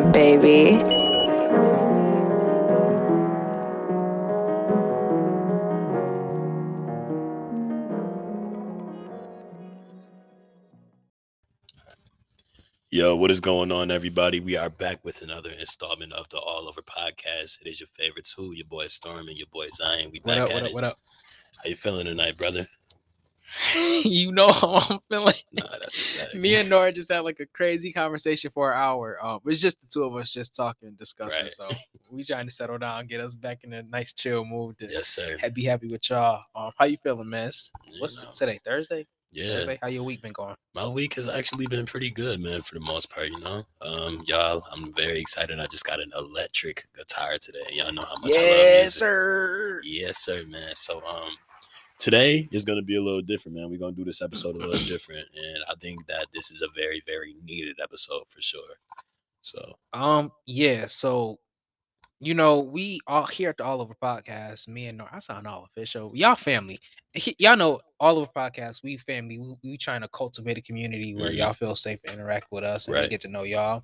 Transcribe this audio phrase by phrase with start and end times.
[0.00, 0.78] that, baby.
[12.92, 14.40] Yo, what is going on, everybody?
[14.40, 17.60] We are back with another installment of the All Over Podcast.
[17.62, 20.10] It is your favorite two, your boy Storm and your boy Zion.
[20.12, 20.50] We What back up?
[20.50, 20.66] at What it.
[20.66, 20.74] up?
[20.74, 20.96] What up?
[21.62, 22.66] How you feeling tonight, brother?
[24.04, 25.34] you know how I'm feeling.
[25.52, 25.64] Nah.
[26.40, 29.18] Me and Nora just had like a crazy conversation for an hour.
[29.24, 31.44] Um, it's just the two of us just talking, and discussing.
[31.44, 31.52] Right.
[31.52, 31.68] So
[32.10, 34.78] we trying to settle down, get us back in a nice chill mood.
[34.78, 35.36] To yes, sir.
[35.52, 36.42] be happy with y'all.
[36.54, 37.48] Um, how you feeling, man?
[37.48, 38.60] It's- You What's know, today?
[38.64, 39.06] Thursday.
[39.32, 39.78] yeah, Thursday.
[39.82, 40.54] How your week been going?
[40.74, 43.28] my week has actually been pretty good, man, for the most part.
[43.28, 45.58] You know, um, y'all, I'm very excited.
[45.58, 47.58] I just got an electric guitar today.
[47.72, 48.90] Y'all know how much I love music.
[48.92, 49.80] sir.
[49.84, 50.74] Yes, sir, man.
[50.74, 51.32] So um
[52.00, 53.70] today is gonna be a little different, man.
[53.70, 55.26] We're gonna do this episode a little different.
[55.36, 58.74] And I think that this is a very, very needed episode for sure.
[59.42, 61.38] So Um, yeah, so
[62.22, 65.46] you know, we all here at the All Over Podcast, me and Nor I sound
[65.46, 66.12] all official.
[66.14, 66.78] Y'all family.
[67.14, 69.38] He- Y'all know all over podcast, we family.
[69.38, 71.36] We, we trying to cultivate a community where Mhm.
[71.38, 73.08] y'all feel safe to interact with us and Right.
[73.08, 73.82] get to know y'all.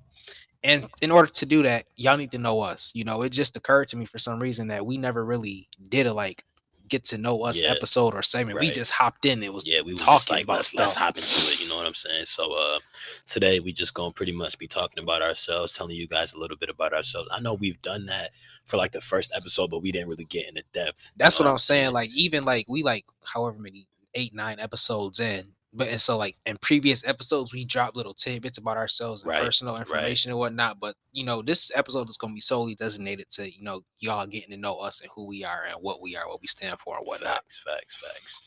[0.63, 2.91] And in order to do that, y'all need to know us.
[2.93, 6.05] You know, it just occurred to me for some reason that we never really did
[6.05, 6.43] a like
[6.89, 7.71] get to know us Yeah.
[7.71, 8.59] episode or segment.
[8.59, 9.43] We just hopped in.
[9.43, 11.03] It was yeah, we talking like about let's let's stuff.
[11.03, 12.25] hop into it, you know what I'm saying?
[12.25, 12.79] So uh
[13.25, 16.57] today we just gonna pretty much be talking about ourselves, telling you guys a little
[16.57, 17.29] bit about ourselves.
[17.31, 18.29] I know we've done that
[18.65, 21.13] for like the first episode, but we didn't really get into depth.
[21.17, 21.91] That's know what I'm saying.
[21.91, 26.35] Like even like we like however many eight nine episodes in, but and so like
[26.45, 29.81] in previous episodes we dropped little tidbits about ourselves and Right, personal right.
[29.81, 30.79] information and whatnot.
[30.79, 34.51] But you know this episode is gonna be solely designated to you know y'all getting
[34.51, 36.95] to know us and who we are and what we are, what we stand for
[36.97, 37.35] and whatnot.
[37.35, 38.39] Facts, facts, facts.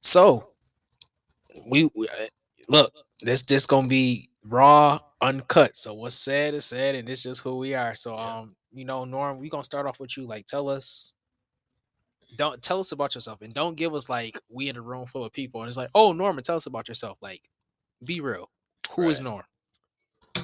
[0.00, 0.50] So
[1.66, 2.26] we, we uh,
[2.68, 5.76] look this this gonna be raw, uncut.
[5.76, 7.94] So what's said is said, and it's just who we are.
[7.94, 8.38] So Yeah.
[8.40, 10.24] um, you know, Norm, we gonna start off with you.
[10.24, 11.14] Like, tell us,
[12.36, 15.24] don't tell us about yourself, and don't give us like we in a room full
[15.24, 17.18] of people, and it's like, oh, Norman, tell us about yourself.
[17.22, 17.42] Like,
[18.04, 18.50] be real.
[18.92, 19.24] Who is Right.
[19.24, 19.44] Norm?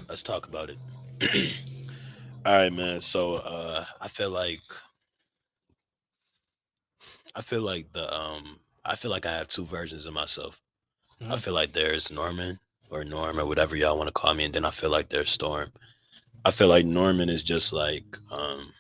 [0.09, 0.79] let's talk about it.
[2.47, 3.01] All right, man.
[3.01, 4.61] So uh I feel like
[7.35, 10.61] I feel like the um I feel like I have two versions of myself.
[11.23, 11.41] I Mhm.
[11.45, 12.59] feel like there's Norman
[12.91, 15.31] or Norm or whatever y'all want to call me, and then I feel like there's
[15.31, 15.73] Storm.
[16.45, 18.73] I feel like Norman is just like um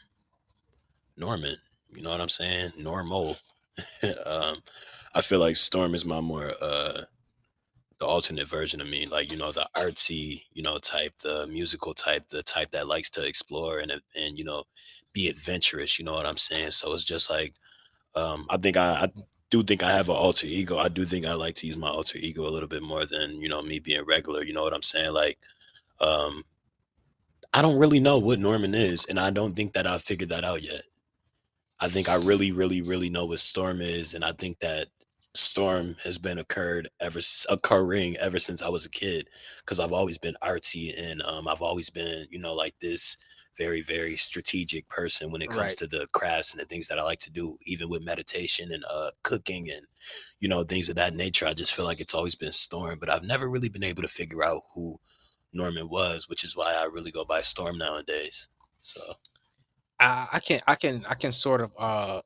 [1.16, 1.56] Norman.
[1.96, 2.72] You know what I'm saying?
[2.78, 3.36] Normal.
[4.26, 4.56] um
[5.14, 7.02] I feel like Storm is my more uh
[7.98, 11.94] the alternate version of me, like you know, the artsy, you know, type, the musical
[11.94, 14.64] type, the type that likes to explore and and you know,
[15.12, 15.98] be adventurous.
[15.98, 16.72] You know what I'm saying?
[16.72, 17.54] So it's just like,
[18.14, 19.08] um, I think I, I
[19.50, 20.76] do think I have an alter ego.
[20.78, 23.40] I do think I like to use my alter ego a little bit more than
[23.40, 24.42] you know me being regular.
[24.44, 25.14] You know what I'm saying?
[25.14, 25.38] Like,
[26.00, 26.44] um,
[27.54, 30.44] I don't really know what Norman is, and I don't think that I've figured that
[30.44, 30.82] out yet.
[31.80, 34.88] I think I really, really, really know what Storm is, and I think that
[35.34, 37.20] storm has been occurred ever
[37.50, 39.28] occurring ever since I was a kid
[39.60, 43.18] because I've always been artsy and um, I've always been you know like this
[43.58, 45.76] very very strategic person when it comes Right.
[45.76, 48.82] to the crafts and the things that I like to do even with meditation and
[48.90, 49.86] uh, cooking and
[50.40, 53.10] you know things of that nature I just feel like it's always been storm but
[53.10, 54.98] I've never really been able to figure out who
[55.52, 58.48] Norman was which is why I really go by storm nowadays
[58.80, 59.02] so
[60.00, 62.20] I, I can I can I can sort of uh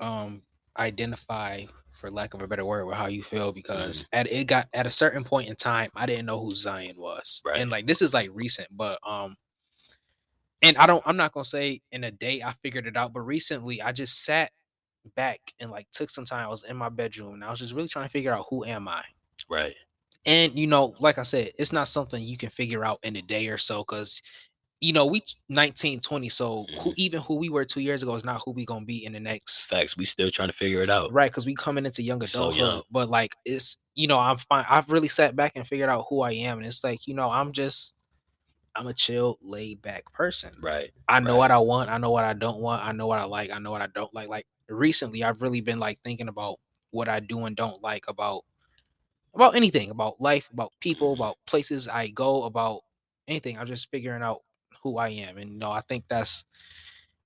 [0.00, 0.42] um
[0.78, 4.66] identify for lack of a better word with how you feel because at it got
[4.72, 7.42] at a certain point in time I didn't know who Zion was.
[7.46, 7.60] Right.
[7.60, 9.36] And like this is like recent, but um
[10.62, 13.20] and I don't I'm not gonna say in a day I figured it out, but
[13.20, 14.50] recently I just sat
[15.16, 16.46] back and like took some time.
[16.46, 18.64] I was in my bedroom and I was just really trying to figure out who
[18.64, 19.02] am I.
[19.48, 19.74] right
[20.26, 23.22] And you know, like I said, it's not something you can figure out in a
[23.22, 24.22] day or so because
[24.80, 26.94] you know, we t- 19, 20, so who Mhm.
[26.96, 29.20] even who we were two years ago is not who we gonna be in the
[29.20, 32.24] next facts we still trying to figure it out right because we coming into young
[32.26, 32.60] So adulthood.
[32.60, 32.82] young.
[32.90, 34.64] But like it's you know, I'm fine.
[34.70, 37.30] I've really sat back and figured out who I am, and it's like, you know,
[37.30, 37.94] I'm just
[38.76, 40.52] I'm a chill, laid back person.
[40.60, 41.38] right I know right.
[41.38, 41.90] what I want.
[41.90, 42.84] I know what I don't want.
[42.84, 43.50] I know what I like.
[43.50, 44.28] I know what I don't like.
[44.28, 46.60] Like recently, I've really been like thinking about
[46.90, 48.44] what I do and don't like about
[49.34, 52.80] about anything, about life, about people, about places I go, about
[53.28, 53.58] anything.
[53.58, 54.42] I'm just figuring out
[54.82, 56.44] who I am, and you know, I think that's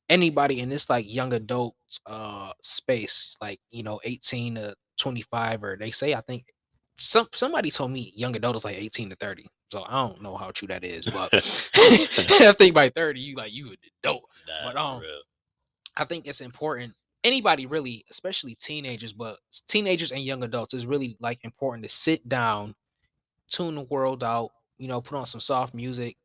[0.08, 1.74] anybody in this like young adult
[2.06, 6.46] uh space, like you know, 18 to 25, or they say I think
[6.98, 9.46] some somebody told me young adult is like 18 to 30.
[9.70, 13.54] So I don't know how true that is, but I think by 30, you like
[13.54, 14.24] you an adult.
[14.46, 15.20] Nah, But, um, real.
[15.96, 16.92] I think it's important.
[17.24, 22.28] Anybody really, especially teenagers, but teenagers and young adults, is really like important to sit
[22.28, 22.74] down,
[23.48, 26.16] tune the world out, you know, put on some soft music,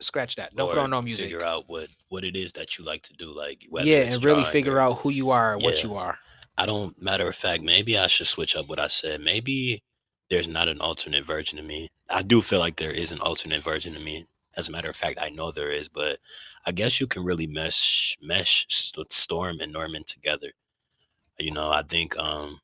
[0.00, 0.54] scratch that.
[0.54, 1.26] Don't put or on no music.
[1.26, 4.24] Figure out what what it is that you like to do, like whether Yeah, and
[4.24, 6.18] really figure or- out who you are and what you are.
[6.58, 7.00] I don't.
[7.02, 9.20] Matter of fact, maybe I should switch up what I said.
[9.20, 9.82] Maybe
[10.28, 11.88] there's not an alternate version of me.
[12.10, 14.24] I do feel like there is an alternate version of me.
[14.56, 16.18] As a matter of fact, I know there is, but
[16.66, 20.50] I guess you can really mesh mesh Storm and Norman together.
[21.38, 22.58] You know, I think um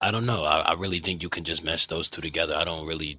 [0.00, 0.44] I don't know.
[0.44, 2.54] I, I really think you can just mesh those two together.
[2.54, 3.18] I don't really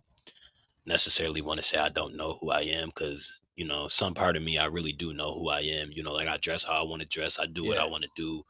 [0.87, 4.37] necessarily want to say I don't know who I am because you know some part
[4.37, 5.91] of me I really do know who I am.
[5.91, 7.39] You know, like I dress how I want to dress.
[7.39, 8.43] I do what I want to do.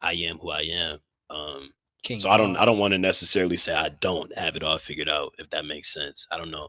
[0.00, 0.98] I am who I am.
[1.30, 1.70] Um,
[2.02, 4.78] King so I don't I don't want to necessarily say I don't have it all
[4.78, 6.26] figured out if that makes sense.
[6.30, 6.68] I don't know.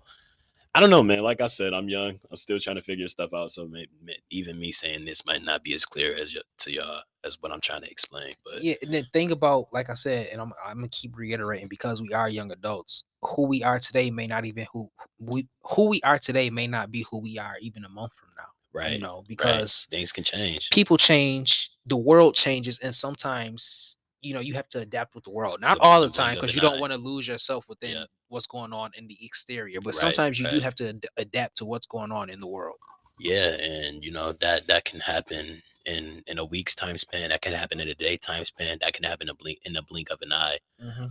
[0.75, 1.21] I don't know, man.
[1.23, 2.19] Like I said, I'm young.
[2.31, 3.51] I'm still trying to figure stuff out.
[3.51, 6.71] So may, may, even me saying this might not be as clear as y- to
[6.71, 8.33] y'all as what I'm trying to explain.
[8.43, 11.67] But Yeah, and the thing about, like I said, and I'm I'm gonna keep reiterating
[11.67, 13.03] because we are young adults.
[13.21, 14.89] Who we are today may not even who
[15.19, 18.29] we who we are today may not be who we are even a month from
[18.35, 18.47] now.
[18.73, 19.27] right, You know, right.
[19.27, 20.69] because things can change.
[20.71, 25.31] people change, the world changes, and sometimes you know you have to adapt with the
[25.31, 25.61] world.
[25.61, 28.05] Not all the time because you don't want to lose yourself within Yeah.
[28.29, 29.79] what's going on in the exterior.
[29.81, 32.47] But Right, sometimes you do have to ad- adapt to what's going on in the
[32.47, 32.77] world.
[33.19, 37.29] Yeah, and you know that that can happen in in a week's time span.
[37.29, 38.77] That can happen in a day time span.
[38.81, 40.57] That can happen in a blink in a blink of an eye.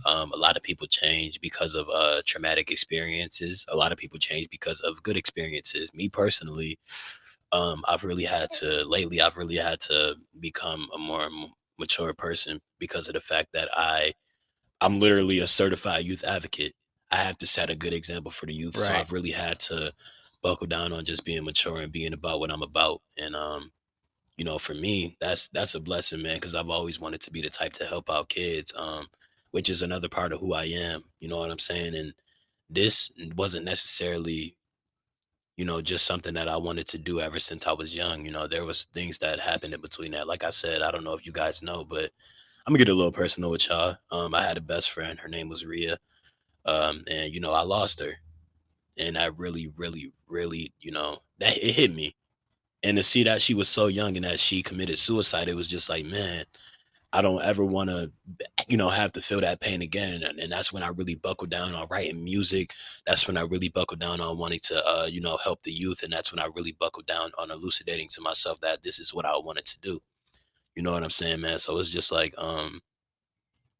[0.05, 3.65] Um, a lot of people change because of uh, traumatic experiences.
[3.69, 5.93] A lot of people change because of good experiences.
[5.93, 6.77] Me personally,
[7.51, 9.21] um, I've really had to lately.
[9.21, 11.29] I've really had to become a more
[11.79, 14.11] mature person because of the fact that I,
[14.81, 16.73] I'm literally a certified youth advocate.
[17.11, 18.77] I have to set a good example for the youth.
[18.77, 19.93] So I've really had to
[20.41, 23.01] buckle down on just being mature and being about what I'm about.
[23.21, 23.71] And um,
[24.37, 27.41] you know, for me, that's that's a blessing, man, because I've always wanted to be
[27.41, 28.73] the type to help out kids.
[28.75, 29.05] Um,
[29.53, 31.03] which is another part of who I am.
[31.19, 31.95] You know what I'm saying?
[31.95, 32.11] And
[32.71, 34.57] this wasn't necessarily,
[35.57, 38.25] you know, just something that I wanted to do ever since I was young.
[38.25, 40.27] You know, there was things that happened in between that.
[40.27, 42.09] Like I said, I don't know if you guys know, but
[42.65, 43.95] I'm gonna get a little personal with y'all.
[44.11, 45.19] Um, I had a best friend.
[45.19, 45.97] Her name was Ria.
[46.65, 48.13] Um, and you know, I lost her,
[48.97, 52.15] and I really, really, really, you know, that it hit me.
[52.83, 55.67] And to see that she was so young and that she committed suicide, it was
[55.67, 56.43] just like, man,
[57.13, 58.11] I don't ever want to,
[58.67, 60.23] you know, have to feel that pain again.
[60.23, 62.73] And, and that's when I really buckled down on writing music.
[63.05, 66.01] That's when I really buckled down on wanting to, uh, you know, help the youth.
[66.03, 69.25] And that's when I really buckled down on elucidating to myself that this is what
[69.25, 69.99] I wanted to do.
[70.75, 71.59] You know what I'm saying, man?
[71.59, 72.81] So it's just like, um,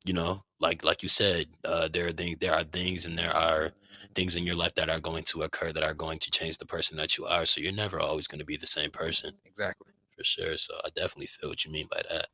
[0.05, 3.35] you know, like like you said, uh, there are things, there are things, and there
[3.35, 3.71] are
[4.15, 6.65] things in your life that are going to occur that are going to change the
[6.65, 7.45] person that you are.
[7.45, 9.91] So you're never always going to be the same person, Exactly.
[10.15, 10.57] for sure.
[10.57, 12.27] So I definitely feel what you mean by that.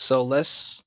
[0.00, 0.82] So let's.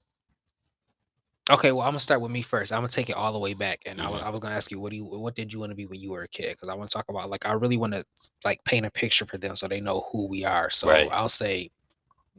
[1.51, 2.71] Okay, well, I'm gonna start with me first.
[2.71, 4.23] I'm gonna take it all the way back, and I, was.
[4.23, 5.99] I was gonna ask you, what do you, what did you want to be when
[5.99, 6.51] you were a kid?
[6.51, 8.03] Because I want to talk about, like, I really want to
[8.43, 10.69] like paint a picture for them so they know who we are.
[10.69, 11.07] So Right.
[11.11, 11.69] I'll say,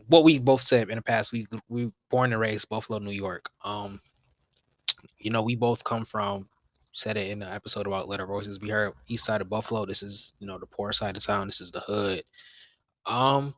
[0.08, 1.32] what we both said in the past.
[1.32, 3.48] We we born and raised Buffalo, New York.
[3.64, 4.00] Um,
[5.18, 6.48] you know, we both come from.
[6.96, 8.60] Said it in the episode about Letter Voices.
[8.60, 9.84] We heard East Side of Buffalo.
[9.84, 11.46] This is you know the poor side of town.
[11.48, 12.22] This is the hood.
[13.06, 13.54] Um,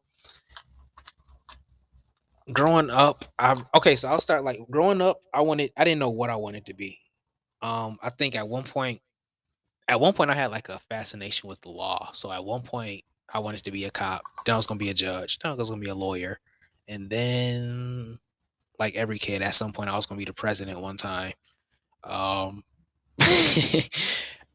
[2.52, 6.10] growing up i've okay so i'll start like growing up i wanted i didn't know
[6.10, 6.98] what i wanted to be.
[7.62, 9.00] Um i think at one point
[9.88, 12.10] at one point i had like a fascination with the law.
[12.12, 14.90] So at one point i wanted to be a cop then i was to be
[14.90, 16.38] a judge then i was to be a lawyer
[16.87, 18.18] and then
[18.78, 21.32] like every kid at some point i was to be the president one time.
[22.04, 22.62] Um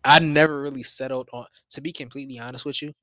[0.06, 2.94] i never really settled on to be completely honest with you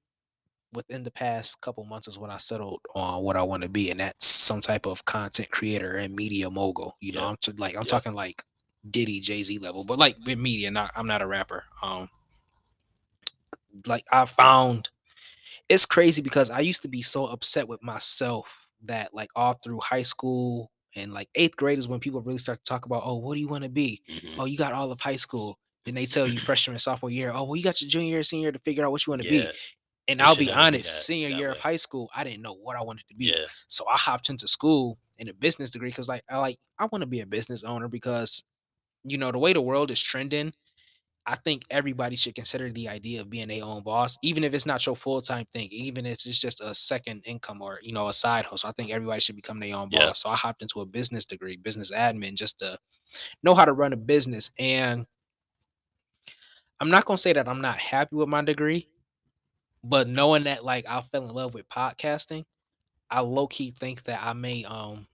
[0.73, 3.91] within the past couple months is when I settled on what I want to be,
[3.91, 6.97] and that's some type of content creator and media mogul.
[7.01, 7.29] You know, Yeah.
[7.29, 7.87] I'm to, like I'm Yeah.
[7.91, 8.43] talking like
[8.91, 10.71] Diddy, Jay Z level, but like with media.
[10.71, 11.65] Not I'm not a rapper.
[11.83, 12.09] Um,
[13.87, 14.91] like I found
[15.69, 19.81] it's crazy because I used to be so upset with myself that like all through
[19.81, 23.17] high school and like eighth grade is when people really start to talk about, oh,
[23.17, 24.03] what do you want to be?
[24.09, 24.35] Mhm.
[24.39, 25.59] Oh, you got all of high school.
[25.85, 28.23] Then they tell you freshman, and sophomore year, oh, well, you got your junior year,
[28.23, 29.53] senior year to figure out what you want to Yeah, be.
[30.09, 32.55] And it I'll be honest, that- senior that year of high school, I didn't know
[32.55, 33.27] what I wanted to be.
[33.27, 36.87] yeah, So I hopped into school in a business degree because like I like I
[36.87, 38.45] want to be a business owner because
[39.05, 40.53] you know the way the world is trending,
[41.27, 44.65] I think everybody should consider the idea of being their own boss, even if it's
[44.67, 48.09] not your full time thing, even if it's just a second income or you know
[48.09, 48.71] a side hustle.
[48.71, 50.07] I think everybody should become their own Yeah.
[50.07, 50.23] boss.
[50.23, 52.79] So I hopped into a business degree, business admin, just to
[53.43, 54.50] know how to run a business.
[54.59, 55.07] And
[56.81, 58.88] I'm not gonna say that I'm not happy with my degree,
[59.85, 62.45] but knowing that like I fell in love with podcasting,
[63.11, 65.07] I low key think that I may um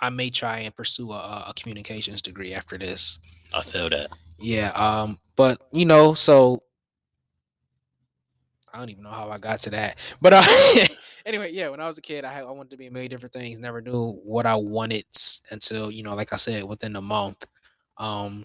[0.00, 3.18] I may try and pursue a, a communications degree after this.
[3.52, 4.08] I feel that.
[4.38, 6.62] Yeah, um, but you know, so
[8.72, 9.98] I don't even know how I got to that.
[10.20, 10.42] But uh,
[11.26, 13.10] anyway, yeah, when I was a kid, I had I wanted to be a million
[13.10, 13.58] different things.
[13.58, 15.06] Never knew what I wanted
[15.50, 17.44] until you know, like I said, within a month.
[17.96, 18.44] Um,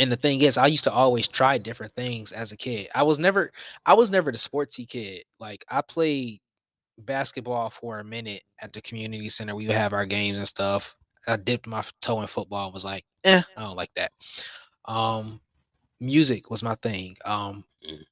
[0.00, 2.88] and the thing is, I used to always try different things as a kid.
[2.94, 3.52] I was never,
[3.84, 5.24] I was never the sportsy kid.
[5.38, 6.40] Like I played
[6.98, 9.54] basketball for a minute at the community center.
[9.54, 10.96] We would have our games and stuff.
[11.28, 12.72] I dipped my toe in football.
[12.72, 14.12] Was like, eh, I don't like that.
[14.86, 15.38] Um,
[16.00, 17.16] music was my thing.
[17.26, 18.04] Um, Mm.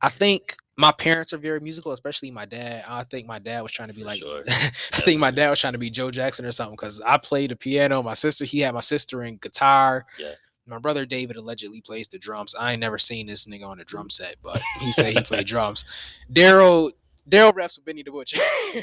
[0.00, 2.84] I think my parents are very musical, especially my dad.
[2.88, 4.42] I think my dad was trying to be For like, sure.
[4.48, 7.52] I think my dad was trying to be Joe Jackson or something because I played
[7.52, 8.02] the piano.
[8.02, 10.04] My sister, he had my sister in guitar.
[10.18, 10.32] Yeah.
[10.66, 12.54] My brother David allegedly plays the drums.
[12.54, 15.46] I ain't never seen this nigga on a drum set, but he said he played
[15.46, 15.84] drums.
[16.32, 16.90] Daryl,
[17.28, 18.40] Daryl reps with Benny the Butcher.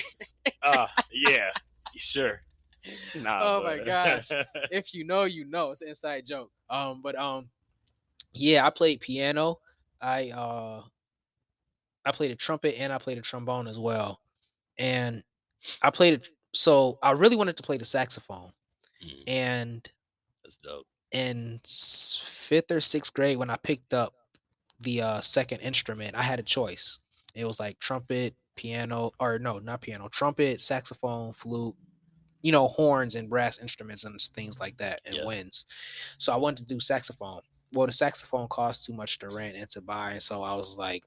[0.64, 1.50] Uh, yeah,
[1.96, 2.44] sure.
[3.16, 3.40] Nah.
[3.42, 4.30] Oh my gosh.
[4.72, 5.72] if you know, you know.
[5.72, 6.52] It's an inside joke.
[6.70, 7.50] Um, but um,
[8.34, 9.58] yeah, I played piano.
[10.04, 10.84] I uh,
[12.06, 14.22] I played a trumpet and I played a trombone as well,
[14.78, 15.24] and
[15.82, 16.30] I played it.
[16.54, 18.52] So I really wanted to play the saxophone,
[19.04, 19.90] Mm, and
[20.44, 20.86] That's dope.
[21.12, 24.14] In fifth or sixth grade when I picked up
[24.80, 27.00] the uh, second instrument, I had a choice.
[27.36, 31.76] It was like trumpet, piano, or no, not piano, trumpet, saxophone, flute,
[32.42, 35.26] you know, horns and brass instruments and things like that, and Yeah.
[35.26, 35.66] winds.
[36.18, 37.42] So I wanted to do saxophone.
[37.74, 40.78] Well, the saxophone cost too much to rent and to buy, and so I was
[40.78, 41.04] like,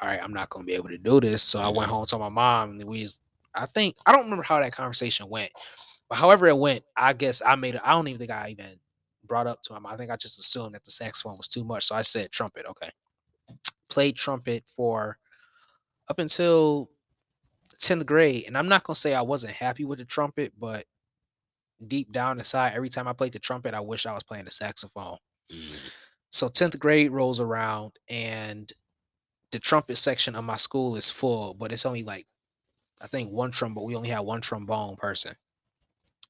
[0.00, 2.18] "All right, I'm not gonna be able to do this." So I went home to
[2.18, 3.20] my mom, and we, was,
[3.54, 5.52] I think, I don't remember how that conversation went,
[6.10, 7.80] but however it went, I guess I made it.
[7.84, 8.78] I don't even think I even
[9.24, 9.86] brought up to him.
[9.86, 11.84] I think I just assumed that the saxophone was too much.
[11.84, 12.66] So I said trumpet.
[12.66, 12.90] Okay.
[13.88, 15.16] Played trumpet for
[16.10, 16.90] up until
[17.76, 18.44] 10th grade.
[18.48, 20.84] And I'm not going to say I wasn't happy with the trumpet, but
[21.86, 24.50] deep down inside, every time I played the trumpet, I wish I was playing the
[24.50, 25.16] saxophone.
[25.52, 25.92] Mm,
[26.30, 28.70] So 10th grade rolls around and
[29.52, 32.26] the trumpet section of my school is full, but it's only like,
[33.00, 33.84] I think one trombone.
[33.84, 35.34] We only had one trombone person.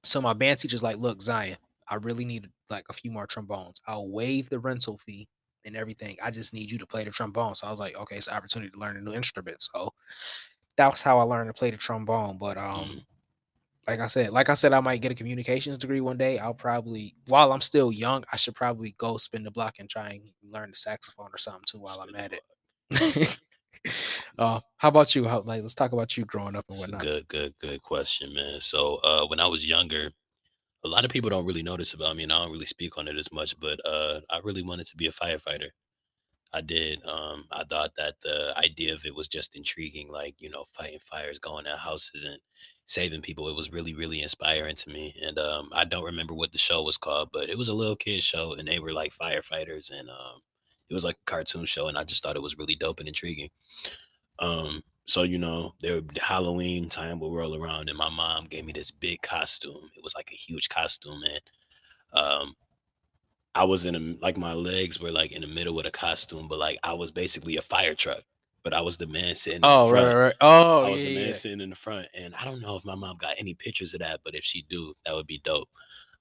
[0.02, 1.56] So my band teacher's like, look, Zion,
[1.88, 3.80] I really need like a few more trombones.
[3.86, 5.28] I'll waive the rental fee
[5.64, 6.16] and everything.
[6.24, 7.54] I just need you to play the trombone.
[7.54, 9.60] So I was like, okay, it's an opportunity to learn a new instrument.
[9.62, 9.90] So
[10.76, 12.38] that's how I learned to play the trombone.
[12.38, 13.04] But um, Mm.
[13.88, 16.38] like I said, like I said, I might get a communications degree one day.
[16.38, 20.10] I'll probably, while I'm still young, I should probably go spin the block and try
[20.10, 23.38] and learn the saxophone or something too while I'm at it.
[24.38, 25.26] uh, how about you?
[25.26, 27.00] How like let's talk about you growing up and whatnot.
[27.00, 28.60] good, good, good question, man.
[28.60, 30.10] So, uh, when I was younger,
[30.84, 33.08] a lot of people don't really notice about me, and I don't really speak on
[33.08, 33.58] it as much.
[33.58, 35.68] But uh, I really wanted to be a firefighter.
[36.52, 37.04] I did.
[37.06, 40.98] Um, I thought that the idea of it was just intriguing, like you know, fighting
[41.08, 42.38] fires, going to houses, and
[42.86, 43.48] saving people.
[43.48, 45.14] It was really, really inspiring to me.
[45.22, 47.96] And um, I don't remember what the show was called, but it was a little
[47.96, 50.40] kid show, and they were like firefighters, and um,
[50.90, 53.08] it was like a cartoon show, and I just thought it was really dope and
[53.08, 53.50] intriguing.
[54.38, 58.72] Um, so you know, there Halloween time will roll around, and my mom gave me
[58.72, 59.90] this big costume.
[59.96, 61.40] It was like a huge costume, and
[62.14, 62.54] um,
[63.54, 66.48] I was in a, like my legs were like in the middle of the costume,
[66.48, 68.22] but like I was basically a fire truck,
[68.62, 70.14] but I was the man sitting in Oh the right, front.
[70.14, 70.34] right, right.
[70.40, 71.34] Oh I was yeah, the man yeah.
[71.34, 74.00] sitting in the front, and I don't know if my mom got any pictures of
[74.00, 75.68] that, but if she do, that would be dope.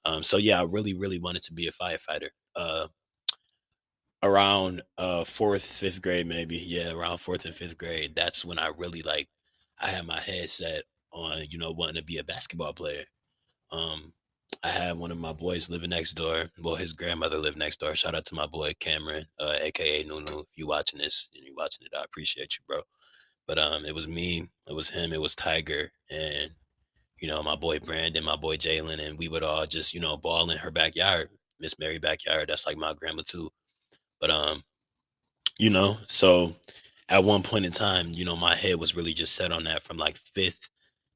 [0.06, 2.30] Um, so yeah, I really, really wanted to be a firefighter.
[2.56, 2.88] Uh,
[4.24, 6.58] around uh fourth, fifth grade, maybe.
[6.58, 8.16] Yeah, around fourth and fifth grade.
[8.16, 9.28] That's when I really like
[9.82, 13.04] I had my head set on, you know, wanting to be a basketball player.
[13.72, 14.14] Um,
[14.64, 16.50] I had one of my boys living next door.
[16.64, 17.96] Well, his grandmother lived next door.
[17.96, 20.40] Shout out to my boy Cameron, uh, aka Nunu.
[20.42, 22.82] If you watching this and you watching it, I appreciate you, bro.
[23.48, 26.52] But um, it was me, it was him, it was Tiger, and
[27.20, 30.18] you know my boy Brandon, my boy Jalen, and we would all just you know
[30.18, 32.50] ball in her backyard, Miss Mary backyard.
[32.50, 33.50] That's like my grandma too.
[34.20, 34.62] But um,
[35.58, 36.54] you know, so
[37.10, 39.84] at one point in time, you know, my head was really just set on that
[39.84, 40.70] from like fifth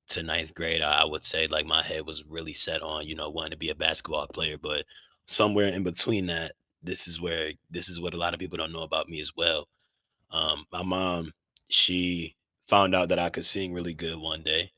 [0.10, 0.82] to ninth grade.
[0.82, 3.70] I, would say like my head was really set on, you know, wanting to be
[3.70, 4.58] a basketball player.
[4.62, 4.86] But
[5.28, 8.74] somewhere in between that, this is where this is what a lot of people don't
[8.74, 9.66] know about me as well.
[10.32, 11.32] Um, my mom,
[11.70, 12.36] she
[12.68, 14.72] found out that I could sing really good one day.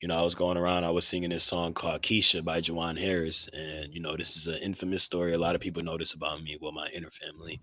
[0.00, 2.98] You know, I was going around, I was singing this song called Keisha by Jawan
[2.98, 3.48] Harris.
[3.52, 5.34] And, you know, this is an infamous story.
[5.34, 7.60] A lot of people know this about me, well, my inner family,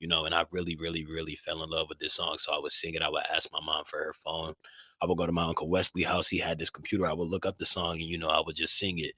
[0.00, 2.38] you know, and I really, really, really fell in love with this song.
[2.38, 3.02] So I would sing it.
[3.02, 4.54] I would ask my mom for her phone.
[5.00, 6.28] I would go to my Uncle Wesley house.
[6.28, 7.06] He had this computer.
[7.06, 9.12] I would look up the song and, you know, I would just sing it.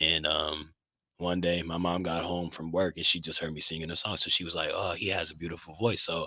[0.00, 0.72] And um,
[1.18, 3.96] one day my mom got home from work and she just heard me singing the
[3.96, 4.16] song.
[4.16, 6.02] So she was like, oh, he has a beautiful voice.
[6.02, 6.26] So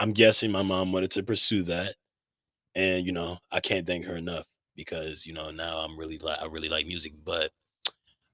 [0.00, 1.94] I'm guessing my mom wanted to pursue that.
[2.74, 6.40] And, you know, I can't thank her enough because, you know, now I'm really like,
[6.42, 7.12] I really like music.
[7.24, 7.50] But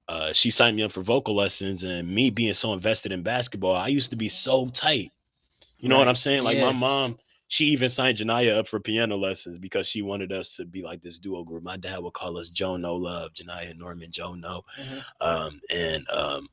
[0.07, 3.75] uh, she signed me up for vocal lessons and me being so invested in basketball,
[3.75, 5.11] I used to be so tight.
[5.77, 6.43] You know what I'm saying?
[6.43, 6.65] Like Yeah.
[6.65, 7.17] my mom,
[7.47, 11.01] she even signed Janaya up for piano lessons because she wanted us to be like
[11.01, 11.63] this duo group.
[11.63, 14.61] My dad would call us Joe No Love, Janaya Norman, Joe No.
[14.79, 15.03] Mhm.
[15.21, 16.47] Um, and um,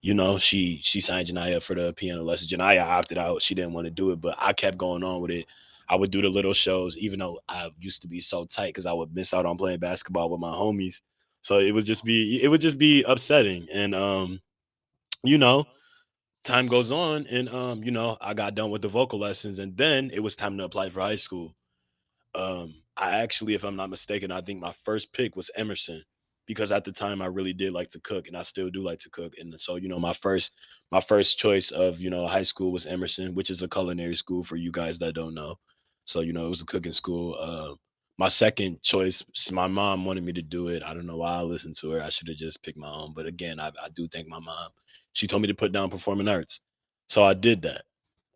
[0.00, 2.50] you know, she she signed Janaya up for the piano lessons.
[2.50, 5.30] Janaya opted out; she didn't want to do it, but I kept going on with
[5.30, 5.46] it.
[5.88, 8.86] I would do the little shows, even though I used to be so tight because
[8.86, 11.02] I would miss out on playing basketball with my homies.
[11.40, 14.40] So it would just be it would just be upsetting, and um,
[15.24, 15.64] you know,
[16.44, 19.76] time goes on, and um, you know, I got done with the vocal lessons, and
[19.76, 21.54] then it was time to apply for high school.
[22.34, 26.02] Um, I actually, if I'm not mistaken, I think my first pick was Emerson
[26.46, 28.98] because at the time I really did like to cook and I still do like
[29.00, 29.34] to cook.
[29.38, 30.52] And so, you know, my first
[30.90, 34.42] my first choice of, you know, high school was Emerson, which is a culinary school
[34.44, 35.56] for you guys that don't know.
[36.12, 37.36] So, you know, it was a cooking school.
[37.40, 37.74] Uh,
[38.18, 40.82] my second choice, my mom wanted me to do it.
[40.82, 42.02] I don't know why I listened to her.
[42.02, 43.14] I should have just picked my own.
[43.14, 44.68] But again, I, I do thank my mom.
[45.14, 46.60] She told me to put down performing arts.
[47.08, 47.82] So I did that.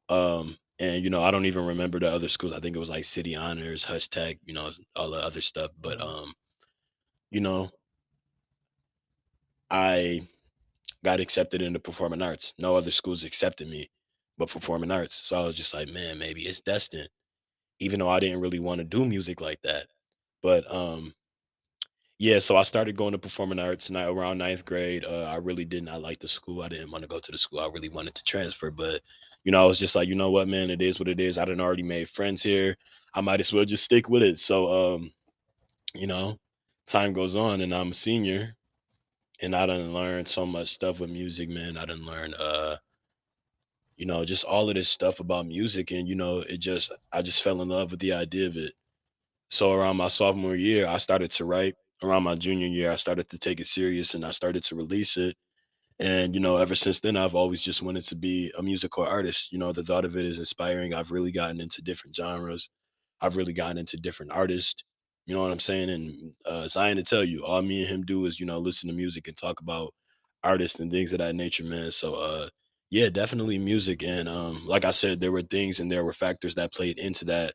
[0.08, 2.52] Um, and you know, I don't even remember the other schools.
[2.52, 5.70] I think it was like City Honors, Hutch Tech, you know, all the other stuff.
[5.80, 6.32] But um,
[7.30, 7.70] you know,
[9.70, 10.26] I
[11.04, 12.54] got accepted into performing arts.
[12.58, 13.90] No other schools accepted me,
[14.38, 15.14] but performing arts.
[15.14, 17.08] So I was just like, man, maybe it's destined.
[17.80, 19.86] Even though I didn't really want to do music like that.
[20.42, 21.14] But um,
[22.18, 25.04] yeah, so I started going to performing arts and around ninth grade.
[25.04, 26.62] Uh, I really did not like the school.
[26.62, 27.60] I didn't want to go to the school.
[27.60, 29.02] I really wanted to transfer, but
[29.44, 31.36] you know, I was just like, you know what, man, it is what it is.
[31.36, 32.74] I done already made friends here.
[33.14, 34.38] I might as well just stick with it.
[34.38, 35.12] So um,
[35.94, 36.38] you know,
[36.86, 38.56] time goes on and I'm a senior
[39.42, 41.76] and I done learned so much stuff with music, man.
[41.76, 42.76] I done learned uh,
[43.96, 47.22] you know, just all of this stuff about music and you know, it just I
[47.22, 48.72] just fell in love with the idea of it.
[49.50, 51.74] So around my sophomore year, I started to write.
[52.02, 55.16] Around my junior year, I started to take it serious and I started to release
[55.16, 55.36] it.
[56.00, 59.52] And you know, ever since then, I've always just wanted to be a musical artist.
[59.52, 60.92] You know, the thought of it is inspiring.
[60.94, 62.68] I've really gotten into different genres.
[63.20, 64.84] I've really gotten into different artists.
[65.26, 65.90] You know what I'm saying?
[65.90, 68.88] And uh, Zion to tell you, all me and him do is you know listen
[68.90, 69.94] to music and talk about
[70.44, 71.90] artists and things of that nature, man.
[71.92, 72.48] So uh,
[72.90, 74.02] yeah, definitely music.
[74.04, 77.24] And um, like I said, there were things and there were factors that played into
[77.26, 77.54] that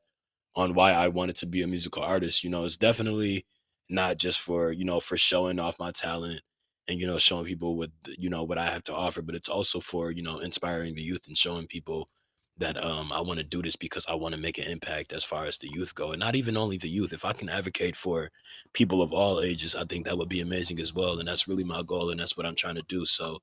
[0.56, 2.44] on why I wanted to be a musical artist.
[2.44, 3.46] You know, it's definitely
[3.90, 6.42] not just for, you know, for showing off my talent
[6.88, 9.50] and, you know, showing people what, you know, what I have to offer, but it's
[9.50, 12.10] also for, you know, inspiring the youth and showing people
[12.58, 15.24] that um I want to do this because I want to make an impact as
[15.24, 16.12] far as the youth go.
[16.12, 17.14] And not even only the youth.
[17.14, 18.30] If I can advocate for
[18.74, 21.20] people of all ages, I think that would be amazing as well.
[21.20, 23.06] And that's really my goal and that's what I'm trying to do.
[23.06, 23.40] So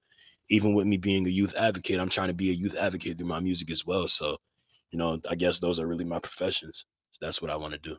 [0.51, 3.29] even with me being a youth advocate, I'm trying to be a youth advocate through
[3.29, 4.09] my music as well.
[4.09, 4.37] So,
[4.91, 6.87] you know, I guess those are really my professions.
[7.13, 7.99] So that's what I want to do.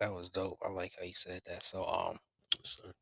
[0.00, 0.58] That was dope.
[0.64, 1.62] I like how you said that.
[1.64, 2.18] So um
[2.62, 2.92] So,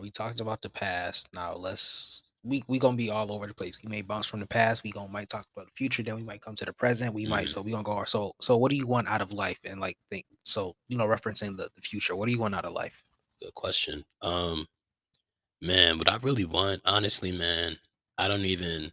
[0.00, 1.28] we talked about the past.
[1.34, 3.82] Now let's we we gonna be all over the place.
[3.82, 4.82] We may bounce from the past.
[4.84, 6.02] We gonna might talk about the future.
[6.02, 7.14] Then we might come to the present.
[7.14, 7.50] We might Mhm.
[7.50, 7.92] so we gonna go.
[7.92, 9.60] our So so what do you want out of life?
[9.64, 12.16] And like think so you know referencing the, the future.
[12.16, 13.04] What do you want out of life?
[13.42, 14.04] good question.
[14.22, 14.66] Um,
[15.60, 17.76] man, what I really want, honestly, man,
[18.18, 18.92] I don't even.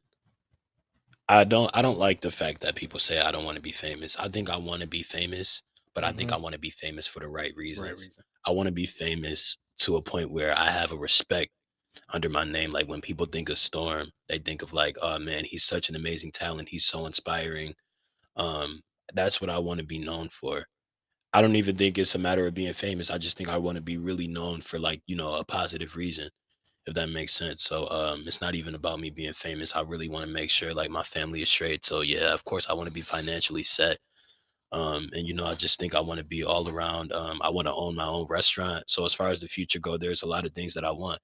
[1.27, 1.69] I don't.
[1.73, 4.17] I don't like the fact that people say I don't want to be famous.
[4.17, 5.61] I think I want to be famous,
[5.93, 6.33] but I think Mhm.
[6.33, 7.89] I want to be famous for the right reasons.
[7.89, 8.23] Right reason.
[8.45, 11.51] I want to be famous to a point where I have a respect
[12.13, 12.71] under my name.
[12.71, 15.95] Like when people think of Storm, they think of like, oh man, he's such an
[15.95, 16.69] amazing talent.
[16.69, 17.75] He's so inspiring.
[18.37, 18.81] Um,
[19.13, 20.65] that's what I want to be known for.
[21.33, 23.09] I don't even think it's a matter of being famous.
[23.11, 25.95] I just think I want to be really known for like, you know, a positive
[25.95, 26.29] reason,
[26.85, 27.63] if that makes sense.
[27.63, 29.75] So um it's not even about me being famous.
[29.75, 31.85] I really want to make sure like my family is straight.
[31.85, 33.97] So yeah, of course I want to be financially set.
[34.71, 37.49] Um and you know, I just think I want to be all around um I
[37.49, 38.83] want to own my own restaurant.
[38.89, 41.19] So as far as the future go, there's a lot of things that I want.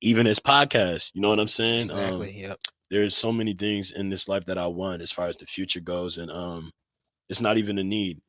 [0.00, 1.90] Even this podcast, you know what I'm saying?
[1.90, 2.40] Um Exactly.
[2.42, 2.58] Yep.
[2.90, 5.80] there's so many things in this life that I want as far as the future
[5.80, 6.70] goes and um
[7.28, 8.20] it's not even a need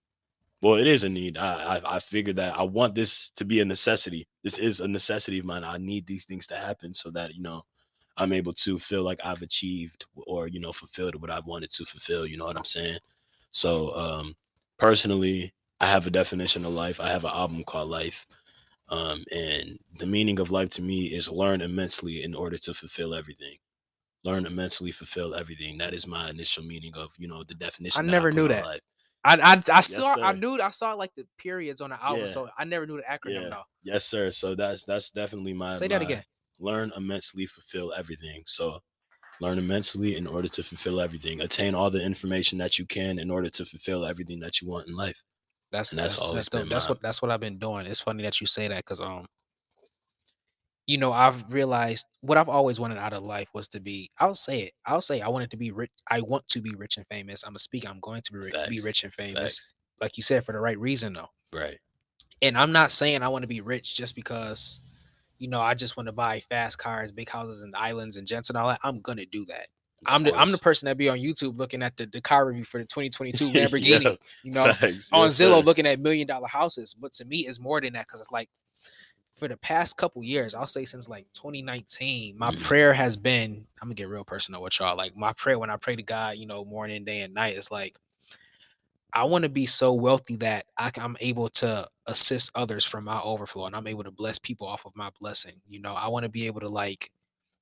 [0.65, 1.37] well, it is a need.
[1.37, 4.25] I, I I figured that I want this to be a necessity.
[4.43, 5.63] This is a necessity of mine.
[5.63, 7.61] I need these things to happen so that you know
[8.17, 11.85] I'm able to feel like I've achieved or you know fulfilled what I wanted to
[11.85, 12.25] fulfill.
[12.25, 12.97] You know what I'm saying?
[13.51, 14.33] So um,
[14.79, 16.99] personally, I have a definition of life.
[16.99, 18.25] I have an album called Life,
[18.89, 23.13] um, and the meaning of life to me is learn immensely in order to fulfill
[23.13, 23.57] everything.
[24.23, 25.77] Learn immensely, fulfill everything.
[25.77, 28.09] That is my initial meaning of you know the definition.
[28.09, 28.65] I never put knew that.
[28.65, 28.81] Life.
[29.25, 32.33] I I, I saw I knew I saw like the periods on the album, Yeah.
[32.33, 33.49] so I never knew the acronym Yeah.
[33.49, 33.63] though.
[33.83, 34.31] Yes, sir.
[34.31, 36.23] So that's that's definitely my Say that my again.
[36.59, 38.43] learn immensely, fulfill everything.
[38.45, 38.79] So
[39.41, 41.41] learn immensely in order to fulfill everything.
[41.41, 44.87] Attain all the information that you can in order to fulfill everything that you want
[44.87, 45.23] in life.
[45.71, 47.85] That's And that's that's always that's, been that's what that's what I've been doing.
[47.87, 49.25] It's funny that you say that because um
[50.87, 54.09] you know, I've realized what I've always wanted out of life was to be.
[54.19, 54.73] I'll say it.
[54.85, 55.89] I'll say I wanted to be rich.
[56.11, 57.43] I want to be rich and famous.
[57.43, 57.87] I'm a speaker.
[57.89, 59.33] I'm going to be, ri- be rich and famous.
[59.59, 59.75] Facts.
[59.99, 61.29] Like you said, for the right reason though.
[61.53, 61.77] Right.
[62.41, 64.81] And I'm not saying I want to be rich just because,
[65.39, 68.49] you know, I just want to buy fast cars, big houses, and islands and jets
[68.49, 68.79] and all that.
[68.83, 69.67] I'm gonna do that.
[70.07, 72.63] I'm the, I'm the person that be on YouTube looking at the, the car review
[72.65, 74.03] for the 2022 Lamborghini.
[74.03, 75.09] Yeah, you know, Facts.
[75.11, 75.65] on Yes, Zillow sir.
[75.65, 76.93] looking at million dollar houses.
[76.93, 78.49] But to me, it's more than that because it's like
[79.35, 82.63] for the past couple years, I'll say since like 2019, my Mhm.
[82.63, 83.67] prayer has been.
[83.81, 84.95] I'm gonna get real personal with y'all.
[84.95, 87.71] Like my prayer when I pray to God, you know, morning, day, and night, is
[87.71, 87.95] like
[89.13, 93.21] I want to be so wealthy that I, am able to assist others from my
[93.21, 95.55] overflow, and I'm able to bless people off of my blessing.
[95.69, 97.11] You know, I want to be able to like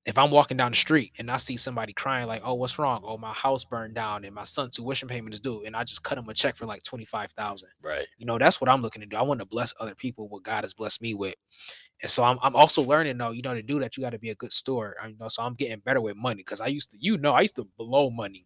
[0.05, 3.01] if I'm walking down the street and I see somebody crying, like, oh, what's wrong?
[3.05, 5.63] Oh, my house burned down and my son's tuition payment is due.
[5.65, 7.69] And I just cut him a check for like 25,000.
[7.81, 8.05] Right.
[8.17, 9.15] You know, that's what I'm looking to do.
[9.15, 11.35] I want to bless other people what God has blessed me with.
[12.01, 14.19] And so I'm, I'm also learning though, you know, to do that, you got to
[14.19, 14.95] be a good steward.
[15.01, 17.31] I, you know, so I'm getting better with money because I used to, you know,
[17.31, 18.45] I used to blow money.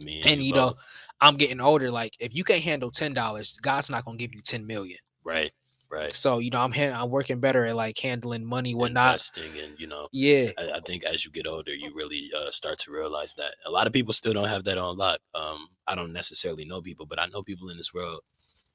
[0.00, 0.74] Me And you know.
[1.20, 1.90] I'm getting older.
[1.90, 4.98] Like if you can't handle ten dollars, God's not gonna give you ten million.
[5.24, 5.50] Right.
[5.90, 6.12] Right.
[6.12, 9.14] So you know, I'm hand, I'm working better at like handling money, whatnot.
[9.14, 12.50] Investing and you know, Yeah, I, I think as you get older, you really uh,
[12.50, 15.18] start to realize that a lot of people still don't have that on lock.
[15.34, 18.20] Um, I don't necessarily know people, but I know people in this world.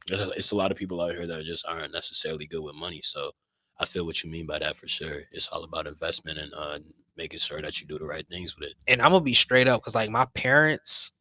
[0.09, 2.99] It's a lot of people out here that just aren't necessarily good with money.
[3.03, 3.31] So
[3.79, 5.21] I feel what you mean by that for sure.
[5.31, 6.79] It's all about investment and uh,
[7.15, 8.75] making sure that you do the right things with it.
[8.87, 11.11] and I'm gonna be straight up because like my parents,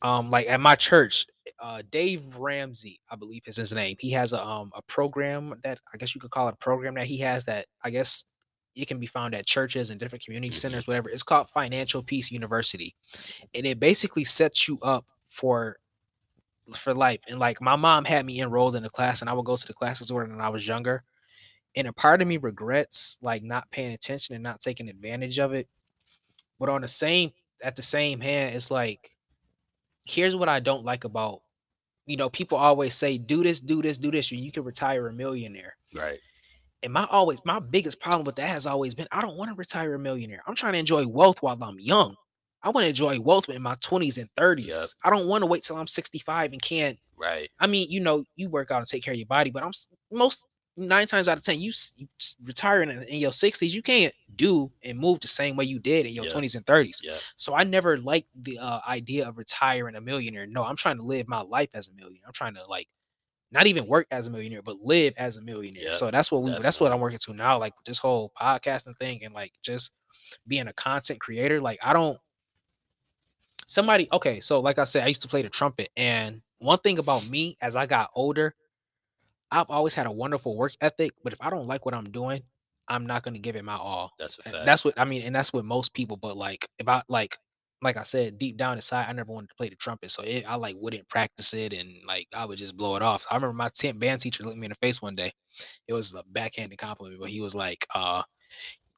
[0.00, 1.26] um, like at my church,
[1.62, 3.96] uh, Dave Ramsey, I believe is his name.
[4.00, 6.94] He has a um a program that I guess you could call it a program
[6.96, 8.24] that he has that I guess
[8.74, 10.58] it can be found at churches and different community Mhm.
[10.58, 11.08] centers, whatever.
[11.10, 12.96] It's called Financial Peace University,
[13.54, 15.78] and it basically sets you up for
[16.74, 17.20] for life.
[17.28, 19.66] And like my mom had me enrolled in a class, and I would go to
[19.66, 21.04] the classes when I was younger.
[21.76, 25.52] And a part of me regrets like not paying attention and not taking advantage of
[25.54, 25.68] it.
[26.58, 29.10] But on the same at the same hand, it's like
[30.08, 31.41] here's what I don't like about
[32.06, 35.08] you know people always say do this, do this, do this, or you can retire
[35.08, 35.76] a millionaire.
[35.94, 36.18] Right.
[36.82, 39.56] And my always my biggest problem with that has always been I don't want to
[39.56, 40.42] retire a millionaire.
[40.46, 42.16] I'm trying to enjoy wealth while I'm young.
[42.64, 44.94] I want to enjoy wealth in my 20s and 30s.
[45.04, 47.48] I don't want to wait till I'm 65 and can't Right.
[47.60, 49.70] I mean, you know, you work out and take care of your body, but I'm
[50.10, 50.44] most
[50.76, 52.06] nine times out of ten, you, you
[52.44, 56.06] retiring in, in your sixties, you can't do and move the same way you did
[56.06, 56.30] in your Yeah.
[56.30, 57.00] twenties and thirties.
[57.04, 57.16] Yeah.
[57.36, 60.46] So I never liked the uh, idea of retiring a millionaire.
[60.46, 62.22] No, I'm trying to live my life as a millionaire.
[62.26, 62.88] I'm trying to like
[63.50, 65.88] not even work as a millionaire, but live as a millionaire.
[65.88, 66.90] Yeah, so that's what we that's what.
[66.92, 67.58] I'm working to now.
[67.58, 69.92] Like this whole podcasting thing and like just
[70.46, 71.60] being a content creator.
[71.60, 72.18] Like I don't
[73.66, 76.98] somebody okay so like i said i used to play the trumpet and one thing
[76.98, 78.54] about me as i got older
[79.52, 82.42] i've always had a wonderful work ethic but if i don't like what i'm doing
[82.88, 84.12] i'm not going to give it my all.
[84.18, 84.66] That's a fact.
[84.66, 87.36] that's what i mean and that's what most people but like if i like
[87.82, 90.44] like i said deep down inside i never wanted to play the trumpet so it,
[90.48, 93.24] i like wouldn't practice it and like i would just blow it off.
[93.30, 95.32] I remember my 10th band teacher looked me in the face one day.
[95.88, 98.22] It was a backhanded compliment but he was like uh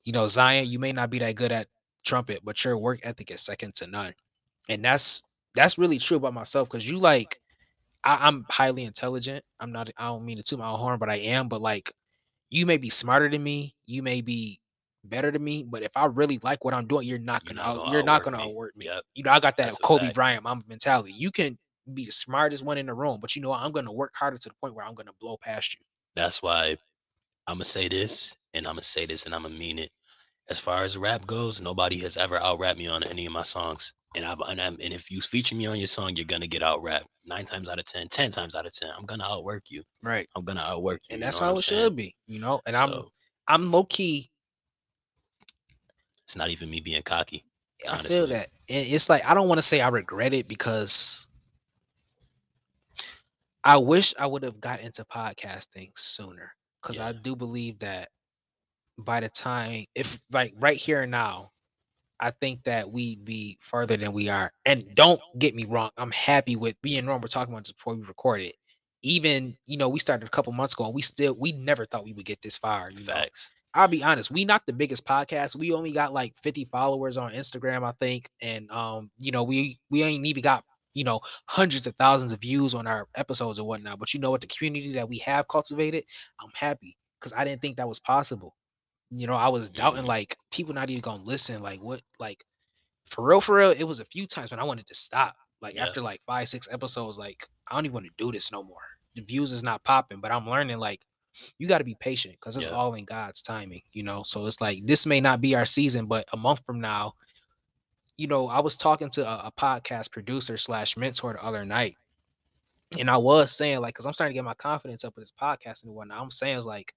[0.05, 1.67] you know zion you may not be that good at
[2.05, 4.13] trumpet but your work ethic is second to none.
[4.69, 5.23] And that's
[5.55, 7.39] that's really true about myself because you like
[8.05, 9.45] I, I'm highly intelligent.
[9.61, 9.91] I'm not.
[9.97, 11.49] I don't mean to toot my own horn, but I am.
[11.49, 11.93] But like,
[12.51, 13.75] you may be smarter than me.
[13.87, 14.61] You may be
[15.05, 15.65] better than me.
[15.67, 17.63] But if I really like what I'm doing, you're not gonna.
[17.63, 18.45] out- gonna you're not gonna me.
[18.45, 18.87] outwork me.
[18.87, 19.03] Yep.
[19.15, 20.13] You know, I got that That's Kobe.
[20.13, 21.13] Bryant mentality.
[21.13, 21.59] You can
[21.93, 23.61] be the smartest one in the room, but you know what?
[23.61, 25.81] I'm gonna work harder to the point where I'm gonna blow past you.
[26.17, 26.77] That's why
[27.47, 29.91] I'm gonna say this, and I'm gonna say this, and I'm gonna mean it.
[30.51, 33.43] As far as rap goes, nobody has ever out rapped me on any of my
[33.43, 33.95] songs.
[34.15, 36.63] And I've and, I'm, and if you feature me on your song, you're gonna get
[36.63, 37.07] out rapped.
[37.27, 39.83] Nine times out of ten, ten times out of ten, I'm gonna outwork you.
[40.03, 40.27] Right.
[40.37, 41.15] I'm gonna outwork you.
[41.15, 41.83] And you that's know how it saying?
[41.83, 42.15] should be.
[42.27, 42.61] You know.
[42.67, 42.93] And I'm
[43.49, 44.31] I'm low key.
[46.25, 47.45] it's not even me being cocky.
[47.89, 48.27] I feel honestly.
[48.35, 48.49] that.
[48.69, 51.27] And it's like I don't want to say I regret it because
[53.65, 56.53] I wish I would have got into podcasting sooner.
[56.83, 58.11] Because I do believe that
[58.99, 61.51] by the time, if like right here and now,
[62.21, 64.53] I think that we'd be further than we are.
[64.65, 67.21] And don't get me wrong, I'm happy with being wrong.
[67.21, 68.53] We're talking about this before we recorded.
[69.03, 72.05] Even you know, we started a couple months ago, and we still we never thought
[72.05, 72.91] we would get this far.
[72.91, 73.13] You know?
[73.13, 73.51] Facts.
[73.75, 75.59] I'll be honest, we not the biggest podcast.
[75.59, 78.31] We only got like 50 followers on Instagram, I think.
[78.41, 82.41] And um, you know, we we ain't even got, you know, hundreds of thousands of
[82.41, 83.99] views on our episodes or whatnot.
[83.99, 86.05] But you know what, the community that we have cultivated,
[86.41, 88.55] I'm happy because I didn't think that was possible.
[89.17, 91.63] You know, I was doubting like people not even gonna listen.
[91.63, 92.45] Like what like
[93.07, 95.37] for real, for real, it was a few times when I wanted to stop.
[95.61, 95.85] Like Yeah.
[95.87, 98.81] after like five, six episodes, like I don't even want to do this no more.
[99.15, 101.05] The views is not popping, but I'm learning like
[101.59, 102.73] you got to be patient because it's Yeah.
[102.73, 104.23] all in God's timing, you know.
[104.25, 107.15] So it's like this may not be our season, but a month from now,
[108.17, 111.97] you know, I was talking to a, a podcast producer slash mentor the other night,
[112.99, 115.33] and I was saying like, because I'm starting to get my confidence up with this
[115.33, 116.21] podcast and whatnot.
[116.21, 116.95] I'm saying it's like,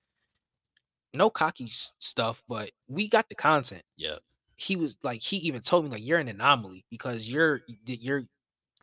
[1.17, 3.84] no cocky stuff, but we got the content.
[3.97, 4.15] Yeah.
[4.56, 8.23] He was like, he even told me like, you're an anomaly because you're you're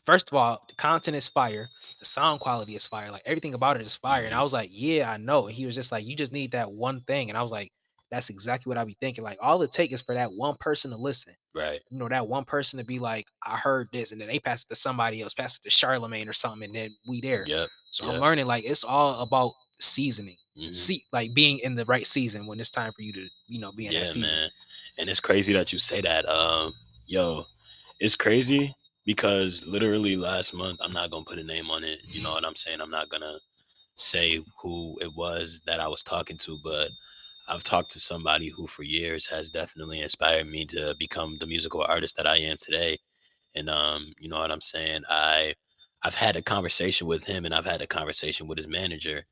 [0.04, 1.68] first of all, the content is fire,
[1.98, 4.24] the sound quality is fire, like everything about it is fire.
[4.24, 4.42] And I mm-hmm.
[4.42, 5.46] was like, yeah, I know.
[5.46, 7.28] And he was just like, you just need that one thing.
[7.28, 7.72] And I was like,
[8.10, 9.24] that's exactly what I be thinking.
[9.24, 11.34] Like all it takes is for that one person to listen.
[11.54, 11.80] Right.
[11.90, 14.64] You know, that one person to be like, I heard this, and then they pass
[14.64, 17.44] it to somebody else, pass it to Charlemagne or something, and then we there.
[17.46, 17.68] Yep.
[17.90, 18.12] So yeah.
[18.12, 19.52] I'm learning like it's all about
[19.84, 20.36] seasoning.
[20.56, 20.72] mhm.
[20.74, 23.72] See, like being in the right season when it's time for you to, you know,
[23.72, 24.40] be in Yeah, that season.
[24.40, 24.50] man.
[24.98, 26.26] And it's crazy that you say that.
[26.28, 26.72] Um,
[27.06, 27.44] yo,
[28.00, 28.74] it's crazy
[29.06, 31.98] because literally last month, I'm not gonna put a name on it.
[32.08, 32.80] You know what I'm saying?
[32.80, 33.38] I'm not gonna
[33.96, 36.90] say who it was that I was talking to, but
[37.48, 41.82] I've talked to somebody who for years has definitely inspired me to become the musical
[41.82, 42.98] artist that I am today.
[43.54, 45.02] And um, you know what I'm saying?
[45.08, 45.54] I
[46.04, 49.22] I've had a conversation with him and I've had a conversation with his manager.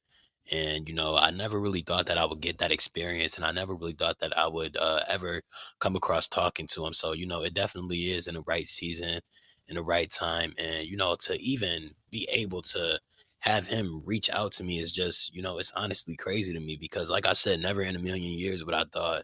[0.51, 3.53] And you know, I never really thought that I would get that experience, and I
[3.53, 5.41] never really thought that I would uh, ever
[5.81, 6.95] come across talking to him.
[6.95, 9.21] So you know, it definitely is in the right season,
[9.69, 12.99] in the right time, and you know, to even be able to
[13.41, 16.77] have him reach out to me is just, you know, it's honestly crazy to me
[16.77, 19.23] because, like I said, never in a million years would I thought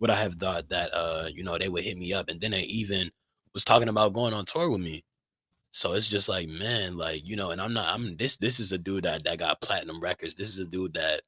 [0.00, 2.52] would I have thought that uh, you know, they would hit me up, and then
[2.52, 3.10] they even
[3.54, 5.02] was talking about going on tour with me.
[5.72, 8.72] So it's just like, man, like, you know, and I'm not I'm this this is
[8.72, 10.34] a dude that that got platinum records.
[10.34, 11.20] This is a dude that,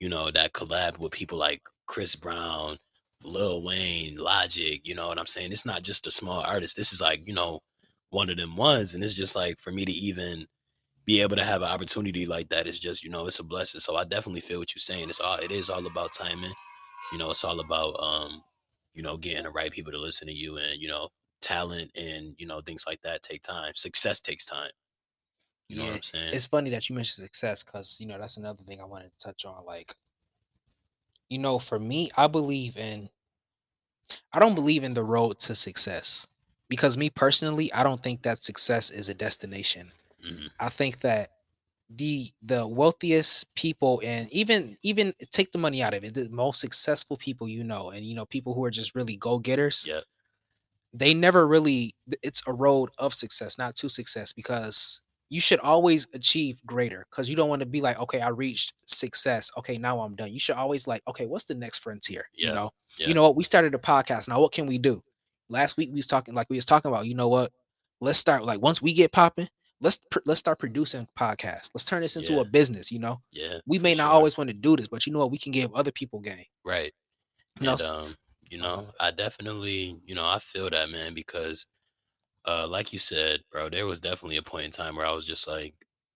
[0.00, 2.76] you know, that collabed with people like Chris Brown,
[3.22, 5.52] Lil Wayne, Logic, you know what I'm saying?
[5.52, 6.76] It's not just a small artist.
[6.76, 7.60] This is like, you know,
[8.10, 8.94] one of them ones.
[8.94, 10.46] And it's just like for me to even
[11.06, 13.80] be able to have an opportunity like that is just, you know, it's a blessing.
[13.80, 15.08] So I definitely feel what you're saying.
[15.08, 16.52] It's all it is all about timing.
[17.12, 18.42] You know, it's all about um,
[18.94, 21.08] you know, getting the right people to listen to you and, you know,
[21.40, 24.70] talent and you know things like that take time success takes time
[25.68, 28.18] you know what Yeah, i'm saying It's funny that you mentioned success because you know
[28.18, 29.64] that's another thing I wanted to touch on.
[29.64, 29.94] Like,
[31.30, 33.10] you know, for me, I believe in.
[34.32, 36.26] I don't believe in the road to success
[36.68, 39.92] because me personally, I don't think that success is a destination.
[40.18, 40.48] Mhm.
[40.60, 41.30] I think that
[41.90, 46.60] the the wealthiest people and even even take the money out of it, the most
[46.60, 49.88] successful people you know, and you know people who are just really go getters.
[49.88, 50.04] Yep.
[50.92, 56.06] They never really it's a road of success, not to success, because you should always
[56.14, 57.06] achieve greater.
[57.10, 59.50] Because you don't want to be like, okay, I reached success.
[59.58, 60.32] Okay, now I'm done.
[60.32, 62.24] You should always like, okay, what's the next frontier?
[62.34, 63.08] Yeah, You know, yeah.
[63.08, 63.36] you know what?
[63.36, 64.28] We started a podcast.
[64.28, 65.02] Now, what can we do?
[65.50, 67.06] Last week we was talking, like we was talking about.
[67.06, 67.52] You know what?
[68.00, 68.44] Let's start.
[68.46, 69.48] Like once we get popping,
[69.82, 71.70] let's let's start producing podcasts.
[71.74, 72.40] Let's turn this into Yeah.
[72.40, 72.90] a business.
[72.90, 74.12] You know, yeah we may not sure.
[74.12, 75.30] always want to do this, but you know what?
[75.30, 76.44] We can give other people game.
[76.64, 76.92] right
[77.60, 78.14] You know, and s- um
[78.50, 81.66] you know i definitely you know i feel that man because
[82.46, 85.26] uh like you said bro there was definitely a point in time where i was
[85.26, 85.74] just like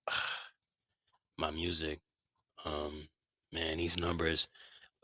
[1.39, 2.01] my music
[2.65, 3.07] um
[3.53, 4.49] man these numbers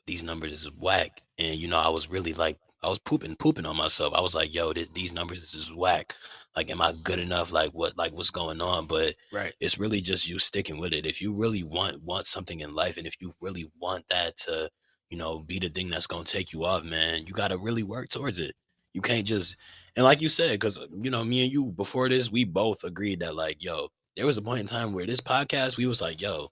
[0.09, 1.23] these numbers is whack.
[1.39, 4.15] And you know i was really like i was pooping pooping on myself.
[4.15, 6.15] I was like yo this, these numbers is whack.
[6.57, 7.53] Like am i good enough?
[7.53, 8.87] Like what like what's going on?
[8.87, 9.53] But right?
[9.61, 11.07] it's really just you sticking with it.
[11.07, 14.69] If you really want want something in life and if you really want that to
[15.11, 17.83] you know be the thing that's to take you off man you got to really
[17.83, 18.55] work towards it
[18.95, 19.57] you can't just
[19.97, 22.85] and like you said because uh, you know me and you before this we both
[22.85, 26.01] agreed that like yo there was a point in time where this podcast we was
[26.01, 26.49] like yo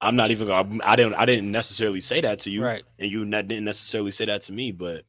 [0.00, 2.82] i'm not even gonna i didn't i didn't necessarily say that to you right.
[2.98, 5.02] and you ne- didn't necessarily say that to me but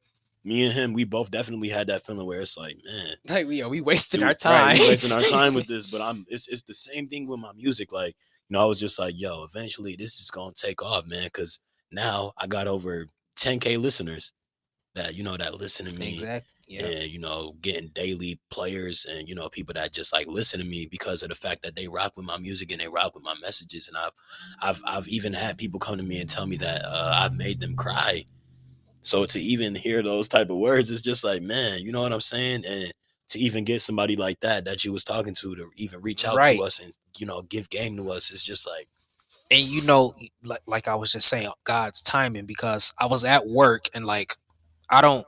[0.44, 3.64] me and him we both definitely had that feeling where it's like man Like we,
[3.64, 4.52] are we wasting Dude, our time.
[4.52, 7.40] Right, we wasting our time with this, but I'm it's it's the same thing with
[7.40, 7.92] my music.
[7.92, 8.14] Like,
[8.48, 11.28] you know, I was just like, yo, eventually this is gonna take off, man.
[11.34, 11.60] Cause
[11.92, 14.34] now I got over 10k listeners
[14.96, 16.52] that, you know, that listen to me exactly.
[16.68, 16.86] Yeah.
[16.86, 20.66] and you know, getting daily players and you know, people that just like listen to
[20.66, 23.24] me because of the fact that they rock with my music and they rock with
[23.24, 23.88] my messages.
[23.88, 24.12] And I've
[24.62, 27.60] I've I've even had people come to me and tell me that uh, I've made
[27.60, 28.24] them cry.
[29.02, 32.12] So to even hear those type of words, it's just like, man, you know what
[32.14, 32.64] I'm saying?
[32.68, 32.92] And
[33.28, 36.36] to even get somebody like that that you was talking to to even reach out
[36.36, 36.58] Right.
[36.58, 38.88] to us and you know give game to us, it's just like,
[39.52, 43.46] and you know like, like i was just saying god's timing because i was at
[43.48, 44.36] work and like
[44.90, 45.26] i don't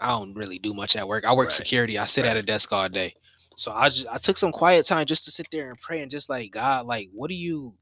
[0.00, 1.24] i don't really do much at work.
[1.24, 1.98] I work Right, security.
[1.98, 3.14] I sit at a desk all day.
[3.56, 6.10] So i just i took some quiet time just to sit there and pray and
[6.10, 7.74] just like god like what do you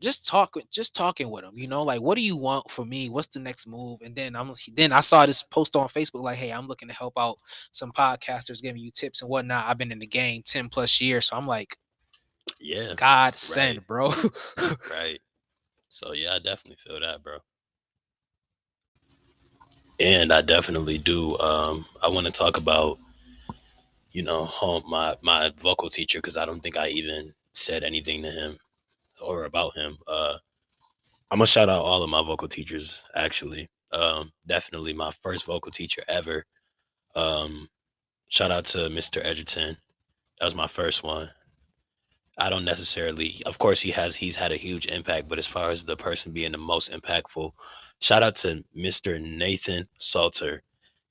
[0.00, 2.84] just talk with just talking with him you know like what do you want for
[2.84, 3.08] me?
[3.08, 4.00] What's the next move?
[4.02, 6.94] And then i'm then i saw this post on facebook like hey i'm looking to
[6.94, 7.36] help out
[7.72, 9.66] some podcasters giving you tips and whatnot.
[9.66, 11.26] I've been in the game 10 plus years.
[11.26, 11.76] So i'm like
[12.60, 14.10] yeah, god send bro
[14.90, 15.18] right.
[15.88, 17.38] So yeah, I definitely feel that, bro.
[19.98, 21.38] And I definitely do.
[21.38, 22.98] Um, I want to talk about,
[24.12, 28.22] you know, home my my vocal teacher because I don't think I even said anything
[28.22, 28.58] to him
[29.22, 29.96] or about him.
[30.06, 30.34] Uh,
[31.30, 33.08] I'm gonna shout out all of my vocal teachers.
[33.14, 36.44] Actually, um, definitely my first vocal teacher ever.
[37.14, 37.68] Um,
[38.28, 39.24] shout out to Mr.
[39.24, 39.76] Edgerton.
[40.38, 41.30] That was my first one.
[42.38, 45.70] I don't necessarily, of course, he has he's had a huge impact, but as far
[45.70, 47.52] as the person being the most impactful,
[48.00, 49.20] shout out to Mr.
[49.20, 50.60] Nathan Salter.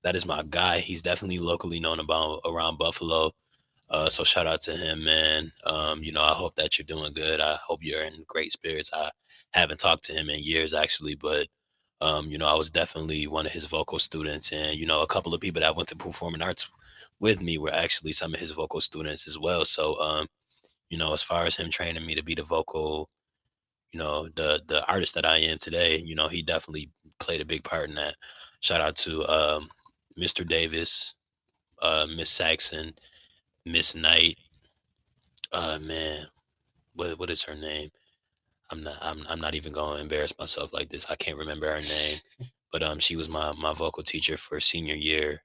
[0.04, 0.80] That is my guy.
[0.80, 3.32] He's definitely locally known about around Buffalo.
[3.90, 5.52] Uh, so shout out to him, man.
[5.66, 7.40] Um, you know, I hope that you're doing good.
[7.42, 8.92] I hope you're in great spirits.
[8.94, 9.10] I
[9.54, 11.48] haven't talked to him in years actually, but
[12.02, 15.08] um, you know, I was definitely one of his vocal students, and you know, a
[15.08, 16.70] couple of people that went to performing arts
[17.20, 19.66] with me were actually some of his vocal students as well.
[19.66, 20.28] So, um,
[20.96, 23.10] you know, as far as him training me to be the vocal,
[23.92, 27.46] you know, the the artist that I am today, you know, he definitely played a
[27.46, 28.16] big part in that.
[28.62, 29.68] Shout out to um,
[30.18, 30.48] Mr.
[30.48, 31.16] Davis,
[31.82, 32.94] uh, Miss Saxon,
[33.66, 34.38] Miss Knight.
[35.52, 36.28] Uh, man,
[36.94, 37.90] what what is her name?
[38.72, 41.08] I'm not I'm I'm not even going to embarrass myself like this.
[41.10, 42.20] I can't remember her name,
[42.72, 45.44] but um, she was my my vocal teacher for senior year.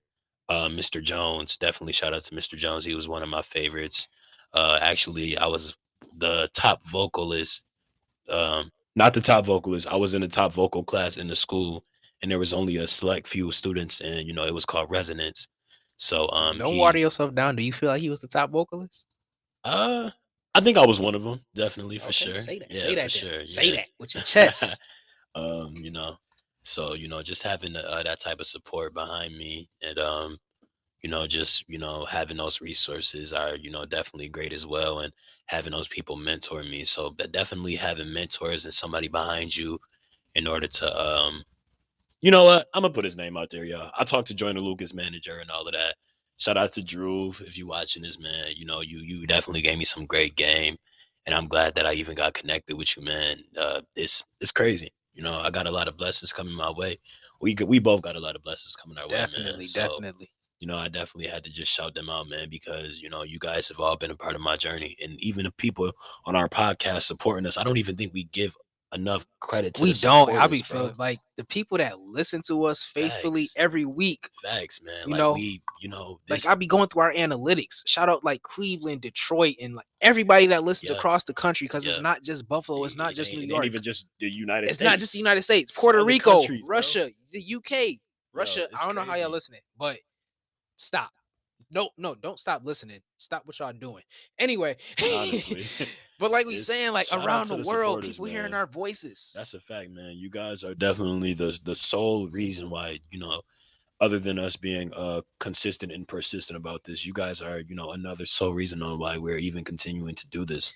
[0.49, 1.03] Uh, Mr.
[1.03, 2.57] Jones, definitely shout out to Mr.
[2.57, 2.85] Jones.
[2.85, 4.07] He was one of my favorites.
[4.53, 5.77] Uh, actually, I was
[6.17, 7.65] the top vocalist.
[8.29, 9.89] Um, not the top vocalist.
[9.89, 11.85] I was in the top vocal class in the school,
[12.23, 15.49] and there was only a select few students, and you know it was called resonance.
[15.97, 17.57] So um, Don't he- water yourself down.
[17.57, 19.07] Do you feel like he was the top vocalist?
[19.65, 20.11] Uh,
[20.55, 22.35] I think I was one of them, definitely for Okay, sure.
[22.35, 22.71] Say that.
[22.71, 23.11] Yeah, say that.
[23.11, 23.45] sure.
[23.47, 24.81] Say that with your chest.
[25.35, 26.17] um, you know,
[26.63, 30.39] so you know, just having uh, that type of support behind me, and um,
[31.03, 35.01] you know, just you know, having those resources are you know definitely great as well,
[35.01, 35.13] and
[35.47, 36.85] having those people mentor me.
[36.85, 39.79] So, definitely having mentors and somebody behind you
[40.35, 41.43] in order to um,
[42.21, 42.69] you know what?
[42.75, 43.91] I'm gonna put his name out there, y'all.
[43.99, 45.95] I talked to Joyner Lucas manager and all of that.
[46.37, 48.53] Shout out to Drew if you're watching this, man.
[48.57, 50.77] You know, you you definitely gave me some great game,
[51.27, 53.39] and I'm glad that I even got connected with you, man.
[53.59, 54.91] Uh, it's it's crazy.
[55.15, 56.99] You know, I got a lot of blessings coming my way.
[57.41, 59.67] We we both got a lot of blessings coming our way, definitely, man.
[59.67, 60.31] So, definitely.
[60.61, 63.39] You know, I definitely had to just shout them out, man, because you know, you
[63.39, 65.91] guys have all been a part of my journey, and even the people
[66.27, 67.57] on our podcast supporting us.
[67.59, 68.55] I don't even think we give
[68.93, 69.85] enough credit to.
[69.85, 70.37] We don't.
[70.37, 73.55] I be feeling like the people that listen to us faithfully Facts.
[73.57, 74.29] every week.
[74.43, 74.95] facts, man.
[75.07, 77.83] you like know, we, you know, Like this, I be going through our analytics.
[77.87, 80.97] Shout out like Cleveland, Detroit, and like everybody that listens Yeah.
[80.97, 82.83] across the country because it's not just Buffalo.
[82.85, 83.65] It's not it just New York.
[83.65, 84.91] even just the United it's States.
[84.91, 85.71] not just the United States.
[85.73, 86.77] Puerto Rico, countries, bro.
[86.77, 88.01] Russia, the UK,
[88.35, 88.65] Russia.
[88.65, 89.99] it's I don't know how y'all listening, but
[90.81, 91.11] stop.
[91.73, 93.01] No, no, don't stop listening.
[93.17, 94.03] Stop what y'all doing.
[94.39, 94.77] Anyway,
[96.19, 99.35] but like we saying, like around the, the world, people hearing our voices.
[99.37, 100.15] That's a fact, man.
[100.17, 103.41] You guys are definitely the the sole reason why, you know,
[104.01, 107.93] other than us being uh consistent and persistent about this, you guys are, you know,
[107.93, 110.75] another sole reason on why we're even continuing to do this.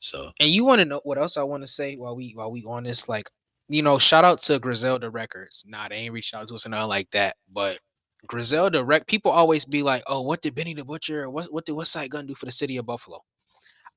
[0.00, 2.50] So And you want to know what else I want to say while we while
[2.50, 3.08] we on this?
[3.08, 3.30] Like,
[3.68, 5.64] you know, shout out to Griselda Records.
[5.66, 7.36] Nah, they ain't reached out to us or nothing like that.
[7.50, 7.78] But
[8.26, 11.30] Griselda Rec, people always be like, "Oh, what did Benny the Butcher?
[11.30, 13.20] What what did Westside Gunn do for the city of Buffalo?"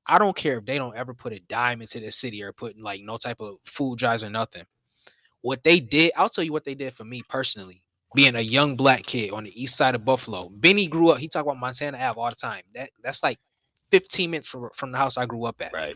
[0.07, 2.81] I don't care if they don't ever put a dime into the city or putting
[2.81, 4.65] like no type of food drives or nothing.
[5.41, 7.83] What they did, I'll tell you what they did for me personally.
[8.15, 11.19] Being a young black kid on the east side of Buffalo, Benny grew up.
[11.19, 12.63] He talked about Montana Ave all the time.
[12.73, 13.37] That that's like
[13.91, 15.95] 15 minutes from from the house I grew up at right.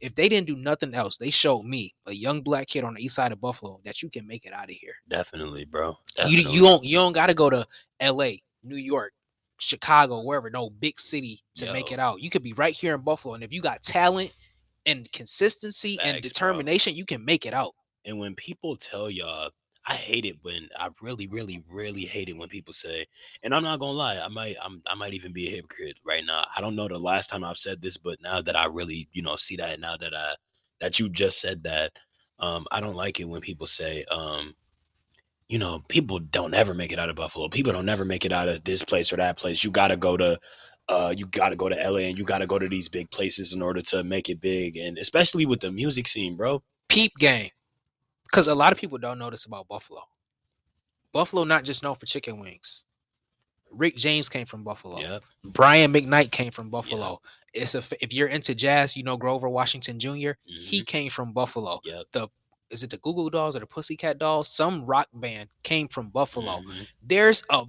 [0.00, 3.04] If they didn't do nothing else, they showed me, a young black kid on the
[3.04, 4.94] east side of Buffalo, that you can make it out of here.
[5.08, 5.88] Definitely, bro.
[5.88, 6.52] You Definitely.
[6.52, 7.66] you don't you don't gotta go to
[8.00, 9.12] L.A., New York,
[9.58, 12.20] Chicago, wherever, no big city to make it out.
[12.20, 14.34] You could be right here in Buffalo, and if you got talent
[14.84, 16.50] and consistency and Facts, bro.
[16.50, 17.74] determination, you can make it out.
[18.04, 19.50] And when people tell y'all,
[19.86, 23.04] I hate it when I really, really, really hate it when people say,
[23.44, 26.24] and I'm not gonna lie, I might, I'm, I might even be a hypocrite right
[26.26, 26.44] now.
[26.56, 29.22] I don't know the last time I've said this, but now that I really, you
[29.22, 30.34] know, see that, now that I,
[30.80, 31.92] that you just said that,
[32.40, 34.54] um, I don't like it when people say, um,
[35.48, 37.48] you know, people don't ever make it out of Buffalo.
[37.48, 39.62] People don't ever make it out of this place or that place.
[39.62, 40.36] You gotta go to,
[40.88, 43.62] uh, you gotta go to LA and you gotta go to these big places in
[43.62, 46.60] order to make it big, and especially with the music scene, bro.
[46.88, 47.50] Peep game.
[48.30, 50.02] Because a lot of people don't know this about Buffalo.
[51.12, 52.84] Buffalo not just known for chicken wings.
[53.72, 54.98] Rick James came from Buffalo.
[54.98, 55.24] Yep.
[55.44, 57.20] Brian McKnight came from Buffalo.
[57.52, 60.32] It's a if you're into jazz, you know Grover Washington Jr.
[60.44, 61.80] He came from Buffalo.
[61.84, 62.04] Yep.
[62.12, 62.28] The
[62.70, 64.48] is it the Goo Goo Dolls or the Pussycat Dolls?
[64.48, 66.60] Some rock band came from Buffalo.
[66.60, 66.88] Mhm.
[67.02, 67.64] There's a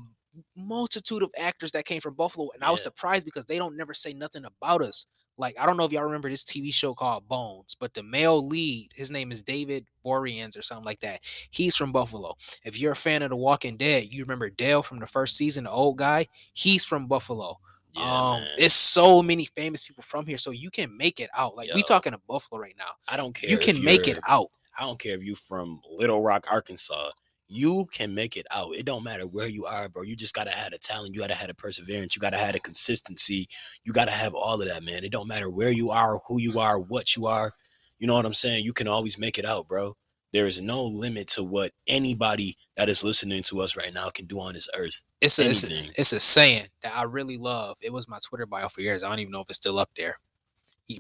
[0.56, 3.94] multitude of actors that came from Buffalo, and I was surprised because they don't never
[3.94, 5.06] say nothing about us.
[5.38, 8.46] Like I don't know if y'all remember this TV show called Bones, but the male
[8.46, 11.22] lead, his name is David Boreanaz or something like that.
[11.52, 12.36] He's from Buffalo.
[12.64, 15.66] If you're a fan of The Walking Dead, you remember Dale from the first season,
[15.66, 16.28] the old guy.
[16.54, 17.58] He's from Buffalo.
[17.94, 18.48] Yeah, um, man.
[18.58, 21.56] it's so many famous people from here, so you can make it out.
[21.56, 21.86] Like we Yo.
[21.88, 22.92] talking to Buffalo right now.
[23.08, 23.50] I don't care.
[23.50, 24.50] You can make it out.
[24.80, 27.10] I don't care if you from Little Rock, Arkansas.
[27.50, 28.76] You can make it out.
[28.76, 30.04] It don't matter where you are, bro.
[30.04, 31.16] You just gotta have the talent.
[31.16, 32.16] You gotta have the perseverance.
[32.16, 33.48] You gotta have the consistency.
[33.84, 35.04] You gotta have all of that, man.
[35.04, 37.54] It don't matter where you are, who you are, what you are.
[38.00, 38.66] You know what I'm saying?
[38.66, 39.96] You can always make it out, bro.
[40.34, 44.26] There is no limit to what anybody that is listening to us right now can
[44.26, 45.02] do on this earth.
[45.22, 47.78] It's a, it's a it's a saying that I really love.
[47.82, 49.04] It was my Twitter bio for years.
[49.04, 50.20] I don't even know if it's still up there.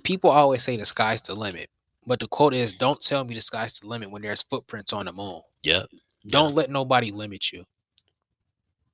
[0.03, 1.69] People always say the sky's the limit,
[2.05, 2.79] but the quote is, mm.
[2.79, 5.87] "Don't tell me the sky's the limit when there's footprints on the moon." Yep.
[6.25, 7.65] Don't let nobody limit you.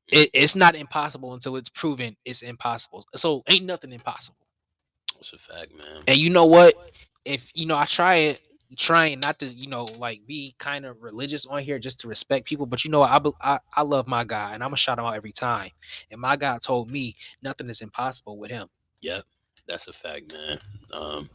[0.08, 3.06] It, it's not impossible until it's proven it's impossible.
[3.16, 4.38] So ain't nothing impossible.
[5.16, 6.02] That's a fact, man.
[6.08, 6.76] And you know what?
[7.26, 8.48] If you know, I try it,
[8.78, 12.46] trying not to, you know, like be kind of religious on here just to respect
[12.46, 12.66] people.
[12.66, 13.02] But you know.
[13.02, 15.70] I I, I love my God, and I'm gonna shout him out every time.
[16.12, 18.68] And my God told me nothing is impossible with him.
[19.02, 19.24] Yep,
[19.68, 20.60] that's a fact, man.
[20.92, 21.30] Um,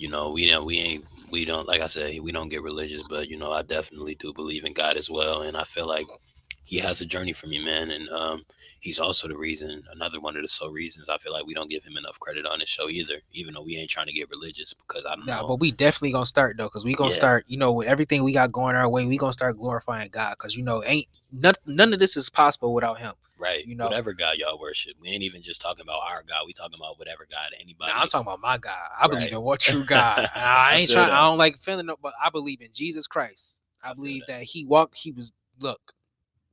[0.00, 3.02] you know, we don't, we ain't, we don't, like I said, we don't get religious,
[3.04, 6.06] but you know, I definitely do believe in God as well, and I feel like
[6.64, 8.42] He has a journey for me, man, and um,
[8.80, 11.70] He's also the reason, another one of the sole reasons I feel like we don't
[11.70, 14.30] give Him enough credit on this show either, even though we ain't trying to get
[14.30, 15.48] religious because I don't Nah, know.
[15.48, 17.16] but we definitely gonna start though, cause we gonna Yeah.
[17.16, 20.38] start, you know, with everything we got going our way, we gonna start glorifying God,
[20.38, 23.12] cause you know, ain't none, none of this is possible without Him.
[23.40, 26.44] Right, you know- whatever God y'all worship, we ain't even just talking about our God.
[26.46, 27.92] We talking about whatever God anybody.
[27.92, 28.78] Nah, I'm talking about my God.
[29.00, 30.26] I believe in what true God.
[30.36, 31.08] I I ain't feel trying.
[31.08, 31.14] that.
[31.16, 33.62] I don't like feeling it, but I believe in Jesus Christ.
[33.82, 34.40] I feel believe that.
[34.40, 34.98] that He walked.
[34.98, 35.32] He was.
[35.60, 35.92] Look,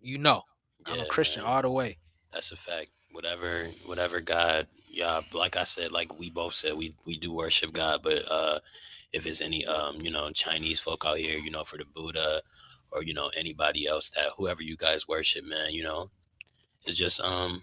[0.01, 0.43] you know,
[0.85, 1.51] I'm a Christian man.
[1.53, 1.97] all the way.
[2.33, 2.89] That's a fact.
[3.11, 5.21] Whatever, whatever God, yeah.
[5.33, 8.01] Like I said, like we both said, we we do worship God.
[8.03, 8.59] But uh
[9.13, 12.41] if it's any um you know Chinese folk out here, you know, for the Buddha,
[12.91, 16.09] or you know anybody else that whoever you guys worship, man, you know,
[16.87, 17.61] it's just um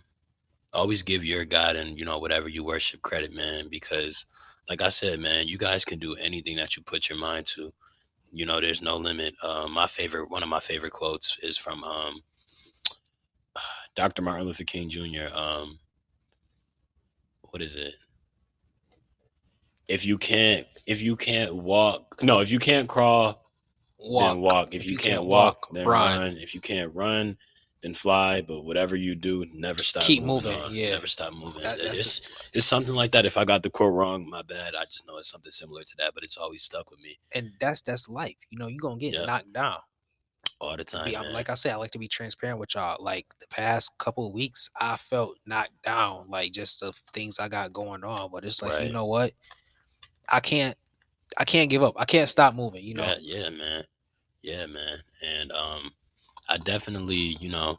[0.72, 4.26] always give your God and you know whatever you worship credit, man, because
[4.68, 7.70] like I said, man, you guys can do anything that you put your mind to.
[8.32, 9.34] You know, there's no limit.
[9.42, 12.20] Um, my favorite, one of my favorite quotes is from um,
[13.94, 14.22] Dr.
[14.22, 15.34] Martin Luther King Jr.
[15.36, 15.78] Um,
[17.50, 17.94] what is it?
[19.86, 23.44] If you can't, if you can't walk, no, if you can't crawl,
[24.00, 24.74] then walk.
[24.74, 26.18] If, you, can't, walk, then run.
[26.18, 26.36] run.
[26.38, 27.36] If you can't run,
[27.84, 28.42] then fly.
[28.42, 30.02] But whatever you do, never stop.
[30.02, 30.74] Keep moving, on.
[30.74, 30.90] yeah.
[30.90, 31.62] never stop moving.
[31.62, 33.24] That- it's, it's something like that.
[33.26, 34.74] If I got the quote wrong, my bad.
[34.74, 37.50] I just know it's something similar to that, but it's always stuck with me and
[37.60, 38.36] that's that's life.
[38.50, 39.26] You know, you're gonna get Yeah.
[39.26, 39.78] knocked down.
[40.60, 41.04] all the time.
[41.04, 42.96] Be- like I said, I like to be transparent with y'all.
[43.02, 47.48] Like the past couple of weeks, I felt knocked down, like just the things I
[47.48, 48.30] got going on.
[48.32, 49.32] But it's like, you know what?
[50.30, 50.76] I can't,
[51.36, 51.94] I can't give up.
[51.98, 52.82] I can't stop moving.
[52.84, 53.84] You know, Yeah, yeah, man.
[54.42, 54.98] Yeah, man.
[55.22, 55.90] And um
[56.48, 57.78] I definitely, you know,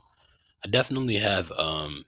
[0.64, 2.04] I definitely have um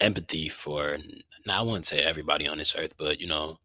[0.00, 0.98] empathy for
[1.46, 3.58] now I wouldn't say everybody on this earth, but you know,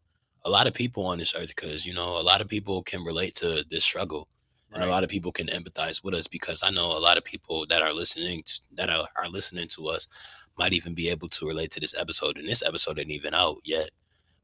[0.44, 3.04] a lot of people on this earth cuz you know, a lot of people can
[3.04, 4.28] relate to this struggle.
[4.74, 7.24] And a lot of people can empathize with us because I know a lot of
[7.24, 10.08] people that are listening to, that are, are listening to us
[10.56, 12.38] might even be able to relate to this episode.
[12.38, 13.90] And this episode isn't even out yet.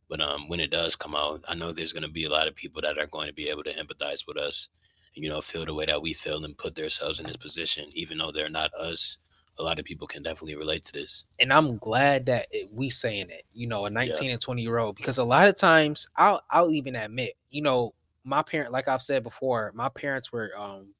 [0.08, 2.48] But um, when it does come out, I know there's going to be a lot
[2.48, 4.68] of people that are going to be able to empathize with us,
[5.14, 8.18] you know, feel the way that we feel and put themselves in this position, even
[8.18, 9.18] though they're not us.
[9.58, 11.24] A lot of people can definitely relate to this.
[11.40, 14.78] and I'm glad that it, we saying it, you know, a 19 and 20 year
[14.78, 17.94] old, because a lot of times I'll I'll even admit, you know,
[18.24, 20.94] my parent, like I've said before, my parents were um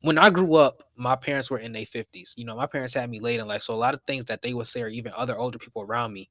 [0.00, 2.36] when I grew up, my parents were in their 50s.
[2.36, 3.62] You know, my parents had me late in life.
[3.62, 6.12] So a lot of things that they would say or even other older people around
[6.12, 6.28] me,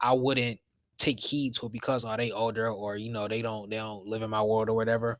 [0.00, 0.58] I wouldn't
[1.02, 4.06] take heed to it because are they older or you know they don't they don't
[4.06, 5.18] live in my world or whatever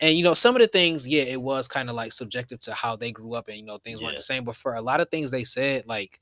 [0.00, 2.72] and you know some of the things yeah it was kind of like subjective to
[2.72, 5.00] how they grew up and you know things weren't the same but for a lot
[5.00, 6.20] of things they said like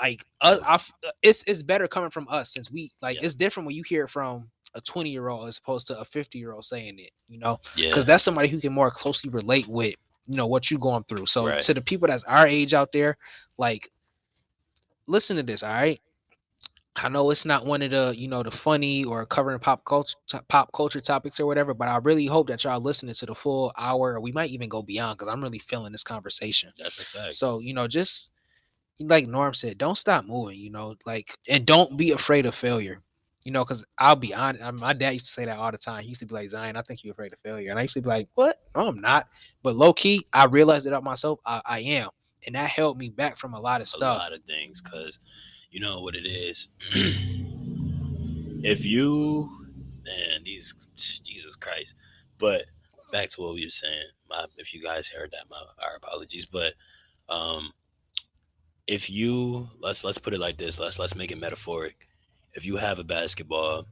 [0.00, 3.24] like uh, I uh, it's it's better coming from us since we like Yeah.
[3.24, 6.04] it's different when you hear it from a 20 year old as opposed to a
[6.04, 7.88] 50 year old saying it you know Yeah.
[7.90, 9.94] because that's somebody who can more closely relate with
[10.26, 11.62] you know what you're going through so Right.
[11.62, 13.16] to the people that's our age out there
[13.58, 13.88] like
[15.06, 16.00] listen to this all right
[16.96, 20.16] i know it's not one of the you know the funny or covering pop culture
[20.48, 23.72] pop culture topics or whatever but i really hope that y'all listening to the full
[23.78, 27.32] hour we might even go beyond because i'm really feeling this conversation That's a fact.
[27.32, 28.32] so, you know, just
[29.00, 33.02] like Norm said, don't stop moving, you know, like, and don't be afraid of failure,
[33.44, 34.62] you know, because I'll be honest.
[34.62, 36.02] I my dad used to say that all the time.
[36.02, 37.70] He used to be like, Zion, I think you're afraid of failure.
[37.70, 38.56] And I used to be like, what?
[38.76, 39.28] No, I'm not.
[39.62, 41.40] But low key, I realized it out myself.
[41.46, 42.10] I, I am.
[42.46, 44.16] And that held me back from a lot of stuff.
[44.16, 45.18] a lot of things because
[45.70, 46.68] you know what it is
[48.62, 49.50] if you
[50.04, 50.74] man, these
[51.24, 51.96] Jesus Christ.
[52.38, 52.62] But
[53.12, 54.08] back to what we were saying.
[54.28, 56.46] My if you guys heard that, my our apologies.
[56.46, 56.74] But
[57.28, 57.72] um
[58.86, 62.06] if you let's let's put it like this, let's let's make it metaphoric.
[62.54, 63.86] If you have a basketball,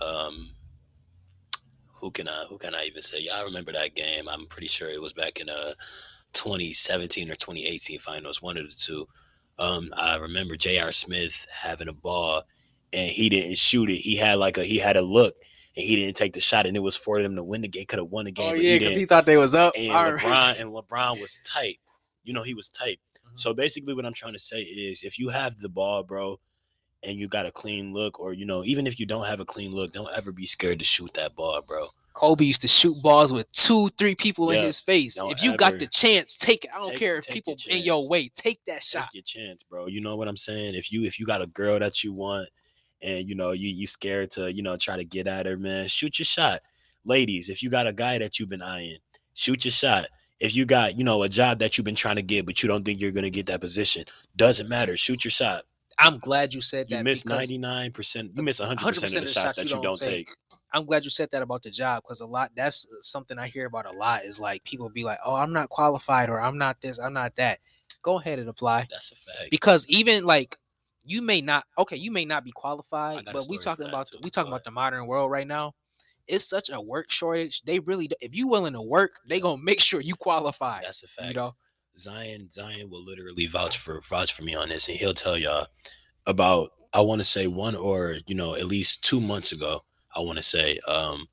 [0.00, 0.50] um
[1.94, 3.20] who can I who can I even say?
[3.20, 4.28] Y'all remember that game?
[4.28, 5.72] I'm pretty sure it was back in uh
[6.32, 9.06] 2017 or 2018 finals, one of the two.
[9.58, 10.92] Um, I remember J.R.
[10.92, 12.42] Smith having a ball
[12.92, 13.96] and he didn't shoot it.
[13.96, 15.34] He had like a he had a look
[15.76, 17.84] and he didn't take the shot, and it was for them to win the game.
[17.86, 18.50] Could have won the game.
[18.52, 19.00] Oh yeah, he because didn't.
[19.00, 19.74] he thought they was up.
[19.78, 20.20] and All right.
[20.20, 21.78] LeBron and LeBron was tight.
[22.24, 22.98] You know, he was tight.
[23.16, 23.38] Mhm.
[23.38, 26.40] So basically, what I'm trying to say is, if you have the ball, bro,
[27.04, 29.44] and you got a clean look, or you know, even if you don't have a
[29.44, 31.88] clean look, don't ever be scared to shoot that ball, bro.
[32.18, 35.16] Kobe used to shoot balls with two, three people in his face.
[35.22, 36.70] If you got the chance, take it.
[36.74, 38.28] I don't Take- care if people in your way.
[38.34, 39.08] Take that shot.
[39.12, 39.86] Take your chance, bro.
[39.86, 40.74] You know what I'm saying?
[40.74, 42.48] If you if you got a girl that you want,
[43.02, 45.86] and you know you you scared to you know try to get at her, man,
[45.86, 46.58] shoot your shot.
[47.04, 48.98] Ladies, if you got a guy that you've been eyeing,
[49.34, 50.06] shoot your shot.
[50.40, 52.68] If you got you know a job that you've been trying to get, but you
[52.68, 54.02] don't think you're gonna get that position,
[54.34, 54.96] doesn't matter.
[54.96, 55.62] Shoot your shot.
[56.00, 56.90] I'm glad you said that.
[56.90, 57.04] You that.
[57.04, 58.32] miss because 99 percent.
[58.34, 60.28] You miss 100 percent of the shots that you don't take.
[60.72, 63.48] I'm glad you said that about the job because a lot that's uh, something I
[63.48, 66.58] hear about a lot is like people be like, "Oh, I'm not qualified," or "I'm
[66.58, 67.60] not this," "I'm not that."
[68.02, 69.50] Go ahead and apply That's a fact.
[69.50, 70.56] because even like
[71.04, 74.18] you may not okay, you may not be qualified, but we talking about too.
[74.22, 75.74] we talking about the modern world right now.
[76.26, 77.62] It's such a work shortage.
[77.62, 79.42] They really, if you willing to work, they Yeah.
[79.42, 80.82] gonna make sure you qualify.
[80.82, 81.28] That's a fact.
[81.28, 81.56] You know,
[81.96, 85.66] Zion Zion will literally vouch for vouch for me on this, and he'll tell y'all
[86.26, 89.82] about I want to say one or you know at least two months ago.
[90.18, 91.26] I want to say um,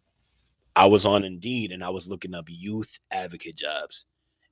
[0.75, 4.05] I was on Indeed and I was looking up youth advocate jobs,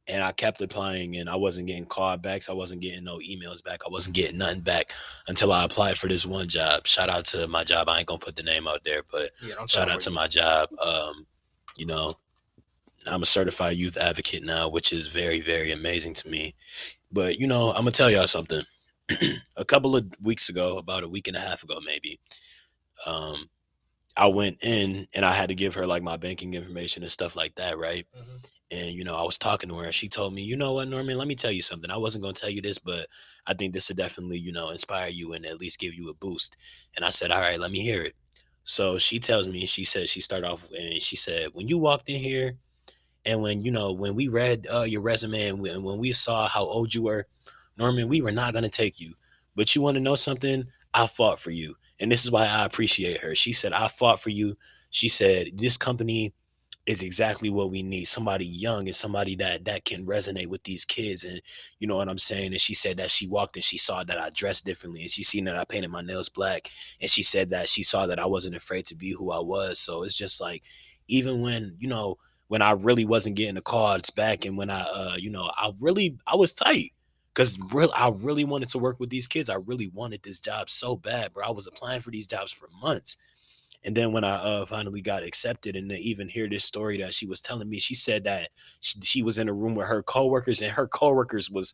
[0.10, 2.50] and I kept applying and I wasn't getting callbacks.
[2.50, 3.82] I wasn't getting no emails back.
[3.86, 4.88] I wasn't getting nothing back
[5.28, 6.88] until I applied for this one job.
[6.88, 7.88] Shout out to my job.
[7.88, 10.70] I ain't gonna put the name out there, but yeah, shout out to my job.
[10.84, 11.28] Um,
[11.78, 12.16] you know,
[13.06, 16.56] I'm a certified youth advocate now, which is very, very amazing to me.
[17.12, 18.62] But you know, I'm gonna tell y'all something.
[19.58, 22.20] a couple of weeks ago, about a week and a half ago, maybe,
[23.06, 23.50] um,
[24.18, 27.36] I went in and I had to give her like my banking information and stuff
[27.36, 28.06] like that, right?
[28.16, 28.50] Mhm.
[28.72, 30.88] And you know, I was talking to her and she told me, you know what,
[30.88, 31.92] Norman, let me tell you something.
[31.92, 33.08] I wasn't gonna tell you this, but
[33.48, 36.16] I think this would definitely, you know, inspire you and at least give you a
[36.16, 36.58] boost.
[36.96, 38.14] And I said, All right, let me hear it.
[38.64, 42.10] So she tells me, she said she started off and she said, when you walked
[42.10, 42.58] in here
[43.26, 46.48] and when you know, when we read uh, your resume and when, when we saw
[46.48, 47.26] how old you were,
[47.78, 49.14] Norman, we were not gonna take you.
[49.56, 50.66] But you want to know something?
[50.94, 51.76] I fought for you.
[52.04, 53.34] And this is why I appreciate her.
[53.34, 54.58] She said, I fought for you.
[54.90, 56.34] She said, This company
[56.86, 58.06] is exactly what we need.
[58.06, 61.24] Somebody young and somebody that that can resonate with these kids.
[61.24, 61.42] And
[61.80, 62.52] you know what I'm saying?
[62.52, 65.02] And she said that she walked and she saw that I dressed differently.
[65.02, 66.70] And she seen that I painted my nails black.
[67.00, 69.80] And she said that she saw that I wasn't afraid to be who I was.
[69.80, 70.62] So it's just like,
[71.08, 72.18] even when, you know,
[72.50, 75.72] when I really wasn't getting the cards back and when I uh, you know, I
[75.80, 76.92] really I was tight.
[77.34, 79.50] Cause real, I really wanted to work with these kids.
[79.50, 81.48] I really wanted this job so bad, bro.
[81.48, 83.18] I was applying for these jobs for months.
[83.86, 87.14] And then when I uh, finally got accepted, and to even hear this story that
[87.14, 90.04] she was telling me, she said that she, she was in a room with her
[90.04, 91.74] coworkers, and her coworkers was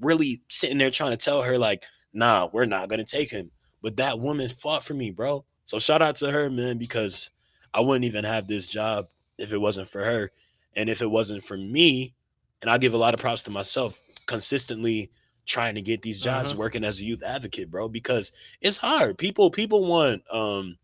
[0.00, 3.50] really sitting there trying to tell her like, "Nah, we're not gonna take him."
[3.82, 5.44] But that woman fought for me, bro.
[5.64, 7.30] So shout out to her, man, because
[7.74, 10.30] I wouldn't even have this job if it wasn't for her,
[10.76, 12.14] and if it wasn't for me.
[12.62, 15.10] And I give a lot of props to myself consistently
[15.46, 16.58] trying to get these jobs Mhm.
[16.58, 19.18] working as a youth advocate, bro, because it's hard.
[19.18, 20.78] People people want um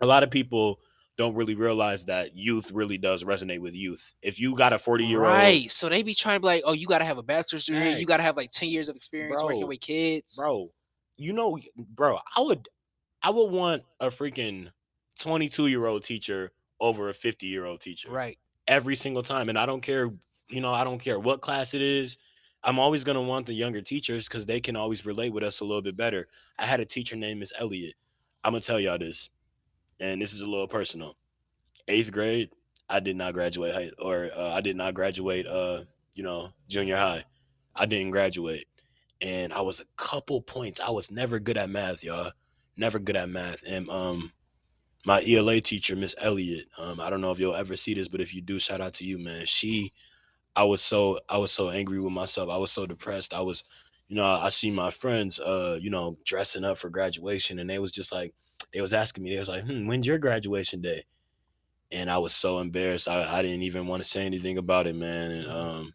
[0.00, 0.80] a lot of people
[1.16, 4.14] don't really realize that youth really does resonate with youth.
[4.22, 5.70] If you got a 40 year old Right.
[5.72, 7.92] So they be trying to be like, oh, you gotta have a bachelor's degree.
[7.92, 10.38] You gotta have like 10 years of experience working with kids.
[10.38, 10.72] bro,
[11.16, 12.68] you know, bro, I would
[13.22, 14.70] I would want a freaking
[15.18, 18.38] 22 year old teacher over a 50 year old teacher Right.
[18.68, 19.48] every single time.
[19.48, 20.08] And I don't care,
[20.48, 22.18] you know, I don't care what class it is.
[22.64, 25.64] I'm always gonna want the younger teachers because they can always relate with us a
[25.64, 26.26] little bit better.
[26.58, 27.94] I had a teacher named Miss Elliot.
[28.44, 29.30] I'm gonna tell y'all this,
[30.00, 31.16] and this is a little personal.
[31.86, 32.50] Eighth grade,
[32.88, 35.46] I did not graduate high, or uh, I did not graduate.
[35.46, 35.84] Uh,
[36.14, 37.24] you know, junior high.
[37.76, 38.66] I didn't graduate,
[39.20, 40.80] and I was a couple points.
[40.80, 42.32] I was never good at math, y'all.
[42.76, 44.32] Never good at math, and um,
[45.04, 48.20] my ELA teacher, Miss Elliot, Um, I don't know if you'll ever see this, but
[48.20, 49.46] if you do, shout out to you, man.
[49.46, 49.92] She,
[50.58, 52.50] I was so I was so angry with myself.
[52.50, 53.32] I was so depressed.
[53.32, 53.62] I was,
[54.08, 57.78] you know, I see my friends, uh, you know, dressing up for graduation, and they
[57.78, 58.34] was just like,
[58.74, 61.04] they was asking me, they was like, hmm, when's your graduation day?
[61.92, 63.08] And I was so embarrassed.
[63.08, 65.30] I, I didn't even want to say anything about it, man.
[65.30, 65.94] And um,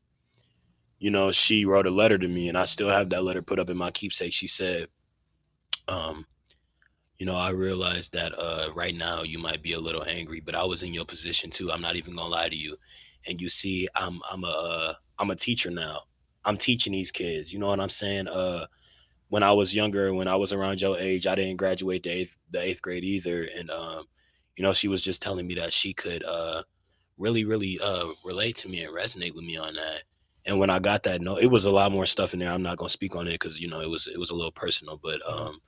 [0.97, 3.59] you know, she wrote a letter to me, and I still have that letter put
[3.59, 4.32] up in my keepsake.
[4.32, 4.88] She said,
[5.89, 6.26] um,
[7.18, 10.55] you know, I realized that uh, right now you might be a little angry, but
[10.55, 11.70] I was in your position too.
[11.70, 12.78] I'm not even gonna lie to you.
[13.28, 16.02] And you see, I'm I'm a uh, I'm a teacher now.
[16.46, 17.54] I'm teaching these kids.
[17.54, 18.28] You know what I'm saying?
[18.28, 18.66] Uh,
[19.30, 22.38] when I was younger, when I was around your age, I didn't graduate the eighth
[22.52, 24.06] the eighth grade either, and um,
[24.58, 26.64] you know, she was just telling me that she could uh
[27.18, 30.04] really really uh relate to me and resonate with me on that.
[30.46, 32.52] And when I got that note, it was a lot more stuff in there.
[32.52, 34.52] I'm not gonna speak on it because you know it was it was a little
[34.52, 35.60] personal, but um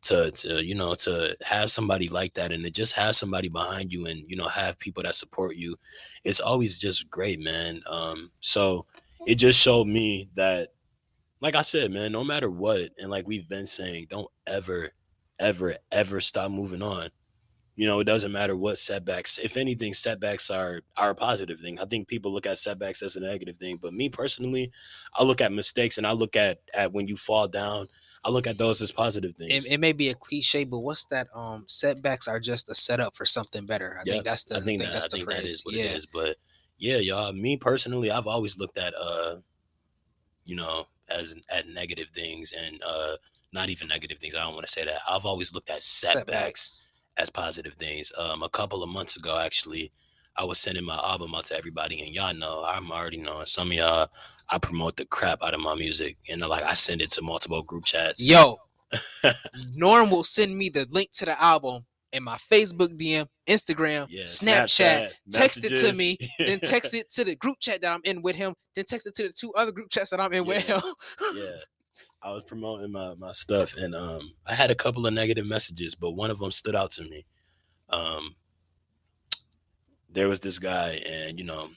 [0.00, 3.92] to to you know to have somebody like that and to just have somebody behind
[3.92, 5.74] you and you know have people that support you
[6.24, 8.86] it's always just great man um so
[9.26, 10.68] it just showed me that
[11.40, 14.90] like i said man no matter what and like we've been saying don't ever
[15.40, 17.08] ever ever stop moving on.
[17.76, 21.78] You know it doesn't matter what setbacks if anything setbacks are are a positive thing.
[21.78, 24.72] I think people look at setbacks as a negative thing but me personally
[25.14, 27.86] i look at mistakes and i look at at when you fall down
[28.24, 29.66] I look at those as positive things.
[29.66, 31.28] It, it, may be a cliche, but what's that?
[31.34, 33.96] Um, setbacks are just a setup for something better.
[33.96, 34.12] I yep.
[34.12, 34.56] think that's the.
[34.56, 35.84] I think, that, that's I think that is what yeah.
[35.84, 36.06] it is.
[36.06, 36.36] But
[36.78, 37.32] yeah, y'all.
[37.32, 39.36] Me personally, I've always looked at uh,
[40.48, 43.16] you know, as at negative things and uh,
[43.52, 44.34] not even negative things.
[44.34, 44.98] I don't want to say that.
[45.08, 47.02] I've always looked at setbacks, setbacks.
[47.18, 48.10] as positive things.
[48.18, 49.92] Um, a couple of months ago, actually,
[50.38, 53.68] I was sending my album out to everybody, and y'all know I'm already knowing some
[53.68, 54.08] of y'all.
[54.50, 57.62] I promote the crap out of my music, and like I send it to multiple
[57.62, 58.24] group chats.
[58.24, 58.56] Yo,
[59.74, 64.24] Norm will send me the link to the album in my Facebook DM, Instagram, yeah,
[64.24, 68.00] Snapchat, Snapchat text it to me, then text it to the group chat that I'm
[68.04, 70.44] in with him, then text it to the two other group chats that I'm in
[70.44, 70.48] yeah.
[70.48, 70.80] with him.
[71.34, 71.50] yeah.
[72.22, 75.96] I was promoting my, my stuff and um I had a couple of negative messages,
[75.96, 77.24] but one of them stood out to me.
[77.90, 78.36] Um
[80.18, 81.68] there was this guy, and you know,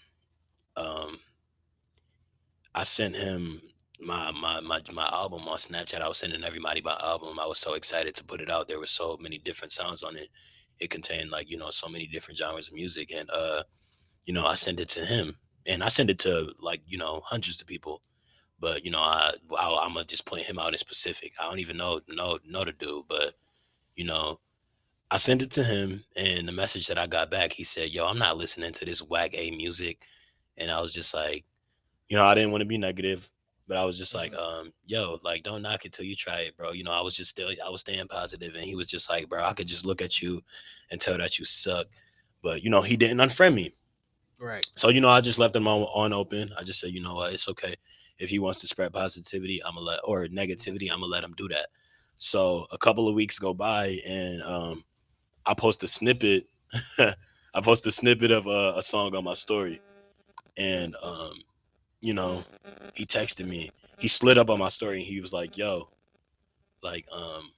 [0.76, 1.16] um,
[2.74, 3.62] I sent him
[4.00, 6.02] my my my my album on Snapchat.
[6.02, 7.40] I was sending everybody my album.
[7.40, 8.68] I was so excited to put it out.
[8.68, 10.28] There were so many different sounds on it.
[10.80, 13.62] It contained like you know so many different genres of music, and uh,
[14.26, 15.36] you know, I sent it to him,
[15.68, 18.02] and I sent it to like you know hundreds of people.
[18.60, 21.34] But you know, I, I I'm gonna just point him out in specific.
[21.40, 23.36] I don't even know know know the dude, but
[23.96, 24.40] you know,
[25.12, 28.08] I sent it to him, and the message that I got back, he said, "Yo,
[28.08, 30.06] I'm not listening to this whack a music,"
[30.58, 31.44] and I was just like,
[32.08, 33.30] you know, I didn't want to be negative,
[33.68, 34.68] but I was just like, mm-hmm.
[34.68, 36.72] um, yo, like, don't knock it till you try it, bro.
[36.72, 39.28] You know, I was just still, I was staying positive, and he was just like,
[39.28, 40.42] bro, I could just look at you
[40.92, 41.88] and tell that you suck,
[42.42, 43.74] but you know, he didn't unfriend me.
[44.40, 44.66] Right.
[44.72, 46.52] So you know, I just left him on, on open.
[46.58, 47.76] I just said, you know what, it's okay.
[48.18, 51.34] If he wants to spread positivity, I'm gonna let or negativity, I'm gonna let him
[51.36, 51.68] do that.
[52.16, 54.84] So a couple of weeks go by, and um,
[55.46, 56.46] I post a snippet.
[57.00, 59.82] I post a snippet of a, a, song on my story,
[60.58, 61.34] and um,
[62.02, 62.44] you know,
[62.96, 63.70] he texted me.
[64.00, 65.90] He slid up on my story and he was like, "Yo,
[66.82, 67.52] like, um,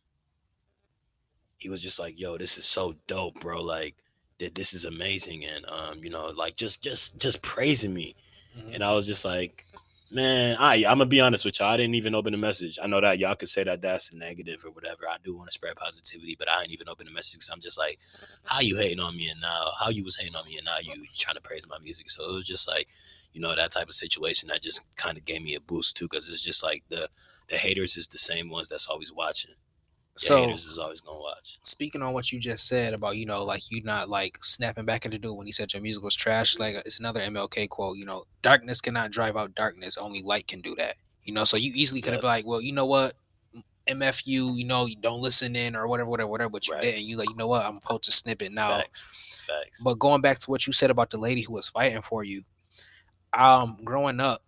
[1.57, 3.61] he was just like, yo, this is so dope, bro.
[3.61, 3.95] Like,
[4.39, 8.15] that this is amazing, and um, you know, like just just just praising me."
[8.57, 8.75] Mm-hmm.
[8.75, 9.65] And I was just like,
[10.13, 11.69] Man, I I'm gonna be honest with y'all.
[11.69, 12.77] I didn't even open the message.
[12.81, 15.09] I know that y'all could say that that's negative or whatever.
[15.09, 17.59] I do want to spread positivity, but I didn't even open the message because I'm
[17.59, 17.97] just like,
[18.45, 20.77] how you hating on me and now how you was hating on me and now
[20.83, 22.11] you trying to praise my music.
[22.11, 22.87] So it was just like,
[23.33, 26.05] you know, that type of situation that just kind of gave me a boost too,
[26.05, 27.09] because it's just like the
[27.49, 29.55] the haters is the same ones that's always watching
[30.15, 31.59] so haters is always gonna watch.
[31.63, 35.05] Speaking on what you just said about you know like you not like snapping back
[35.05, 37.97] into dude when he said your music was trash, like it's another MLK quote.
[37.97, 39.97] You know, darkness cannot drive out darkness.
[39.97, 40.95] Only light can do that.
[41.23, 42.21] You know, so you easily could have yep.
[42.21, 43.13] been like, well, you know what,
[43.87, 46.49] MFU, you know, you don't listen in or whatever, whatever, whatever.
[46.49, 46.83] But you right.
[46.83, 47.03] didn't.
[47.03, 48.69] You like, you know what, I'm supposed to snip it now.
[48.69, 49.45] Facts.
[49.47, 49.81] Facts.
[49.81, 52.43] But going back to what you said about the lady who was fighting for you,
[53.33, 54.41] um, growing up,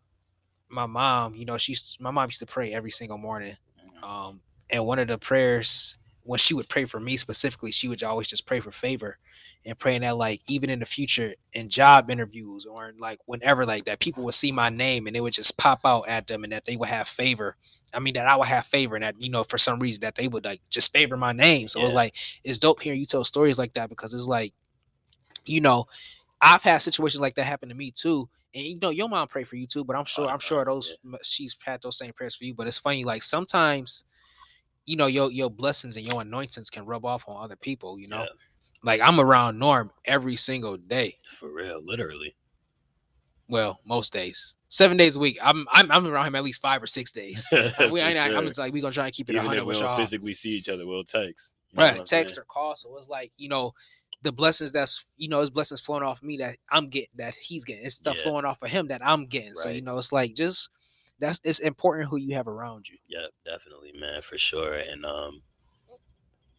[0.70, 3.55] my mom, you know, she's my mom used to pray every single morning.
[3.88, 4.03] Mm-hmm.
[4.03, 8.01] Um, and one of the prayers when she would pray for me specifically, she would
[8.03, 9.20] always just pray for favor
[9.63, 13.86] and praying that like even in the future in job interviews or like whenever like
[13.86, 16.51] that people would see my name and it would just pop out at them and
[16.51, 17.55] that they would have favor.
[17.93, 20.16] I mean that I would have favor and that you know for some reason that
[20.16, 21.68] they would like just favor my name.
[21.68, 21.84] So yeah.
[21.84, 24.51] it was like it's dope hearing you tell stories like that because it's like
[25.45, 25.86] you know
[26.41, 28.28] I've had situations like that happen to me too.
[28.55, 30.97] And you know your mom prayed for you too, but I'm sure I'm sure those
[31.03, 31.18] yeah.
[31.24, 32.55] she's had those same prayers for you.
[32.55, 34.05] But it's funny like sometimes
[34.86, 38.08] you know your your blessings and your anointings can rub off on other people you
[38.08, 38.22] know?
[38.22, 38.28] Yeah.
[38.84, 41.18] like i'm around norm every single day.
[41.28, 42.36] For real literally.
[43.48, 44.58] Well most days.
[44.70, 45.38] Seven days a week.
[45.44, 47.48] I'm i'm, I'm around him at least five or six days.
[47.92, 48.38] We ain't sure.
[48.38, 50.50] i'm like we gonna try and keep it Even 100 if we don't physically see
[50.50, 51.56] each other we'll text.
[51.76, 52.76] Right text or call.
[52.76, 53.74] So it's like you know
[54.22, 57.66] the blessings that's you know his blessings flowing off me that i'm getting that he's
[57.66, 57.86] getting.
[57.86, 58.24] It's stuff yeah.
[58.24, 59.50] flowing off of him that i'm getting.
[59.50, 59.58] Right.
[59.58, 60.70] so you know it's like just
[61.20, 62.97] that's it's important who you have around you.
[63.07, 64.76] Yeah, definitely, man, for sure.
[64.89, 65.41] And um,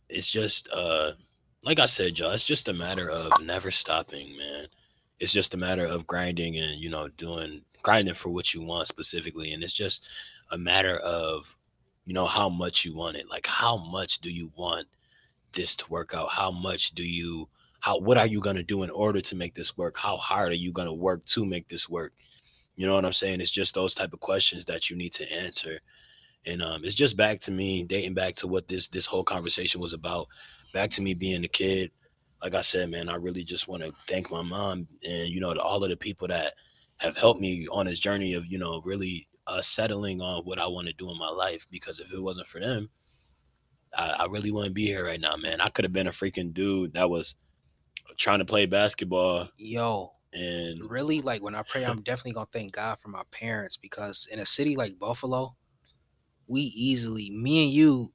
[0.09, 1.13] it's just uh
[1.65, 4.67] like I said, y'all, it's just a matter of never stopping, man.
[5.19, 8.89] It's just a matter of grinding and you know doing grinding for what you want
[8.89, 10.07] specifically, and it's just
[10.53, 11.57] a matter of
[12.05, 13.29] you know how much you want it.
[13.29, 14.87] Like how much do you want
[15.53, 16.31] this to work out?
[16.31, 17.49] How much do you
[17.81, 19.97] how what are you gonna do in order to make this work?
[19.97, 22.13] How hard are you gonna work to make this work?
[22.77, 23.41] You know what I'm saying?
[23.41, 25.79] It's just those type of questions that you need to answer.
[26.47, 29.81] And um, it's just back to me, dating back to what this this whole conversation
[29.81, 30.27] was about.
[30.73, 31.91] Back to me being a kid.
[32.43, 35.55] Like I said, man, I really just want to thank my mom and you know
[35.55, 36.53] to all of the people that
[36.99, 40.67] have helped me on this journey of you know really uh, settling on what I
[40.67, 41.67] want to do in my life.
[41.71, 42.91] Because if it wasn't for them,
[43.97, 45.61] I, I really wouldn't be here right now, man.
[45.61, 47.35] I could have been a freaking dude that was
[48.17, 52.73] trying to play basketball Yo, and really, like when I pray, I'm definitely gonna thank
[52.73, 55.55] God for my parents because in a city like Buffalo,
[56.47, 58.13] we easily, me and you,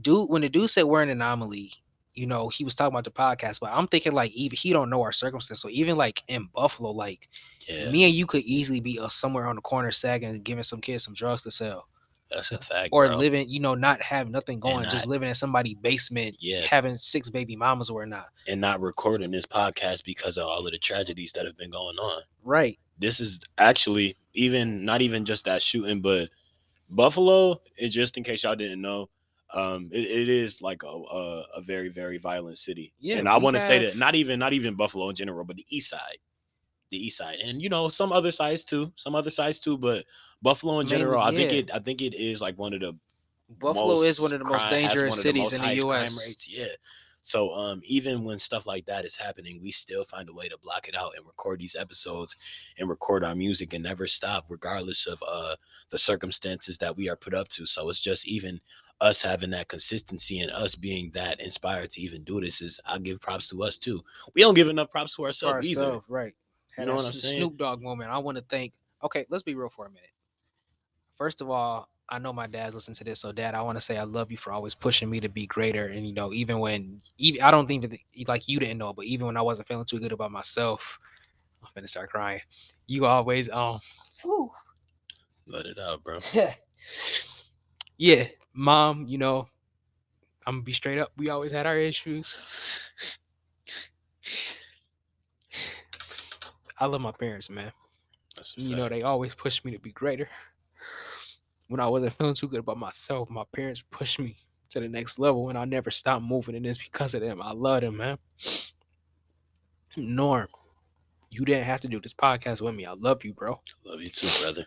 [0.00, 0.28] dude.
[0.28, 1.72] When the dude said we're an anomaly,
[2.14, 4.90] you know, he was talking about the podcast, but I'm thinking like even he don't
[4.90, 5.62] know our circumstance.
[5.62, 7.28] So even like in Buffalo, like
[7.68, 10.80] yeah, me and you could easily be uh, somewhere on the corner sagging, giving some
[10.80, 11.86] kids some drugs to sell,
[12.30, 13.16] that's a fact, or bro.
[13.16, 16.60] living, you know, not having nothing going, not- just living in somebody's basement, Yeah.
[16.68, 18.26] having six baby mamas or not.
[18.46, 21.96] and not recording this podcast because of all of the tragedies that have been going
[21.98, 22.22] on.
[22.44, 22.78] Right.
[22.98, 26.28] This is actually even not even just that shooting, but
[26.88, 27.60] Buffalo.
[27.80, 29.08] And just in case y'all didn't know,
[29.54, 32.92] um, it, it is like a, a a very very violent city.
[33.00, 35.56] Yeah, and I want to say that not even not even Buffalo in general, but
[35.56, 36.18] the East Side,
[36.90, 40.04] the East Side, and you know some other sides too, some other sides too, but
[40.42, 41.58] Buffalo in general, I think yeah.
[41.58, 42.96] it I think it is like one of the
[43.58, 46.26] Buffalo is one of the most crime- dangerous the cities most in the U.S.
[46.26, 46.66] rates, Yeah.
[47.22, 50.58] So um, even when stuff like that is happening, we still find a way to
[50.62, 52.36] block it out and record these episodes
[52.78, 55.54] and record our music and never stop, regardless of uh,
[55.90, 57.66] the circumstances that we are put up to.
[57.66, 58.58] So it's just even
[59.00, 62.98] us having that consistency and us being that inspired to even do this is I
[62.98, 64.00] give props to us too.
[64.34, 66.00] We don't give enough props to for ourselves either.
[66.08, 66.32] right?
[66.76, 67.36] Had know that what I'm saying?
[67.36, 68.10] Snoop Dogg moment.
[68.10, 68.72] I want to thank.
[69.02, 70.10] Okay, let's be real for a minute.
[71.16, 73.80] First of all, I know my dad's listening to this, so dad, I want to
[73.80, 75.86] say I love you for always pushing me to be greater.
[75.86, 79.04] And you know, even when, even I don't think that like you didn't know, but
[79.04, 80.98] even when I wasn't feeling too good about myself,
[81.62, 82.40] I'm finna start crying.
[82.86, 83.78] You always um,
[84.22, 84.50] whew,
[85.46, 86.18] Let it out, bro.
[87.98, 89.06] yeah, mom.
[89.08, 89.48] You know,
[90.46, 91.12] I'm gonna be straight up.
[91.16, 92.90] We always had our issues.
[96.80, 97.72] I love my parents, man.
[98.56, 100.28] You know they always pushed me to be greater.
[101.68, 104.36] When i wasn't feeling too good about myself my parents pushed me
[104.70, 107.40] to the next level and i never stopped moving and it's because of them.
[107.42, 108.18] I love them man.
[109.96, 110.48] Norm
[111.30, 112.86] you didn't have to do this podcast with me.
[112.86, 113.60] I love you bro.
[113.84, 114.64] Love you too, brother.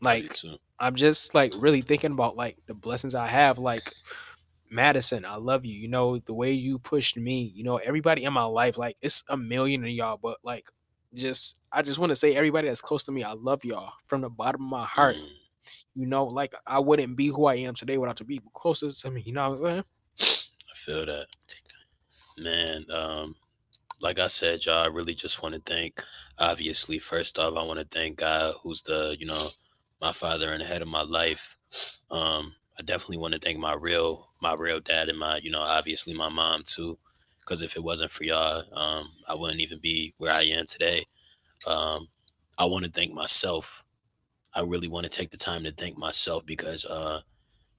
[0.00, 0.56] Like too.
[0.80, 3.92] i'm just like really thinking about like the blessings i have like
[4.68, 5.74] madison i love you.
[5.78, 9.22] You know the way you pushed me you know everybody in my life like it's
[9.28, 10.64] a million of y'all but like
[11.14, 14.20] just i just want to say everybody that's close to me i love y'all from
[14.20, 15.28] the bottom of my heart Mm.
[15.94, 19.10] you know, like I wouldn't be who I am today without the people closest to
[19.10, 19.22] me.
[19.24, 19.84] You know what I'm saying?
[20.20, 21.26] I feel that.
[22.38, 23.34] Man, um,
[24.00, 26.02] like I said, y'all, I really just want to thank,
[26.38, 29.48] obviously, first off, I want to thank God who's the, you know,
[30.00, 31.56] my father and the head of my life.
[32.10, 35.62] Um, I definitely want to thank my real, my real dad and my, you know,
[35.62, 36.98] obviously my mom too.
[37.44, 41.04] Because if it wasn't for y'all, um, I wouldn't even be where I am today.
[41.66, 42.08] Um,
[42.58, 43.84] I want to thank myself.
[44.54, 47.20] I really want to take the time to thank myself because, uh,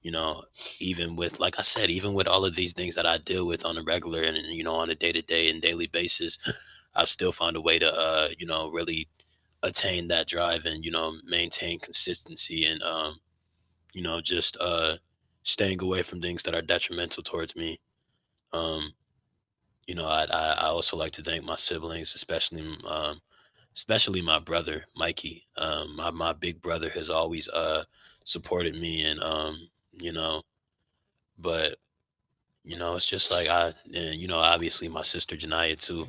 [0.02, 0.44] you know,
[0.80, 3.64] even with like I said, even with all of these things that I deal with
[3.64, 6.38] on a regular and you know on a day to day and daily basis,
[6.96, 9.08] I've still found a way to uh, you know, really
[9.62, 13.14] attain that drive and, you know, maintain consistency and um,
[13.94, 14.96] you know, just uh
[15.42, 17.78] staying away from things that are detrimental towards me.
[18.52, 18.92] Um,
[19.86, 23.20] you know, I I, also like to thank my siblings, especially um
[23.76, 25.44] especially my brother, Mikey.
[25.58, 27.84] Um my, my big brother has always uh
[28.24, 29.56] supported me and um,
[29.92, 30.42] you know,
[31.38, 31.76] but
[32.64, 36.06] you know, it's just like I, and you know, obviously my sister Janaya too.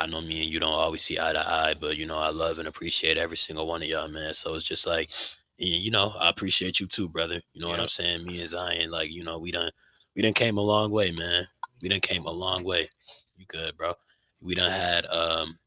[0.00, 2.30] I know me and you don't always see eye to eye, but you know, I
[2.30, 4.32] love and appreciate every single one of y'all, man.
[4.32, 5.10] So it's just like,
[5.58, 7.40] you know, I appreciate you too, brother.
[7.52, 8.24] You know what I'm saying?
[8.24, 9.70] Me and Zion, like, you know, we done,
[10.14, 11.44] we done came a long way, man.
[11.82, 12.88] We done came a long way.
[13.36, 13.94] You good, bro?
[14.42, 15.58] We done had um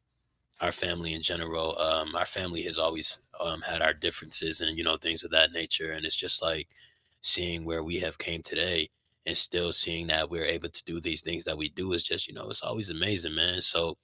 [0.62, 1.78] our family in general.
[1.78, 5.52] Um, our family has always um had our differences and you know things of that
[5.52, 6.68] nature, and it's just like
[7.22, 8.88] seeing where we have came today
[9.26, 12.28] and still seeing that we're able to do these things that we do is just
[12.28, 13.96] you know it's always amazing man so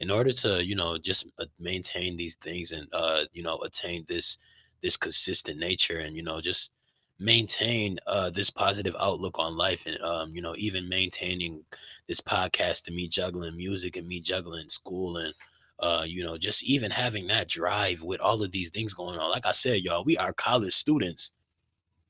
[0.00, 4.04] in order to you know just uh, maintain these things and uh you know attain
[4.08, 4.38] this
[4.82, 6.72] this consistent nature and you know just
[7.20, 11.62] maintain uh this positive outlook on life and um you know even maintaining
[12.08, 15.32] this podcast and me juggling music and me juggling school and
[15.78, 19.30] uh you know just even having that drive with all of these things going on.
[19.30, 21.32] Like i said y'all we are college students.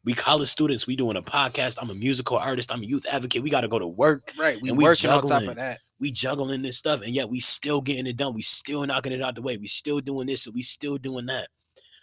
[0.07, 1.79] We college students we doing a podcast.
[1.81, 2.71] I'm a musical artist.
[2.73, 3.43] I'm a youth advocate.
[3.43, 4.59] We got to go to work Right.
[4.61, 5.49] We And we working on top juggling.
[5.51, 5.81] of that.
[6.01, 8.35] we juggling this stuff and yet we still getting it done.
[8.35, 9.57] We still knocking it out the way.
[9.59, 11.49] We still doing this and we still doing that.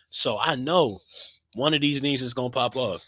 [0.09, 0.99] So i know
[1.53, 3.03] one of these things is gonna pop off.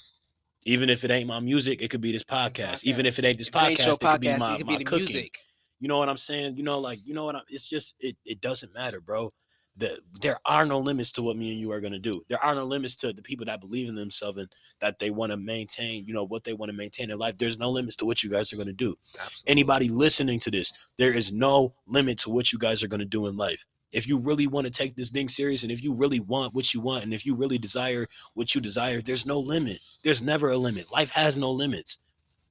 [0.65, 2.85] Even if it ain't my music it could be this podcast.
[2.85, 4.77] Even if it ain't this If it ain't podcast it could be my, could my
[4.77, 5.05] be cooking.
[5.05, 5.37] music.
[5.79, 6.57] you know what i'm saying?
[6.57, 9.31] You know like you know what I'm, it's just it, it doesn't matter bro.
[9.75, 12.21] The, there are no limits to what me and you are going to do.
[12.29, 14.47] There are no limits to the people that believe in themselves and
[14.81, 17.39] that they want to maintain you know what they want to maintain in life.
[17.39, 18.93] There's no limits to what you guys are going to do.
[19.19, 19.51] Absolutely.
[19.51, 23.05] anybody listening to this, there is no limit to what you guys are going to
[23.05, 23.65] do in life.
[23.93, 26.73] If you really want to take this thing serious and if you really want what
[26.73, 29.79] you want and if you really desire what you desire, there's no limit.
[30.03, 30.91] There's never a limit.
[30.91, 31.99] Life has no limits.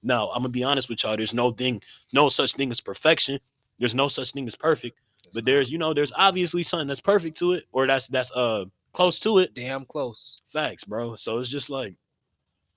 [0.02, 1.16] Now, I'm going to be honest with y'all.
[1.16, 1.80] There's no thing,
[2.12, 3.38] no such thing as perfection.
[3.78, 4.98] There's no such thing as perfect.
[5.34, 8.66] But there's, you know, there's obviously something that's perfect to it or that's that's uh
[8.92, 9.54] close to it.
[9.54, 10.42] damn close.
[10.46, 11.14] Facts, bro.
[11.16, 11.94] So it's just like,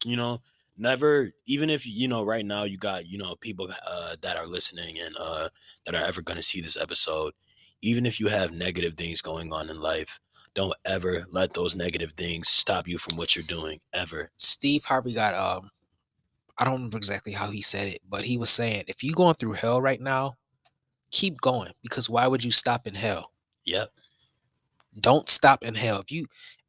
[0.05, 0.41] you know,
[0.78, 4.45] never even if you know right now you got you know people uh that are
[4.45, 5.47] listening and uh
[5.86, 7.34] that are ever going to see this episode
[7.86, 10.20] even if you have negative things going on in life
[10.56, 15.14] don't ever let those negative things stop you from what you're doing ever Steve Harvey
[15.14, 15.70] got um
[16.58, 19.36] I don't remember exactly how he said it, but he was saying if you're going
[19.36, 20.36] through hell right now,
[21.12, 23.32] keep going because why would you stop in hell?
[23.66, 23.90] yep
[25.02, 26.00] Don't stop in hell.
[26.00, 26.26] If you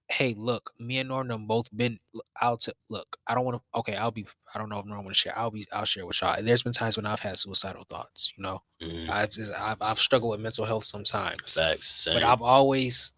[0.09, 3.61] hey, look, me and Norm done both been l- I'll t- look, I don't want
[3.61, 5.37] to okay, I'll be I don't know if Norm want to share.
[5.37, 6.37] I'll be I'll share with y'all.
[6.43, 8.63] There's been times when I've had suicidal thoughts, you know.
[8.83, 11.55] mhm, I've just I've, I've struggled with mental health sometimes.
[11.55, 12.15] facts same.
[12.15, 13.13] but I've always,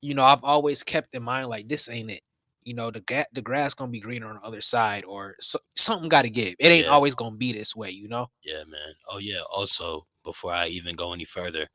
[0.00, 2.22] you know, I've always kept in mind like this ain't it.
[2.64, 5.58] You know, the ga- the grass gonna be greener on the other side, or so-
[5.76, 6.54] something got to give.
[6.58, 6.92] It ain't Yeah.
[6.92, 8.30] always gonna be this way, you know.
[8.44, 11.66] yeah man oh yeah also before i even go any further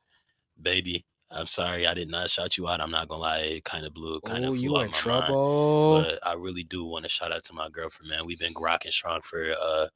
[0.60, 3.86] baby i'm sorry i did not shout you out i'm not gonna lie it kind
[3.86, 5.38] of blew kind Oh, of you out in my mind.
[5.38, 6.04] trouble?
[6.04, 8.26] but I really do want to shout out to my girlfriend, man.
[8.26, 9.86] We've been rocking strong for uh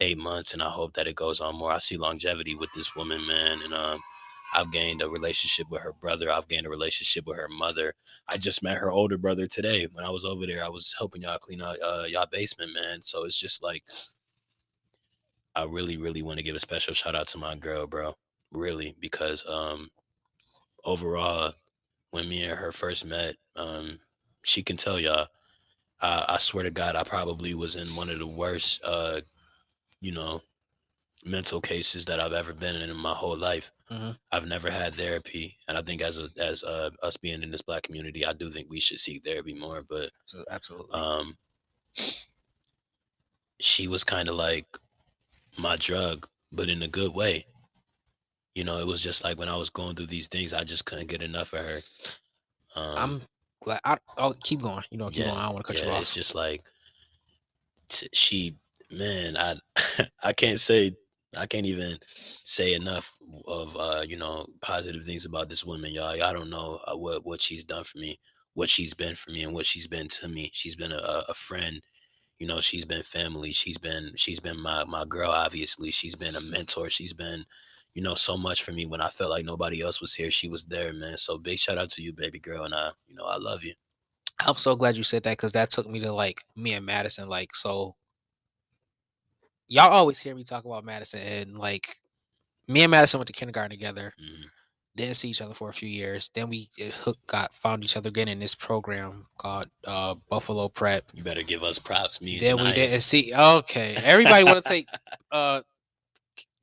[0.00, 1.72] eight months, and I hope that it goes on more.
[1.72, 4.00] I see longevity with this woman, man, and um,
[4.54, 6.30] I've gained a relationship with her brother.
[6.30, 7.94] I've gained a relationship with her mother.
[8.28, 9.86] I just met her older brother today.
[9.92, 13.02] When I was over there, I was helping y'all clean out uh, y'all basement, man.
[13.02, 13.82] So it's just like
[15.54, 18.14] I really, really want to give a special shout out to my girl, bro.
[18.50, 19.88] Really, because um,
[20.84, 21.52] overall,
[22.10, 23.98] when me and her first met, um,
[24.44, 25.26] she can tell y'all.
[26.00, 29.20] I, I swear to God, I probably was in one of the worst, uh,
[30.00, 30.40] you know,
[31.24, 33.72] mental cases that I've ever been in in my whole life.
[33.90, 34.16] Mhm.
[34.30, 37.62] I've never had therapy, and I think as a as uh, us being in this
[37.62, 39.82] black community, I do think we should seek therapy more.
[39.82, 40.10] But
[40.50, 40.92] absolutely.
[40.92, 41.36] um,
[43.60, 44.66] she was kind of like
[45.58, 47.46] my drug, but in a good way.
[48.58, 50.84] You know, it was just like when I was going through these things, I just
[50.84, 51.80] couldn't get enough of her.
[52.74, 53.22] Um, I'm
[53.62, 53.78] glad.
[53.84, 54.82] I, I'll keep going.
[54.90, 55.38] You know, keep yeah, going.
[55.38, 56.00] I don't want to cut yeah, you off.
[56.00, 56.64] It's just like
[57.88, 58.56] t- she,
[58.90, 59.54] man, I
[60.24, 60.90] I can't say
[61.38, 61.98] I can't even
[62.42, 63.14] say enough
[63.46, 66.16] of uh, you know positive things about this woman, y'all.
[66.16, 68.18] Y'all don't know uh, what what she's done for me,
[68.54, 70.50] what she's been for me, and what she's been to me.
[70.52, 71.80] She's been a, a a friend.
[72.40, 73.52] You know, she's been family.
[73.52, 75.30] She's been she's been my my girl.
[75.30, 76.90] Obviously, she's been a mentor.
[76.90, 77.44] She's been
[77.98, 80.30] you know so much for me when I felt like nobody else was here.
[80.30, 81.16] She was there, man.
[81.16, 83.74] So big shout out to you, baby girl, and I you know I love you.
[84.38, 87.28] I'm so glad you said that because that took me to like me and Madison.
[87.28, 87.96] Like, so
[89.66, 91.96] y'all always hear me talk about Madison, and like
[92.68, 94.12] me and Madison went to kindergarten together.
[94.16, 94.44] Mhm.
[94.94, 96.30] Didn't see each other for a few years.
[96.32, 100.68] Then we uh, hook got found each other again in this program called uh, Buffalo
[100.68, 101.02] Prep.
[101.14, 103.34] You better give us props, me and Then we didn't see.
[103.34, 104.86] Okay, everybody want to take
[105.32, 105.62] uh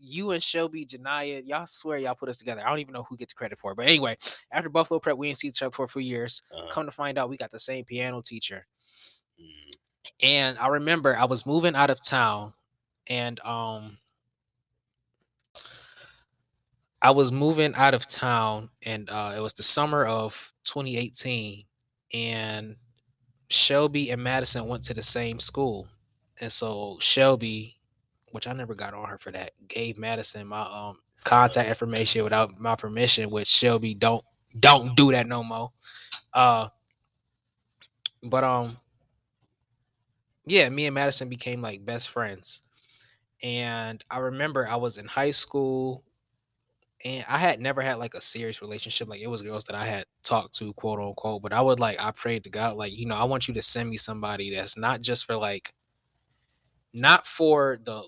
[0.05, 1.41] you and Shelby, Janaya.
[1.45, 2.61] Y'all swear y'all put us together.
[2.65, 3.77] I don't even know who get the credit for it.
[3.77, 4.17] But anyway,
[4.51, 6.41] after Buffalo Prep, we didn't see each other for a few years.
[6.55, 8.65] Uh, Come to find out, we got the same piano teacher.
[9.39, 9.71] mm,
[10.21, 12.53] And I remember I was moving out of town,
[13.07, 13.97] and um,
[17.01, 21.63] I was moving out of town, and uh, it was the summer of 2018,
[22.13, 22.75] and
[23.49, 25.87] Shelby and Madison went to the same school,
[26.41, 27.74] and so Shelby,
[28.35, 32.59] which I never got on her for that, gave Madison my um contact information without
[32.59, 34.23] my permission, which Shelby don't
[34.59, 35.71] don't do that no more.
[36.33, 36.67] Uh,
[38.23, 38.77] but um,
[40.45, 42.61] yeah, me and Madison became like best friends.
[43.43, 46.03] And I remember I was in high school
[47.03, 49.07] and I had never had like a serious relationship.
[49.07, 51.41] Like it was girls that I had talked to, quote unquote.
[51.41, 53.61] But I would like I prayed to God, like, you know, I want you to
[53.61, 55.73] send me somebody that's not just for like
[56.93, 58.01] not for the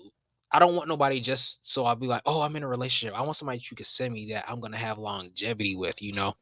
[0.52, 3.18] I don't want nobody just so I'll be like, oh, I'm in a relationship.
[3.18, 6.12] I want somebody that you can send me that I'm gonna have longevity with, you
[6.14, 6.34] know.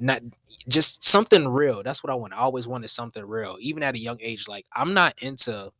[0.00, 0.22] Not
[0.68, 1.82] just something real.
[1.82, 2.34] That's what I want.
[2.34, 3.56] I always wanted something real.
[3.60, 5.70] Even at a young age, like I'm not into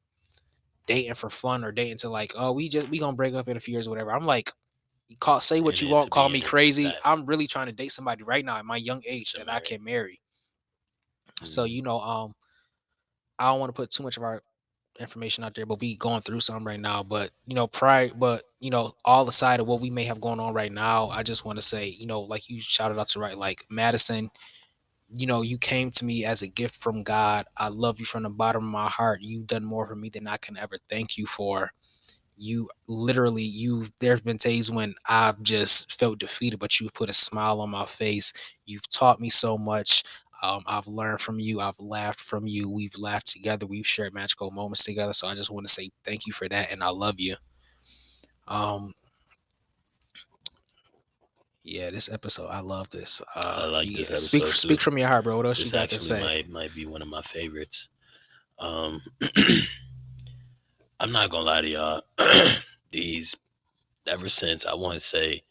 [0.86, 3.56] dating for fun or dating to like, oh, we just we gonna break up in
[3.56, 4.12] a few years or whatever.
[4.12, 4.52] I'm like,
[5.20, 6.92] call say what you want, call me crazy.
[7.04, 9.60] I'm really trying to date somebody right now at my young age To that I
[9.60, 10.20] can marry.
[11.42, 11.70] So Mhm.
[11.70, 12.34] you know, um,
[13.38, 14.42] I don't want to put too much of our
[15.00, 17.02] information out there, but we going through something right now.
[17.02, 20.40] But you know, prior, but you know, all aside of what we may have going
[20.40, 23.20] on right now, I just want to say, you know, like you shouted out to
[23.20, 24.30] right, like Madison,
[25.10, 27.44] you know, you came to me as a gift from God.
[27.56, 29.20] I love you from the bottom of my heart.
[29.22, 31.70] You've done more for me than I can ever thank you for.
[32.36, 33.86] You literally, you.
[33.98, 37.84] There's been days when I've just felt defeated, but you've put a smile on my
[37.84, 38.32] face.
[38.64, 40.04] You've taught me so much.
[40.42, 41.60] Um, I've learned from you.
[41.60, 42.68] I've laughed from you.
[42.70, 43.66] We've laughed together.
[43.66, 45.12] We've shared magical moments together.
[45.12, 47.36] So I just want to say thank you for that, and I love you.
[48.46, 48.94] Um,
[51.64, 53.20] yeah, this episode, I love this.
[53.36, 54.84] Uh, I like this speak episode, speak too.
[54.84, 55.36] from your heart, bro.
[55.36, 56.20] What else This you got to say?
[56.20, 57.90] might might be one of my favorites.
[58.58, 59.00] Um,
[61.00, 62.00] I'm not gonna lie to y'all.
[62.90, 63.36] These
[64.06, 65.42] ever since I want to say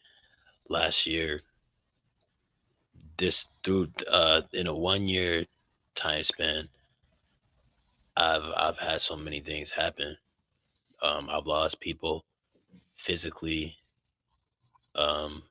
[0.69, 1.41] last year,
[3.17, 5.45] this through uh in a one year
[5.95, 6.65] time span,
[8.17, 10.17] I've I've had so many things happen.
[11.03, 12.25] Um, I've lost people
[12.95, 13.77] physically.
[14.95, 15.43] Um,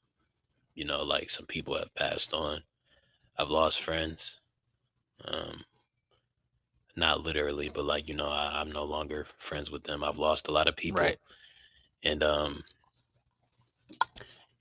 [0.74, 2.60] you know, like some people have passed on.
[3.38, 4.40] I've lost friends.
[5.26, 5.64] Um,
[6.96, 10.02] not literally, but like you know, I, I'm no longer friends with them.
[10.04, 11.18] I've lost a lot of people, Right.
[12.04, 12.64] and um,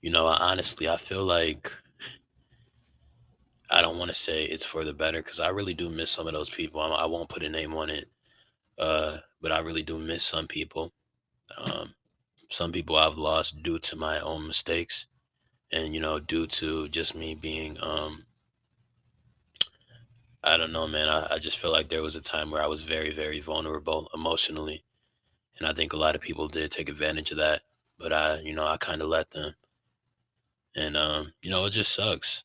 [0.00, 1.70] you know, honestly, I feel like
[3.70, 6.26] I don't want to say it's for the better because I really do miss some
[6.26, 6.80] of those people.
[6.80, 8.06] I, I won't put a name on it,
[8.78, 10.92] uh, but I really do miss some people.
[11.64, 11.94] Um,
[12.50, 15.06] some people I've lost due to my own mistakes,
[15.72, 18.24] and you know, due to just me being um,
[20.46, 21.08] I don't know, man.
[21.08, 24.08] I, I just feel like there was a time where I was very, very vulnerable
[24.14, 24.84] emotionally.
[25.58, 27.62] And I think a lot of people did take advantage of that.
[27.98, 29.54] But I, you know, I kind of let them.
[30.76, 32.44] And, um, you know, it just sucks.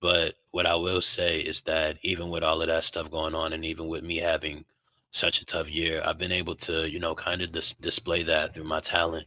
[0.00, 3.52] But what I will say is that even with all of that stuff going on,
[3.52, 4.64] and even with me having
[5.10, 8.54] such a tough year, I've been able to, you know, kind of dis- display that
[8.54, 9.26] through my talent.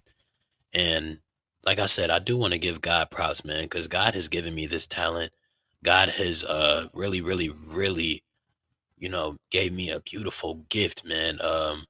[0.74, 1.20] And
[1.66, 4.56] like I said, I do want to give God props, man, because God has given
[4.56, 5.32] me this talent.
[5.84, 8.24] God has uh really, really, really,
[8.98, 11.40] you know, gave me a beautiful gift, man.
[11.42, 11.84] Um,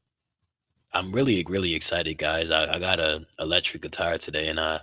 [0.93, 2.51] I'm really, really excited, guys.
[2.51, 4.79] I, I got a electric guitar today, and I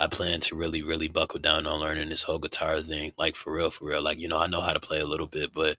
[0.00, 3.54] I plan to really, really buckle down on learning this whole guitar thing, like for
[3.54, 4.02] real, for real.
[4.02, 5.76] Like you know, I know how to play a little bit, but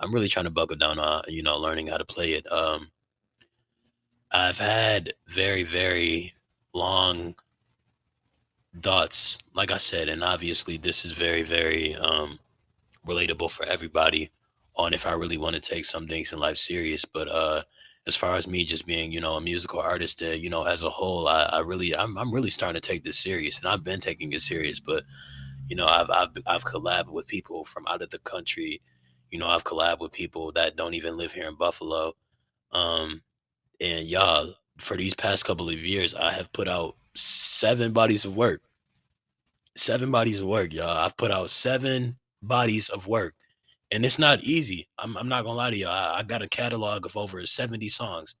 [0.00, 2.50] I'm really trying to buckle down on you know learning how to play it.
[2.52, 2.88] Um,
[4.32, 6.32] I've had very, very
[6.74, 7.34] long
[8.82, 12.38] thoughts, like I said, and obviously this is very, very um
[13.06, 14.30] relatable for everybody
[14.76, 17.04] on if I really want to take some things in life serious.
[17.04, 17.62] But uh
[18.06, 20.82] as far as me just being, you know, a musical artist, uh, you know, as
[20.82, 23.84] a whole, I, I really I'm I'm really starting to take this serious and I've
[23.84, 25.04] been taking it serious, but
[25.68, 28.80] you know, I've I've I've collabed with people from out of the country.
[29.30, 32.12] You know, I've collabed with people that don't even live here in Buffalo.
[32.72, 33.22] Um
[33.80, 38.36] and y'all, for these past couple of years, I have put out seven bodies of
[38.36, 38.62] work
[39.76, 40.88] seven bodies of work, y'all.
[40.88, 43.34] I've put out seven bodies of work,
[43.92, 44.86] and it's not easy.
[44.98, 45.90] I'm, I'm not gonna lie to y'all.
[45.90, 48.36] I, I got a catalog of over 70 songs,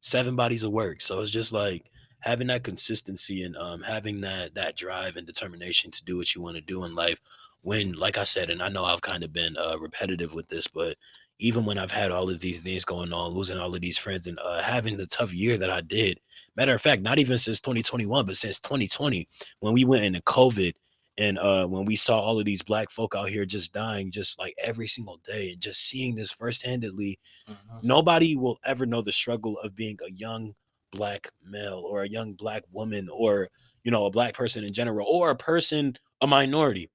[0.00, 1.00] seven bodies of work.
[1.00, 1.90] So it's just like
[2.20, 6.42] having that consistency and um, having that that drive and determination to do what you
[6.42, 7.20] want to do in life.
[7.62, 10.66] When, like I said, and I know I've kind of been uh, repetitive with this,
[10.66, 10.96] but
[11.38, 14.26] even when I've had all of these things going on, losing all of these friends,
[14.26, 16.20] and uh, having the tough year that I did.
[16.56, 19.26] Matter of fact, not even since 2021, but since 2020,
[19.60, 20.72] when we went into COVID
[21.18, 24.38] and uh when we saw all of these black folk out here just dying just
[24.38, 27.82] like every single day and just seeing this first-handedly Mhm.
[27.82, 30.54] nobody will ever know the struggle of being a young
[30.92, 33.48] black male or a young black woman or
[33.84, 36.90] you know a black person in general or a person a minority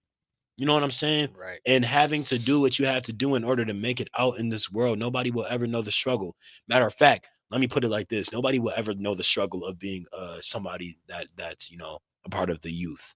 [0.58, 1.60] you know what i'm saying Right.
[1.66, 4.40] and having to do what you have to do in order to make it out
[4.40, 6.36] in this world nobody will ever know the struggle
[6.68, 9.66] matter of fact let me put it like this nobody will ever know the struggle
[9.66, 13.16] of being uh somebody that that's you know a part of the youth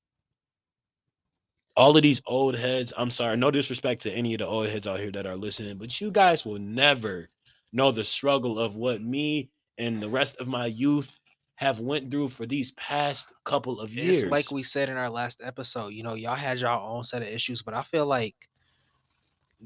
[1.76, 4.88] all of these old heads i'm sorry no disrespect to any of the old heads
[4.88, 7.28] out here that are listening but you guys will never
[7.72, 11.20] know the struggle of what me and the rest of my youth
[11.56, 14.24] have went through for these past couple of years.
[14.24, 17.22] It's like we said in our last episode, you know, y'all had your own set
[17.22, 18.36] of issues, but I feel like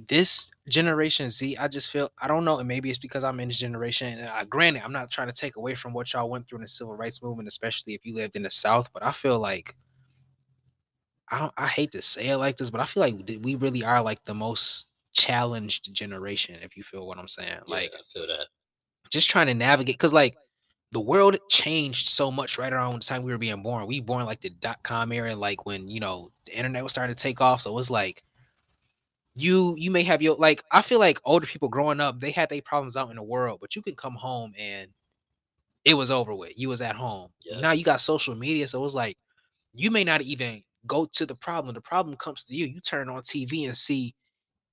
[0.08, 3.48] this generation Z, I just feel I don't know, and maybe it's because I'm in
[3.48, 4.20] this generation.
[4.20, 6.64] And I, granted, I'm not trying to take away from what y'all went through in
[6.64, 9.76] the civil rights movement, especially if you lived in the South, but I feel like
[11.32, 14.02] I I hate to say it like this, but I feel like we really are
[14.02, 17.62] like the most challenged generation, if you feel what I'm saying.
[17.68, 18.48] Yeah, Like I feel that.
[19.12, 20.36] just trying to navigate because like
[20.94, 23.88] the world changed so much right around the time we were being born.
[23.88, 27.16] We born like the dot com era, like when you know the internet was starting
[27.16, 27.62] to take off.
[27.62, 28.24] So it was like
[29.36, 32.50] you you may have your like I feel like older people growing up, they had
[32.50, 34.90] their problems out in the world, but you can come home and
[35.86, 36.54] it was over with.
[36.60, 37.30] You was at home.
[37.46, 37.60] Yeah.
[37.62, 39.18] Now you got social media, so it was like
[39.74, 41.74] you may not even go to the problem.
[41.74, 42.66] The problem comes to you.
[42.66, 44.16] You turn on TV and see,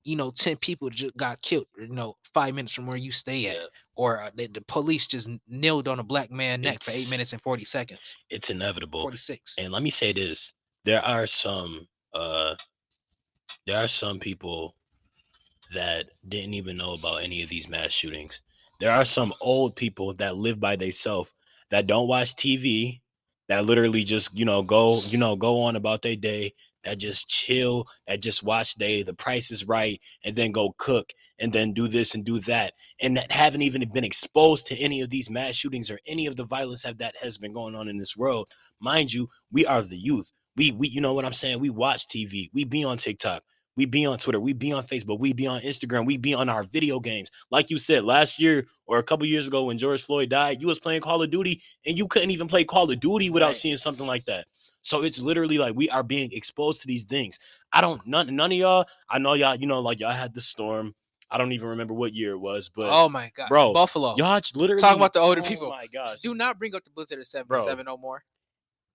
[0.04, 3.46] you know, 10 people just got killed, you know, five minutes from where you stay
[3.46, 3.56] at.
[3.56, 3.66] Yeah.
[3.96, 7.32] Or uh, the, the police just kneeled on a black man neck for eight minutes
[7.32, 8.24] and 40 seconds.
[8.30, 9.02] It's inevitable.
[9.02, 9.58] 46.
[9.58, 10.52] And let me say this:
[10.84, 12.54] there are some, uh,
[13.66, 14.74] there are some people
[15.74, 18.42] that didn't even know about any of these mass shootings.
[18.80, 21.32] There are some old people that live by themselves
[21.70, 23.00] that don't watch TV,
[23.48, 26.52] that literally just you know go you know go on about their day,
[26.84, 31.10] that just chill, that just watch day the price is right, and then go cook
[31.40, 32.72] and then do this and do that,
[33.02, 36.36] and that haven't even been exposed to any of these mass shootings or any of
[36.36, 38.48] the violence that has been going on in this world.
[38.80, 40.30] Mind you, we are the youth.
[40.56, 41.60] We we you know what I'm saying?
[41.60, 42.50] We watch TV.
[42.52, 43.42] We be on TikTok.
[43.76, 44.40] We be on Twitter.
[44.40, 45.18] We be on Facebook.
[45.18, 46.06] We be on Instagram.
[46.06, 47.30] We be on our video games.
[47.50, 50.68] Like you said, last year or a couple years ago when George Floyd died, you
[50.68, 53.56] was playing Call of Duty and you couldn't even play Call of Duty without Right.
[53.56, 54.46] seeing something like that.
[54.82, 57.38] So it's literally like we are being exposed to these things.
[57.72, 58.84] I don't none none of y'all.
[59.08, 59.56] I know y'all.
[59.56, 60.94] You know, like y'all had the storm.
[61.30, 63.48] I don't even remember what year it was, but oh my God.
[63.48, 64.14] bro, Buffalo.
[64.16, 65.70] y'all literally Talk about the older oh people.
[65.70, 67.58] My gosh, Do not bring up the Blizzard of Bro.
[67.60, 68.22] 77 no more.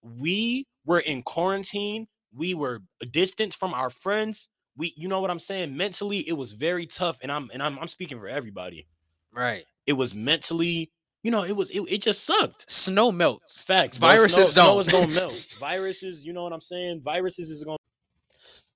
[0.03, 2.07] we were in quarantine.
[2.33, 4.47] We were distant from our friends.
[4.79, 5.75] We, you know what I'm saying?
[5.75, 8.87] Mentally, it was very tough, and I'm and I'm I'm speaking for everybody.
[9.33, 9.65] Right.
[9.85, 10.89] It was mentally,
[11.21, 12.71] you know, it was it, it just sucked.
[12.71, 13.61] Snow melts.
[13.61, 13.97] Facts.
[13.97, 14.83] Viruses snow, don't.
[14.85, 15.47] Snow is gonna melt.
[15.59, 17.01] Viruses, you know what I'm saying?
[17.03, 17.77] Viruses is gonna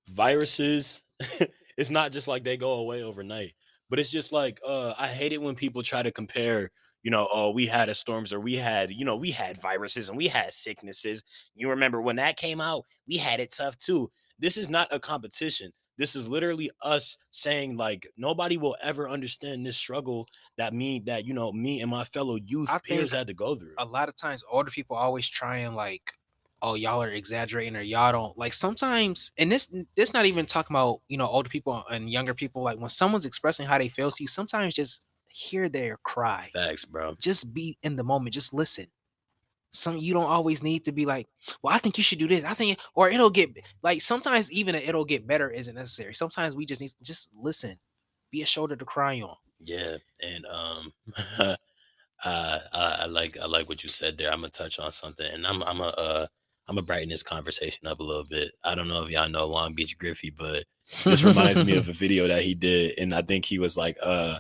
[0.10, 1.04] viruses.
[1.78, 3.54] it's not just like they go away overnight.
[3.90, 6.70] But it's just like uh I hate it when people try to compare,
[7.04, 10.10] you know, oh, we had a storms or we had, you know, we had viruses
[10.10, 11.24] and we had sicknesses.
[11.56, 14.10] You remember when that came out, we had it tough too.
[14.38, 15.72] This is not a competition.
[15.98, 20.28] This is literally us saying like nobody will ever understand this struggle
[20.58, 23.56] that me that you know me and my fellow youth I peers had to go
[23.56, 23.74] through.
[23.78, 26.12] a lot of times older people always try and like
[26.62, 30.76] oh y'all are exaggerating or y'all don't like sometimes and this this not even talking
[30.76, 34.10] about you know older people and younger people like when someone's expressing how they feel
[34.10, 37.16] to you sometimes just hear their cry Facts, bro.
[37.20, 38.88] just be in the moment just listen
[39.74, 41.28] some you don't always need to be like
[41.62, 43.50] well i think you should do this i think or it'll get
[43.82, 47.78] like sometimes even it'll get better isn't necessary sometimes we just need just listen
[48.34, 50.92] be a shoulder to cry on Yeah, and um,
[51.40, 51.56] uh,
[52.26, 54.32] I, I like I like what you said there.
[54.32, 56.28] I'm gonna touch on something, and I'm I'm a uh,
[56.68, 58.52] I'm gonna brighten this conversation up a little bit.
[58.64, 60.66] I don't know if y'all know Long Beach Griffy, but
[61.06, 63.98] this reminds me of a video that he did, and I think he was like,
[64.04, 64.40] uh,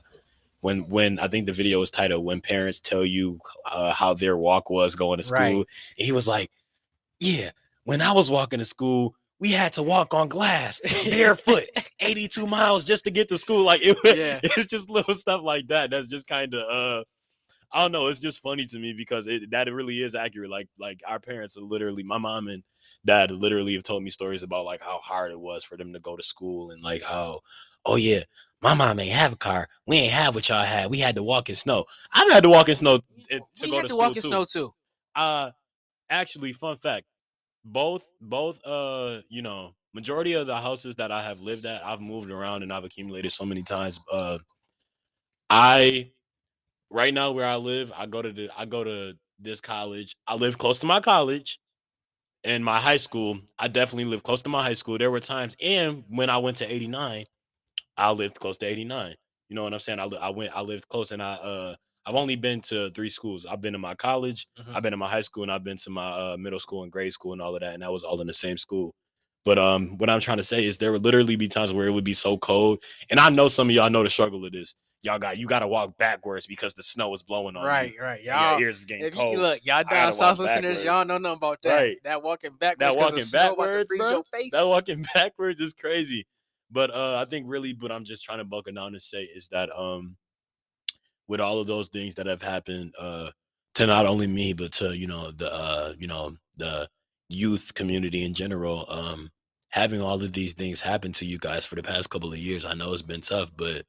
[0.63, 3.37] when when I think the video was titled "When Parents Tell You
[3.69, 5.65] uh, How Their Walk Was Going to School," Right.
[5.97, 6.49] he was like,
[7.19, 7.49] "Yeah,
[7.83, 11.65] when I was walking to school." We had to walk on glass barefoot,
[11.99, 13.65] 82 miles just to get to school.
[13.65, 14.39] Like it, Yeah.
[14.43, 15.91] it's just little stuff like that.
[15.91, 17.03] That's just kind of uh
[17.73, 18.07] I don't know.
[18.07, 20.49] It's just funny to me because it that really is accurate.
[20.51, 22.63] Like like our parents are literally my mom and
[23.05, 25.99] dad literally have told me stories about like how hard it was for them to
[25.99, 27.39] go to school and like how
[27.85, 28.19] oh yeah
[28.61, 29.67] my mom ain't have a car.
[29.87, 30.89] We ain't have what y'all had.
[30.91, 31.85] We had to walk in snow.
[32.13, 32.99] I've had to walk in snow
[33.31, 34.27] eh, to we go had to, to school walk in too.
[34.29, 34.73] snow too
[35.15, 35.51] Uh
[36.11, 37.05] actually fun fact.
[37.65, 42.01] Both both uh you know majority of the houses that I have lived at I've
[42.01, 44.37] moved around and I've accumulated so many times uh
[45.49, 46.12] I
[46.93, 50.15] right now where I live I go to the I go to this college.
[50.27, 51.59] I live close to my college
[52.45, 53.39] and my high school.
[53.59, 54.97] I definitely live close to my high school.
[54.97, 57.25] There were times and when I went to 89
[57.97, 59.15] I lived close to 89.
[59.49, 59.99] You know what I'm saying?
[59.99, 61.75] I, I went I lived close and I uh
[62.05, 63.45] I've only been to three schools.
[63.45, 64.75] I've been to my college, Mhm.
[64.75, 66.91] I've been to my high school, and I've been to my uh, middle school and
[66.91, 68.93] grade school and all of that, and that was all in the same school.
[69.45, 71.93] But um, what I'm trying to say is there would literally be times where it
[71.93, 74.75] would be so cold, and I know some of y'all know the struggle of this.
[75.03, 77.99] Y'all got you got to walk backwards because the snow is blowing on right you.
[78.01, 78.23] right right.
[78.23, 79.37] y'all your ears is getting If you cold.
[79.37, 80.83] look, y'all down south listeners, backwards.
[80.85, 81.69] y'all know nothing about that.
[81.73, 81.97] Right.
[82.05, 84.09] That walking backwards, That walking snow about to backwards, bro.
[84.11, 84.51] your face.
[84.51, 86.25] that walking backwards is crazy.
[86.71, 89.49] But uh I think really what I'm just trying to buckle down and say is
[89.49, 90.15] that um
[91.27, 93.29] with all of those things that have happened, uh
[93.75, 96.87] to not only me but to you know the uh you know the
[97.29, 99.27] youth community in general um
[99.69, 102.63] having all of these things happen to you guys for the past couple of years
[102.65, 103.81] i know it's been tough but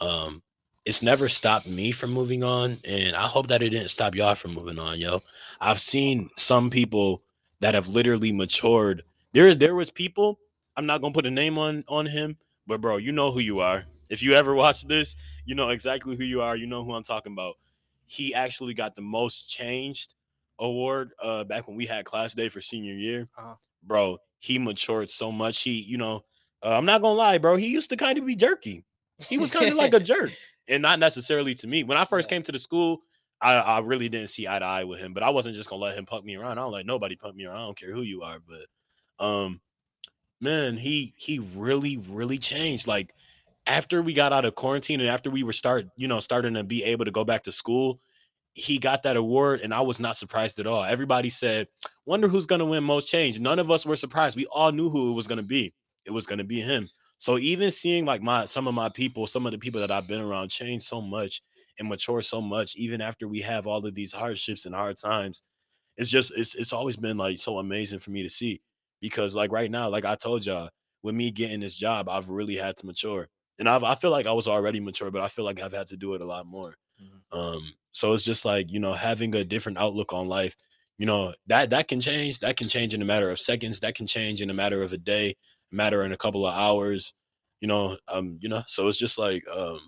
[0.00, 0.42] um
[0.84, 4.34] it's never stopped me from moving on and i hope that it didn't stop y'all
[4.34, 5.20] from moving on yo.
[5.60, 7.22] I've seen some people
[7.60, 9.02] that have literally matured.
[9.32, 10.38] There there was people
[10.76, 13.60] i'm not gonna put a name on on him but bro you know who you
[13.60, 13.84] are.
[14.10, 15.16] If you ever watch this
[15.46, 17.54] you know exactly who you are you know who i'm talking about.
[18.06, 20.14] He actually got the most changed
[20.58, 23.28] award uh back when we had class day for senior year.
[23.38, 23.54] Uh-huh.
[23.82, 26.22] bro he matured so much he you know
[26.62, 28.84] uh, i'm not gonna lie bro he used to kind of be jerky
[29.18, 30.32] he was kind of like a jerk.
[30.68, 31.84] And not necessarily to me.
[31.84, 32.36] When i first Yeah.
[32.36, 33.02] came to the school
[33.40, 35.82] I, I really didn't see eye to eye with him but i wasn't just gonna
[35.82, 36.52] let him punk me around.
[36.52, 37.56] I don't let nobody punk me around.
[37.56, 39.60] I don't care who you are but um
[40.40, 42.86] man he he really really changed.
[42.86, 43.12] Like
[43.66, 46.64] after we got out of quarantine and after we were start you know starting to
[46.64, 48.00] be able to go back to school
[48.54, 50.84] he got that award and i was not surprised at all.
[50.84, 51.66] Everybody said
[52.06, 53.40] wonder who's going to win most change.
[53.40, 54.36] None of us were surprised.
[54.36, 55.72] We all knew who it was going to be.
[56.04, 56.88] It was going to be him
[57.18, 60.08] so even seeing like my some of my people some of the people that i've
[60.08, 61.42] been around change so much
[61.78, 65.42] and mature so much even after we have all of these hardships and hard times
[65.96, 68.60] it's just it's it's always been like so amazing for me to see
[69.00, 70.70] because like right now like i told y'all
[71.02, 73.28] with me getting this job i've really had to mature
[73.58, 75.88] and I've, i feel like i was already mature but i feel like i've had
[75.88, 77.24] to do it a lot more Mhm.
[77.32, 80.56] um so it's just like you know having a different outlook on life
[80.98, 83.94] you know that that can change that can change in a matter of seconds that
[83.94, 85.34] can change in a matter of a day
[85.74, 87.14] matter in a couple of hours
[87.60, 89.78] you know um you know so it's just like um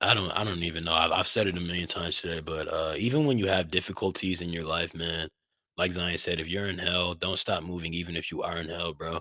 [0.00, 0.94] I don't I don't even know.
[0.94, 4.40] I've, I've said it a million times today, but uh, even when you have difficulties
[4.42, 5.28] in your life, man,
[5.76, 8.68] like Zion said, if you're in hell, don't stop moving, even if you are in
[8.68, 9.20] hell, bro.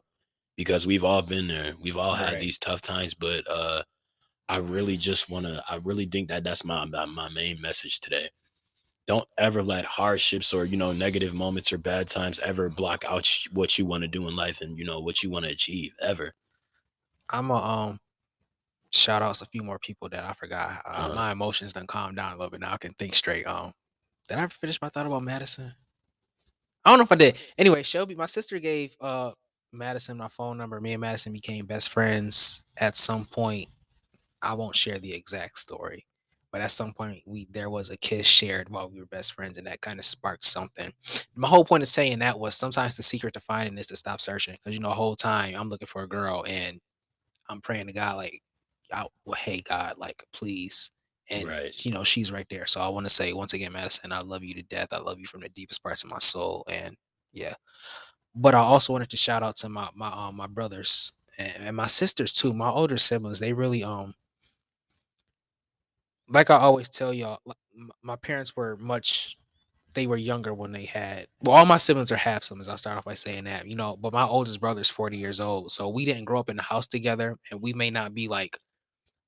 [0.58, 1.74] Because we've all been there.
[1.82, 2.40] We've all had Right.
[2.40, 3.84] these tough times, but uh,
[4.50, 5.64] I really just want to.
[5.70, 8.30] I really think that that's my my my main message today.
[9.08, 13.28] Don't ever let hardships or you know negative moments or bad times ever block out
[13.54, 15.94] what you want to do in life and you know what you want to achieve
[16.02, 16.34] ever.
[17.30, 18.00] I'm a um
[18.92, 20.82] shout outs a few more people that I forgot.
[20.86, 21.16] Uh, Uh-huh.
[21.16, 22.74] my emotions done calmed down a little bit now.
[22.74, 23.46] I can think straight.
[23.46, 23.74] Um,
[24.28, 25.72] did I ever finish my thought about Madison?
[26.86, 27.40] I don't know if I did.
[27.58, 29.32] Anyway, Shelby, my sister gave uh
[29.74, 30.80] Madison my phone number.
[30.82, 33.70] Me and Madison became best friends at some point.
[34.42, 36.06] I won't share the exact story,
[36.58, 39.60] but at some point we there was a kiss shared while we were best friends,
[39.60, 40.92] and that kind of sparked something.
[41.36, 44.22] My whole point of saying that was sometimes the secret to finding is to stop
[44.22, 46.80] searching, because you know the whole time I'm looking for a girl and
[47.48, 48.42] I'm praying to God like,
[48.92, 50.90] I, well, hey God, like please.
[51.30, 51.86] And Right.
[51.86, 52.66] you know she's right there.
[52.66, 54.88] So I want to say once again, Madison, I love you to death.
[54.92, 56.64] I love you from the deepest parts of my soul.
[56.72, 56.96] And
[57.34, 57.54] yeah,
[58.34, 61.86] but I also wanted to shout out to my my um, my brothers and my
[61.88, 62.52] sisters too.
[62.54, 64.16] My older siblings, they really um
[66.30, 67.40] like I always tell y'all,
[68.04, 69.38] my parents were much
[69.94, 72.98] they were younger when they had well all my siblings are half siblings i'll start
[72.98, 76.06] off by saying that you know but my oldest brother's 40 years old so we
[76.06, 78.58] didn't grow up in the house together and we may not be like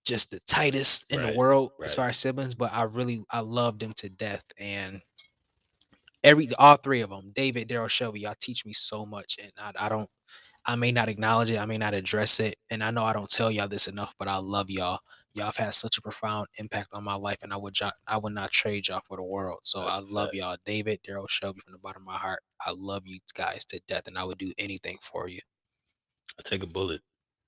[0.05, 3.39] just the tightest in the Right, world as far as siblings but i really i
[3.41, 5.01] loved them to death and
[6.23, 9.85] every all three of them david daryl shelby y'all teach me so much and I,
[9.85, 10.09] I don't
[10.65, 13.29] i may not acknowledge it i may not address it and i know i don't
[13.29, 14.99] tell y'all this enough but i love y'all
[15.35, 18.17] y'all have had such a profound impact on my life and i would jo- i
[18.17, 21.61] would not trade y'all for the world so That's i love y'all david daryl shelby
[21.61, 24.37] from the bottom of my heart i love you guys to death and i would
[24.37, 25.39] do anything for you
[26.39, 27.01] I take a bullet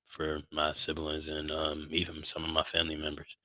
[0.06, 3.38] for my siblings and um, even some of my family members.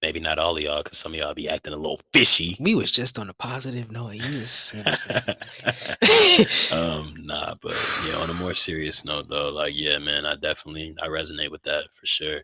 [0.00, 2.56] Maybe not all of y'all, because some of y'all be acting a little fishy.
[2.60, 4.74] we was just on a positive note you was
[6.72, 7.74] um, nah, but
[8.06, 11.62] yeah, on a more serious note though, like yeah, man, I definitely I resonate with
[11.64, 12.40] that for sure.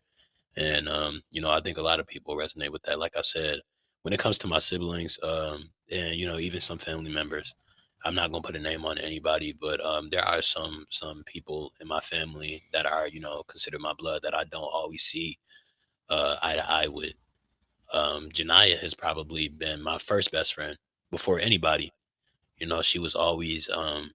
[0.56, 2.98] And um, you know, I think a lot of people resonate with that.
[2.98, 3.60] Like I said,
[4.02, 7.54] when it comes to my siblings, um, and you know, even some family members,
[8.04, 11.72] I'm not gonna put a name on anybody, but um, there are some some people
[11.80, 15.38] in my family that are you know considered my blood that I don't always see
[16.10, 17.14] uh, eye to eye with.
[17.94, 20.76] Um, Janaya has probably been my first best friend
[21.10, 21.90] before anybody.
[22.56, 24.10] You know, she was always um,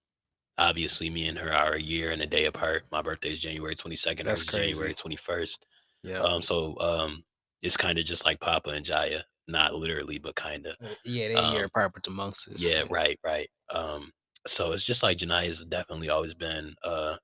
[0.58, 2.84] obviously me and her are a year and a day apart.
[2.92, 4.24] My birthday is January 22nd.
[4.24, 5.60] That's is January 21st.
[6.08, 7.24] Yeah Um, so um,
[7.62, 10.76] it's kind of just like Papa and Jaya, not literally, but kind of.
[10.84, 13.48] Uh, yeah they Um, apart but amongst us yeah, right, right.
[13.74, 14.12] Um,
[14.46, 17.18] so it's just like Janaya's definitely always been uh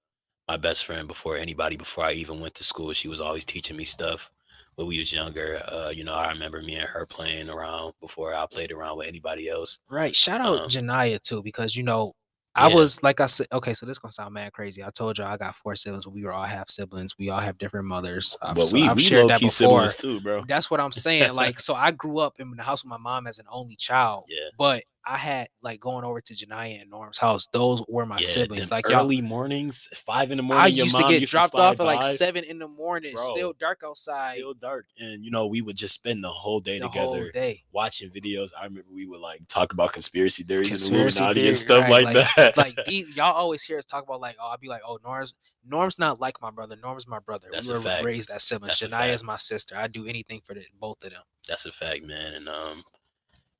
[0.47, 1.77] my best friend before anybody.
[1.77, 4.29] Before I even went to school, she was always teaching me stuff
[4.75, 5.59] when we was younger.
[5.71, 9.07] Uh, you know, I remember me and her playing around before I played around with
[9.07, 9.79] anybody else.
[9.89, 12.13] right shout out Um, janaya too because you know
[12.55, 12.75] I Yeah.
[12.75, 14.83] was like I said, okay, so this gonna sound mad crazy.
[14.83, 16.07] I told you I got four siblings.
[16.07, 17.17] We were all half siblings.
[17.17, 18.37] We all have different mothers.
[18.41, 19.87] I've- But we I've we shared that key before.
[19.87, 20.43] siblings too, bro.
[20.47, 21.33] That's what I'm saying.
[21.33, 24.25] Like, so I grew up in the house with my mom as an only child,
[24.29, 24.37] Yeah.
[24.57, 27.47] but I had like going over to Janaya and Norm's house.
[27.47, 28.71] Those were my yeah, siblings.
[28.71, 30.63] Like y'all, early mornings, five in the morning.
[30.63, 33.23] I used to get used dropped slide off at like seven in the morning, Bro,
[33.33, 36.79] still dark outside still dark, and you know we would just spend the whole day
[36.79, 37.63] the together whole day.
[37.71, 38.51] watching videos.
[38.57, 41.81] I remember we would like talk about conspiracy theories Conspiracy and Illuminati theory, and stuff
[41.83, 42.57] right, like, like- that.
[42.57, 45.35] like these, y'all always hear us talk about like, oh, I'll be like, oh, Norm's
[45.65, 46.75] Norm's not like my brother.
[46.81, 47.47] Norm's my brother.
[47.51, 48.03] That's we were fact.
[48.03, 48.79] raised as siblings.
[48.79, 49.75] That's Janaya is my sister.
[49.77, 51.21] I do anything for the, both of them.
[51.47, 52.33] That's a fact, man.
[52.33, 52.83] And um,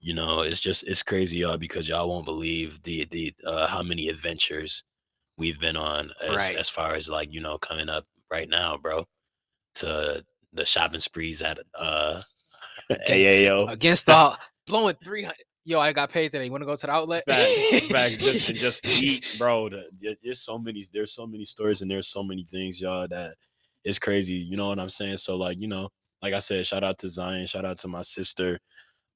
[0.04, 3.82] you know, it's just it's crazy, y'all, because y'all won't believe the the uh how
[3.82, 4.84] many adventures
[5.38, 6.58] we've been on as Right.
[6.58, 9.06] as far as like, you know, coming up right now, bro.
[9.76, 12.22] To the shopping sprees at uh
[12.92, 13.70] AAO.
[13.72, 14.36] Against all
[14.68, 15.46] blowing three hundred.
[15.66, 16.44] Yo, I got paid today.
[16.44, 17.24] You want to go to the outlet?
[17.26, 19.70] Facts, facts, just and just eat, bro.
[19.70, 23.36] The, there's so many, there's so many stories and there's so many things, y'all, that
[23.86, 24.34] it's crazy.
[24.34, 25.18] You know what I'm saying?
[25.18, 25.88] So, like, you know,
[26.22, 28.60] like I said, shout out to Zion, shout out to my sister.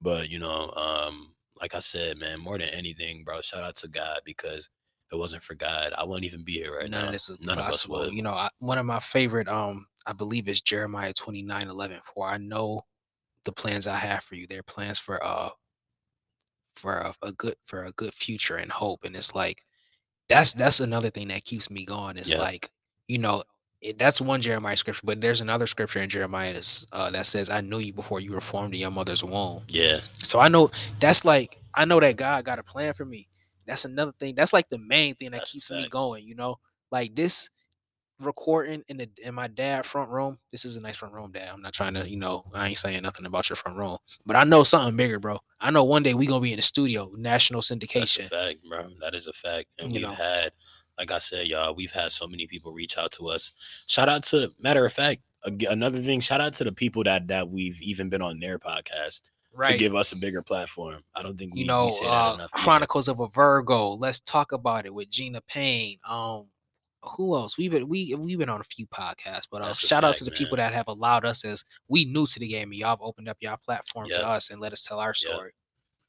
[0.01, 3.87] But you know, um, like I said, man, more than anything, bro, shout out to
[3.87, 4.69] God because
[5.07, 7.07] if it wasn't for God, I wouldn't even be here right None now.
[7.07, 8.05] of this is None of us possible.
[8.05, 8.13] would.
[8.13, 11.99] You know, I, one of my favorite, um, I believe is Jeremiah 29, 11.
[12.03, 12.81] For I know
[13.45, 14.45] the plans I have for you.
[14.47, 15.49] They're plans for uh
[16.75, 19.03] for a, a good for a good future and hope.
[19.03, 19.63] And it's like
[20.29, 22.17] that's that's another thing that keeps me going.
[22.17, 22.39] It's Yeah.
[22.39, 22.69] like,
[23.07, 23.43] you know,
[23.81, 26.59] it, that's one Jeremiah scripture, but there's another scripture in Jeremiah
[26.93, 29.61] uh, that says, I knew you before you were formed in your mother's womb.
[29.67, 33.27] Yeah, So I know that's like I know that God got a plan for me.
[33.65, 34.35] That's another thing.
[34.35, 36.25] That's like the main thing that That's keeps me going.
[36.25, 36.57] You know,
[36.91, 37.49] like this
[38.21, 40.37] recording in the in my dad front room.
[40.51, 41.49] This is a nice front room, dad.
[41.53, 44.35] I'm not trying to, you know, I ain't saying nothing about your front room, but
[44.35, 45.37] I know something bigger, bro.
[45.59, 47.91] I know one day we gonna be in the studio, national syndication.
[47.93, 48.29] that's a syndication.
[48.29, 48.87] fact, bro.
[49.01, 49.67] That is a fact.
[49.79, 50.15] And You we've know.
[50.15, 50.51] had,
[50.97, 53.53] like I said, y'all, we've had so many people reach out to us.
[53.87, 55.21] Shout out to, matter of fact,
[55.69, 59.21] another thing, shout out to the people that that we've even been on their podcast
[59.63, 61.01] to give us a bigger platform.
[61.15, 62.47] I don't think we, you know, we say that uh, either.
[62.53, 63.91] Chronicles of a Virgo.
[63.91, 65.97] Let's talk about it with Gina Payne.
[66.07, 66.47] Um,
[67.03, 67.57] who else?
[67.57, 70.37] We've been we we've been on a few podcasts, but uh, shout out to fact,
[70.37, 73.01] the people that have allowed us as we new to the game, and y'all have
[73.01, 74.19] opened up your platform Yep.
[74.19, 75.51] to us and let us tell our Yep.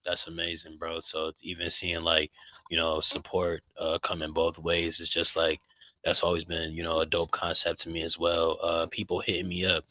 [0.09, 1.01] That's amazing, bro.
[1.01, 2.33] So even seeing like,
[2.71, 5.61] you know, support uh coming both ways is just like
[6.05, 8.59] that's always been, you know, a dope concept to me as well.
[8.63, 9.85] Uh people hitting me up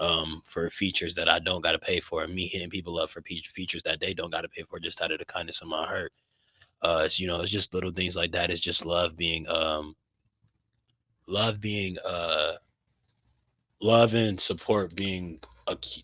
[0.00, 3.22] um for features that I don't gotta pay for, and me hitting people up for
[3.22, 5.86] pe- features that they don't gotta pay for just out of the kindness of my
[5.86, 6.12] heart.
[6.82, 8.50] Uh it's you know, it's just little things like that.
[8.50, 9.96] It's just love being um
[11.26, 12.54] love being uh
[13.80, 15.40] love and support being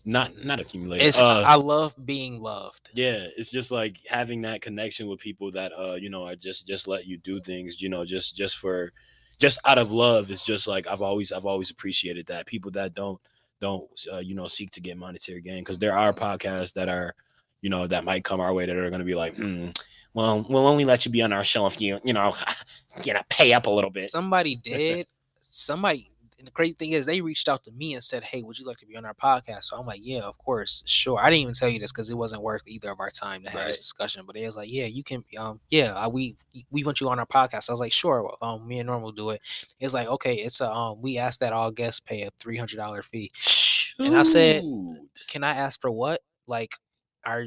[0.05, 1.07] not not accumulated.
[1.07, 2.89] It's uh, I love being loved.
[2.93, 6.67] yeah it's just like having that connection with people that uh you know I just
[6.67, 8.91] just let you do things you know just just for
[9.39, 12.95] just out of love it's just like i've always i've always appreciated that people that
[12.95, 13.19] don't
[13.61, 17.13] don't uh, you know seek to get monetary gain because there are podcasts that are
[17.61, 19.67] you know that might come our way that are going to be like hmm,
[20.15, 22.33] well we'll only let you be on our show if you you know
[23.05, 25.05] you know pay up a little bit Somebody did.
[25.49, 26.09] somebody.
[26.37, 28.65] And the crazy thing is, they reached out to me and said, "Hey, would you
[28.65, 31.41] like to be on our podcast?" So I'm like, "Yeah, of course, sure." I didn't
[31.41, 33.67] even tell you this because it wasn't worth either of our time to have Right.
[33.69, 34.23] this discussion.
[34.25, 35.23] But it was like, "Yeah, you can.
[35.37, 36.35] Um, yeah, I, we
[36.69, 39.11] we want you on our podcast." I was like, "Sure." Um, me and Norm will
[39.11, 39.41] do it.
[39.79, 42.77] It's like, okay, it's a um, we asked that all guests pay a three hundred
[42.77, 43.31] dollar fee.
[43.99, 44.63] And I said,
[45.29, 46.21] Can I ask for what?
[46.47, 46.75] Like,
[47.25, 47.45] are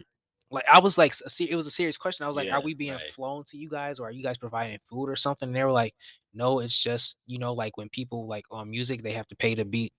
[0.51, 2.25] like I was like, it was a serious question.
[2.25, 3.03] I was like, Yeah, "Are we being right.
[3.03, 5.71] flown to you guys, or are you guys providing food or something?" And they were
[5.73, 5.95] like,
[6.35, 9.55] "No, it's just you know, like when people like on music, they have to pay
[9.55, 9.90] to be."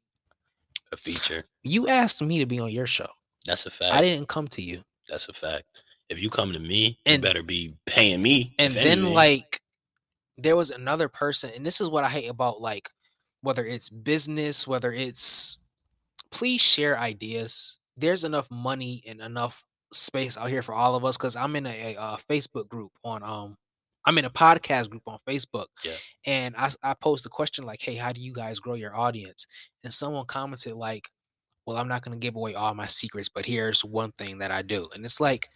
[0.94, 3.08] a feature You asked me to be on your show.
[3.46, 4.84] that's a fact I didn't come to you.
[5.08, 5.64] That's a fact.
[6.10, 8.54] If you come to me, And- you better be paying me.
[8.60, 9.14] And then anything.
[9.14, 9.62] like
[10.38, 12.90] there was another person, and this is what I hate about like
[13.42, 15.60] whether it's business, whether it's
[16.32, 17.80] please share ideas.
[17.98, 21.66] There's enough money and enough space out here for all of us because I'm in
[21.68, 23.58] a, a, uh Facebook group on um
[24.06, 25.68] I'm in a podcast group on Facebook.
[25.86, 25.92] Yeah.
[26.26, 29.46] And I posed a question like, hey, how do you guys grow your audience?
[29.84, 31.08] And someone commented like,
[31.68, 34.62] well, I'm not gonna give away all my secrets, but here's one thing that I
[34.64, 34.88] do.
[34.96, 35.48] And it's like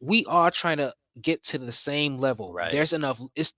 [0.00, 0.92] we are trying to
[1.22, 2.52] get to the same level.
[2.52, 2.72] Right.
[2.72, 3.20] There's enough.
[3.34, 3.52] It's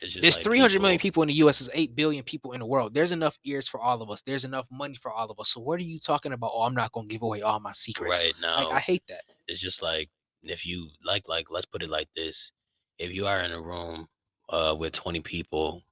[0.00, 1.58] It's there's like 300 million people- people in the U.S.
[1.60, 2.94] There's 8 billion people in the world.
[2.94, 4.22] There's enough ears for all of us.
[4.22, 5.50] There's enough money for all of us.
[5.52, 6.50] So what are you talking about?
[6.54, 8.24] Oh, I'm not gonna give away all my secrets.
[8.24, 9.22] Right now, Like I hate that.
[9.48, 10.08] it's just like
[10.42, 12.52] if you like, like let's put it like this:
[12.98, 14.06] if you are in a room
[14.50, 15.82] uh, with twenty people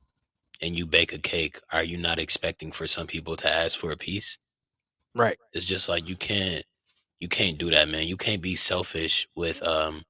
[0.62, 3.92] and you bake a cake, are you not expecting for some people to ask for
[3.92, 4.38] a piece?
[5.14, 5.38] Right.
[5.52, 6.64] It's just like you can't,
[7.20, 8.06] you can't do that, man.
[8.06, 10.02] You can't be selfish with um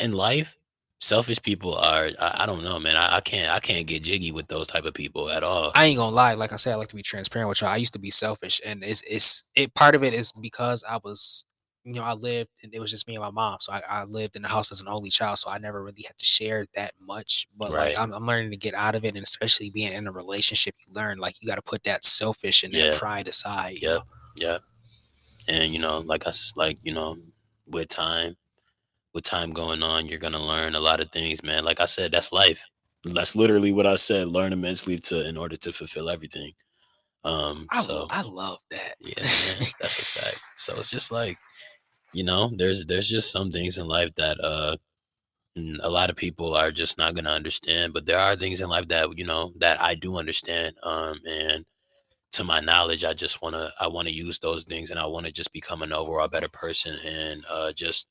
[0.00, 0.56] in life.
[1.00, 2.96] selfish people are I, I don't know, man.
[2.96, 5.72] I, I can't I can't get jiggy with those type of people at all.
[5.74, 6.34] I ain't gonna lie.
[6.34, 7.70] Like I said, I like to be transparent with y'all.
[7.70, 9.74] I used to be selfish, and it's it's it.
[9.74, 11.44] Part of it is because I was,
[11.84, 13.58] you know, I lived and it was just me and my mom.
[13.60, 16.02] So I, I lived in the house as an only child, so I never really
[16.02, 17.46] had to share that much.
[17.56, 17.88] But Right.
[17.94, 20.74] like I'm, I'm learning to get out of it, and especially being in a relationship,
[20.86, 22.90] you learn like you got to put that selfish and Yeah.
[22.90, 23.78] that pride aside.
[23.80, 23.94] Yeah.
[23.94, 24.02] Know?
[24.36, 24.58] Yeah.
[25.48, 27.16] And you know, like I s- like, you know,
[27.66, 28.34] with time,
[29.12, 31.64] with time going on, you're gonna learn a lot of things, man.
[31.64, 32.64] Like I said, that's life.
[33.04, 34.28] That's literally what I said.
[34.28, 36.52] Learn immensely to in order to fulfill everything.
[37.24, 38.94] Um I, so I love that.
[39.00, 40.40] yeah, man, that's a fact.
[40.56, 41.36] So it's just like,
[42.14, 44.76] you know, there's there's just some things in life that uh
[45.82, 47.92] a lot of people are just not gonna understand.
[47.92, 50.76] But there are things in life that you know that I do understand.
[50.82, 51.64] Um and
[52.32, 55.52] to my knowledge, I just wanna I wanna use those things and I wanna just
[55.52, 58.08] become an overall better person and uh just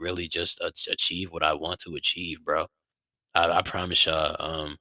[0.00, 2.66] really just ach- achieve what I want to achieve, bro.
[3.34, 4.76] I, I promise y'all, um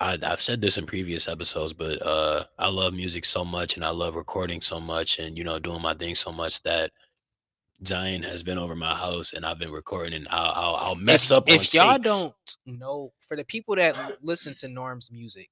[0.00, 3.84] I, I've said this in previous episodes, but uh, I love music so much, and
[3.84, 6.90] I love recording so much, and you know, doing my thing so much that
[7.86, 11.30] Zion has been over my house, and I've been recording, and I'll I'll, I'll mess
[11.30, 11.44] if, up.
[11.46, 12.10] if y'all takes.
[12.10, 12.34] don't
[12.66, 15.50] know for the people that listen to norm's music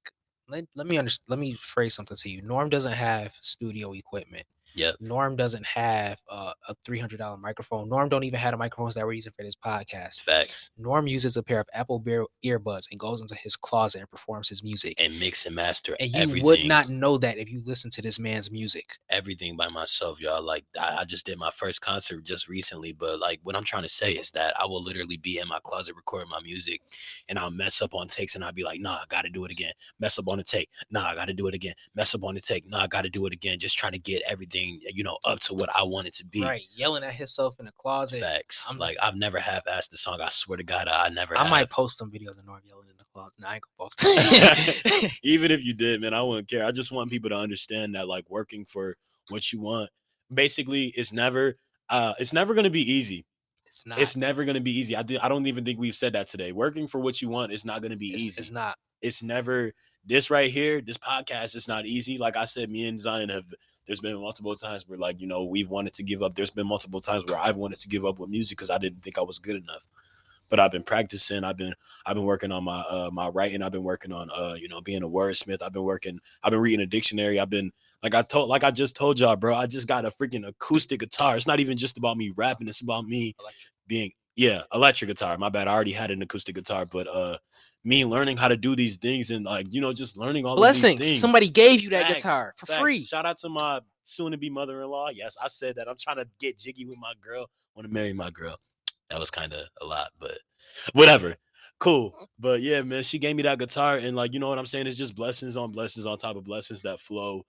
[0.49, 4.45] let, let me understand let me phrase something to you norm doesn't have studio equipment
[4.75, 4.95] Yep.
[5.01, 9.13] norm doesn't have uh, a $300 microphone norm don't even have the microphones that we're
[9.13, 13.21] using for this podcast facts norm uses a pair of apple bear earbuds and goes
[13.21, 16.65] into his closet and performs his music and mix and master and you everything, would
[16.65, 20.43] not know that if you listen to this man's music everything by myself, y'all.
[20.43, 23.83] Like I, I just did my first concert just recently, but like what I'm trying
[23.83, 26.81] to say is that I will literally be in my closet recording my music,
[27.27, 29.45] and I'll mess up on takes, and I'll be like, nah, I got to do
[29.45, 29.71] it again.
[29.99, 31.73] Mess up on the take, nah, I got to do it again.
[31.95, 33.59] Mess up on the take, nah, I got to do it again.
[33.59, 34.58] Just trying to get everything,
[34.93, 36.41] you know, up to what I want it to be.
[36.43, 38.65] right yelling at himself in the closet Facts.
[38.67, 40.19] I'm- like I've never half-assed the song.
[40.21, 41.37] I swear to God, I, never.
[41.37, 41.49] i have.
[41.49, 45.19] might post some videos of norm yelling in the closet no, i ain't gonna post
[45.23, 46.65] even if you did, man, I wouldn't care.
[46.65, 48.95] I just want people to understand that like working for
[49.29, 49.89] what you want,
[50.33, 51.55] basically, it's never
[51.89, 53.25] uh it's never gonna be easy.
[53.67, 54.95] it's not It's never gonna be easy.
[54.95, 56.51] I did, I don't even think we've said that today.
[56.51, 58.39] Working for what you want is not gonna be it's, easy.
[58.39, 59.71] it's not it's never
[60.05, 62.17] this right here, this podcast is not easy.
[62.17, 63.45] Like I said, me and Zion have
[63.87, 66.35] there's been multiple times where like, you know, we've wanted to give up.
[66.35, 69.01] There's been multiple times where I've wanted to give up with music because I didn't
[69.03, 69.87] think I was good enough.
[70.49, 71.43] But I've been practicing.
[71.43, 71.73] I've been
[72.07, 73.61] I've been working on my uh my writing.
[73.61, 75.61] I've been working on uh, you know, being a wordsmith.
[75.61, 77.39] I've been working, I've been reading a dictionary.
[77.39, 77.71] I've been
[78.01, 79.53] like I told like I just told y'all, bro.
[79.53, 81.35] I just got a freaking acoustic guitar.
[81.37, 83.35] It's not even just about me rapping, it's about me
[83.85, 85.37] being yeah, electric guitar.
[85.37, 85.67] My bad.
[85.67, 87.37] I already had an acoustic guitar, but uh
[87.83, 90.73] me learning how to do these things and like, you know, just learning all of
[90.73, 92.79] these blessings somebody gave you that Facts, guitar for facts.
[92.79, 95.09] free Shout out to my soon to be mother in law.
[95.09, 95.89] Yes, I said that.
[95.89, 97.49] I'm trying to get jiggy with my girl.
[97.75, 98.55] Want to marry my girl.
[99.09, 100.37] That was kind of a lot, but
[100.93, 101.35] whatever.
[101.81, 102.15] Cool.
[102.39, 104.87] But yeah, man, she gave me that guitar and like, you know what I'm saying?
[104.87, 107.41] It's just blessings on blessings on top of blessings that flow.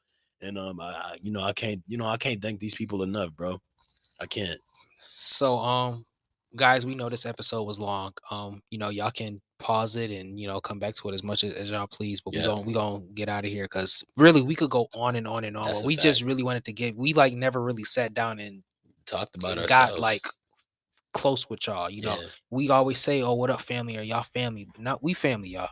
[0.43, 3.05] And um, I, I you know, I can't, you know, I can't thank these people
[3.05, 3.59] enough, bro.
[4.21, 4.59] I can't.
[4.99, 6.05] So um
[6.57, 8.13] guys, we know this episode was long.
[8.31, 11.23] Um, you know, y'all can pause it and you know come back to it as
[11.23, 12.41] much as, as y'all please, but Yeah.
[12.41, 15.27] we gonna we gonna get out of here because really we could go on and
[15.29, 15.67] on and on.
[15.67, 18.63] That's we just really wanted to get we like never really sat down and
[19.07, 19.69] Talked about ourselves.
[19.93, 20.23] got like
[21.13, 21.91] close with y'all.
[21.91, 22.27] You know, Yeah.
[22.51, 25.69] we always say, "Oh, what up, family?" or "Y'all family," but not we family, y'all.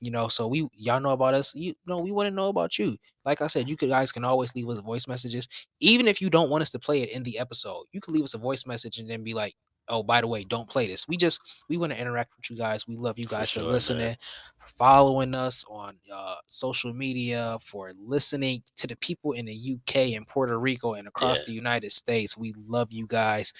[0.00, 1.54] You know, so we y'all know about us.
[1.54, 2.96] You know, we want to know about you.
[3.24, 5.48] Like I said, you could guys can always leave us voice messages,
[5.80, 7.84] even if you don't want us to play it in the episode.
[7.92, 9.54] You could leave us a voice message and then be like,
[9.88, 12.56] "Oh, by the way, don't play this." We just we want to interact with you
[12.56, 12.86] guys.
[12.86, 13.72] We love you guys for, sure, man.
[13.72, 14.16] listening,
[14.58, 19.96] for following us on uh, social media, for listening to the people in the UK
[20.16, 21.44] and Puerto Rico and across Yeah.
[21.46, 22.36] the United States.
[22.36, 23.52] We love you guys.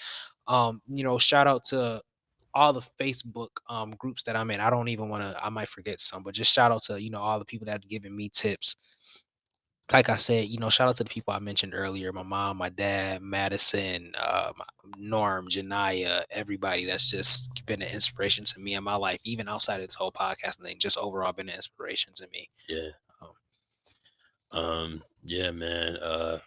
[0.47, 2.01] Um, you know, shout out to
[2.53, 4.61] all the Facebook um groups that I'm in.
[4.61, 7.09] I don't even want to I might forget some, but just shout out to, you
[7.09, 8.75] know, all the people that have given me tips.
[9.93, 12.57] Like I said, you know, shout out to the people I mentioned earlier, my mom,
[12.57, 14.51] my dad, Madison, uh
[14.97, 19.81] Norm, Janaya, everybody that's just been an inspiration to me in my life, even outside
[19.81, 22.49] of this whole podcast thing, just overall been an inspiration to me.
[22.67, 22.89] Yeah.
[24.51, 25.97] Um, Um, yeah, man.
[25.97, 26.39] Uh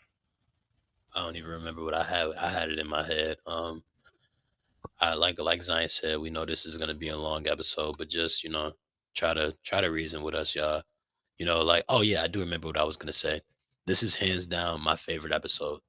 [1.15, 2.29] I don't even remember what I had.
[2.41, 3.37] I had it in my head.
[3.47, 3.85] Um
[5.01, 8.09] I like like Zion said, we know this is gonna be a long episode, but
[8.09, 8.73] just, you know,
[9.15, 10.83] try to try to reason with us, y'all.
[11.39, 13.41] You know, like, oh yeah, I do remember what I was gonna say.
[13.87, 15.81] This is hands down my favorite episode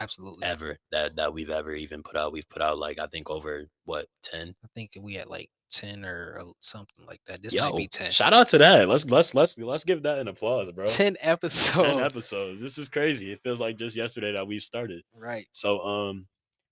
[0.00, 0.46] Absolutely.
[0.46, 2.32] ever that that we've ever even put out.
[2.32, 4.54] We've put out like I think over what, 10?
[4.64, 7.42] I think we had like 10 or something like that.
[7.42, 8.10] This Yo, might be 10.
[8.10, 8.88] shout out to that.
[8.88, 10.86] Let's let's let's let's give that an applause, bro.
[10.86, 11.88] 10 episodes.
[11.88, 12.60] 10 episodes.
[12.60, 13.32] This is crazy.
[13.32, 15.02] It feels like just yesterday that we've started.
[15.20, 15.46] Right.
[15.52, 16.26] So um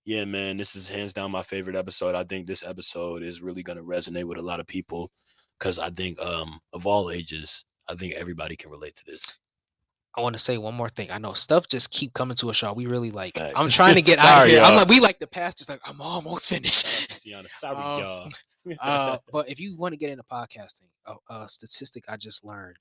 [0.05, 2.15] yeah, man, this is hands down my favorite episode.
[2.15, 5.11] I think this episode is really gonna resonate with a lot of people
[5.59, 9.37] because I think um of all ages, I think everybody can relate to this.
[10.15, 11.09] I want to say one more thing.
[11.11, 12.75] I know stuff just keep coming to us, y'all.
[12.75, 13.39] We really like.
[13.55, 14.61] I'm trying to get out of Sorry, here.
[14.61, 15.69] I'm like, we like the pastors.
[15.69, 16.85] Like, I'm almost finished.
[17.49, 18.29] Sorry, Um, y'all.
[18.81, 22.75] uh, but if you want to get into podcasting, a, a statistic I just learned,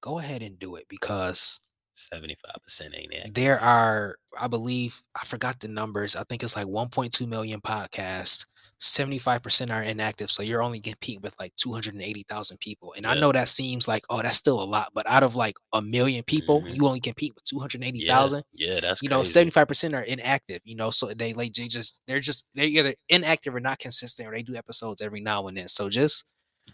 [0.00, 1.60] go ahead and do it because
[1.92, 3.34] Seventy-five percent ain't it.
[3.34, 6.14] there are, I believe, I forgot the numbers.
[6.16, 8.44] I think it's like 1.2 million podcasts.
[8.78, 10.30] 75% are inactive.
[10.30, 12.92] So you're only competing with like 280,000 people.
[12.96, 14.88] And I know that seems like, oh, that's still a lot.
[14.94, 16.76] But out of like a million people, Mhm.
[16.76, 18.42] you only compete with Yeah, 280,000.
[18.52, 22.20] yeah, that's You know, 75% are inactive, you know, so they like, they just, they're
[22.20, 25.68] just, they're either inactive or not consistent or they do episodes every now and then.
[25.68, 26.24] So just,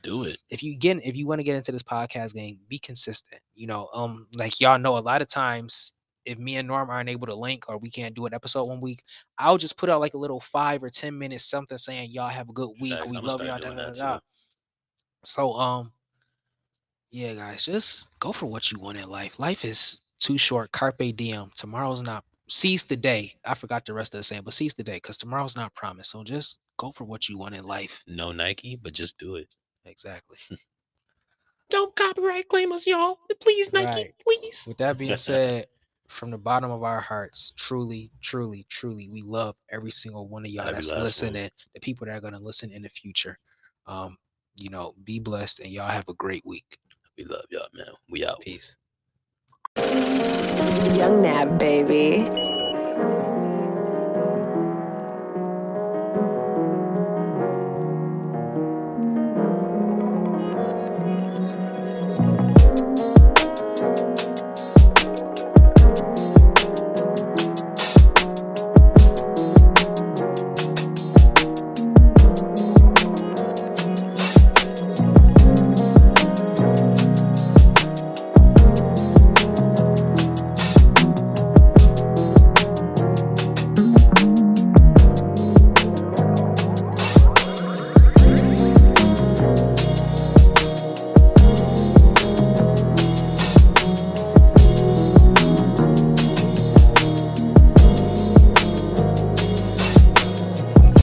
[0.03, 0.39] Do it.
[0.51, 3.41] if you get if you want to get into this podcast game, be consistent.
[3.55, 5.93] You know, um, like y'all know, a lot of times
[6.25, 8.81] if me and Norm aren't able to link or we can't do an episode one
[8.81, 9.03] week,
[9.39, 12.49] I'll just put out like a little five or ten minutes something saying y'all have
[12.49, 12.99] a good week.
[13.11, 13.59] We I'ma love y'all.
[13.59, 14.19] Da, da, da.
[15.25, 15.93] So um,
[17.11, 19.39] yeah, guys, just go for what you want in life.
[19.39, 20.73] Life is too short.
[20.73, 21.51] Carpe diem.
[21.55, 22.25] Tomorrow's not.
[22.49, 23.35] Seize the day.
[23.47, 26.11] I forgot the rest of the saying, but seize the day because tomorrow's not promised.
[26.11, 28.03] So just go for what you want in life.
[28.07, 29.55] No Nike, but just do it.
[29.85, 30.39] Exactly.
[31.71, 33.19] Don't copyright claim us, y'all.
[33.41, 34.15] Please, Nike, Right.
[34.27, 34.65] please.
[34.69, 35.67] With that being said,
[36.13, 40.51] from the bottom of our hearts, truly, truly, truly, we love every single one of
[40.51, 41.05] y'all Every that's last one.
[41.05, 43.39] listening, the people that are going to listen in the future.
[43.87, 44.17] Um,
[44.57, 46.77] you know, be blessed and y'all have a great week.
[47.17, 47.87] We love y'all, man.
[48.11, 48.41] We out.
[48.41, 48.77] Peace.
[50.97, 52.29] Young Nab, baby.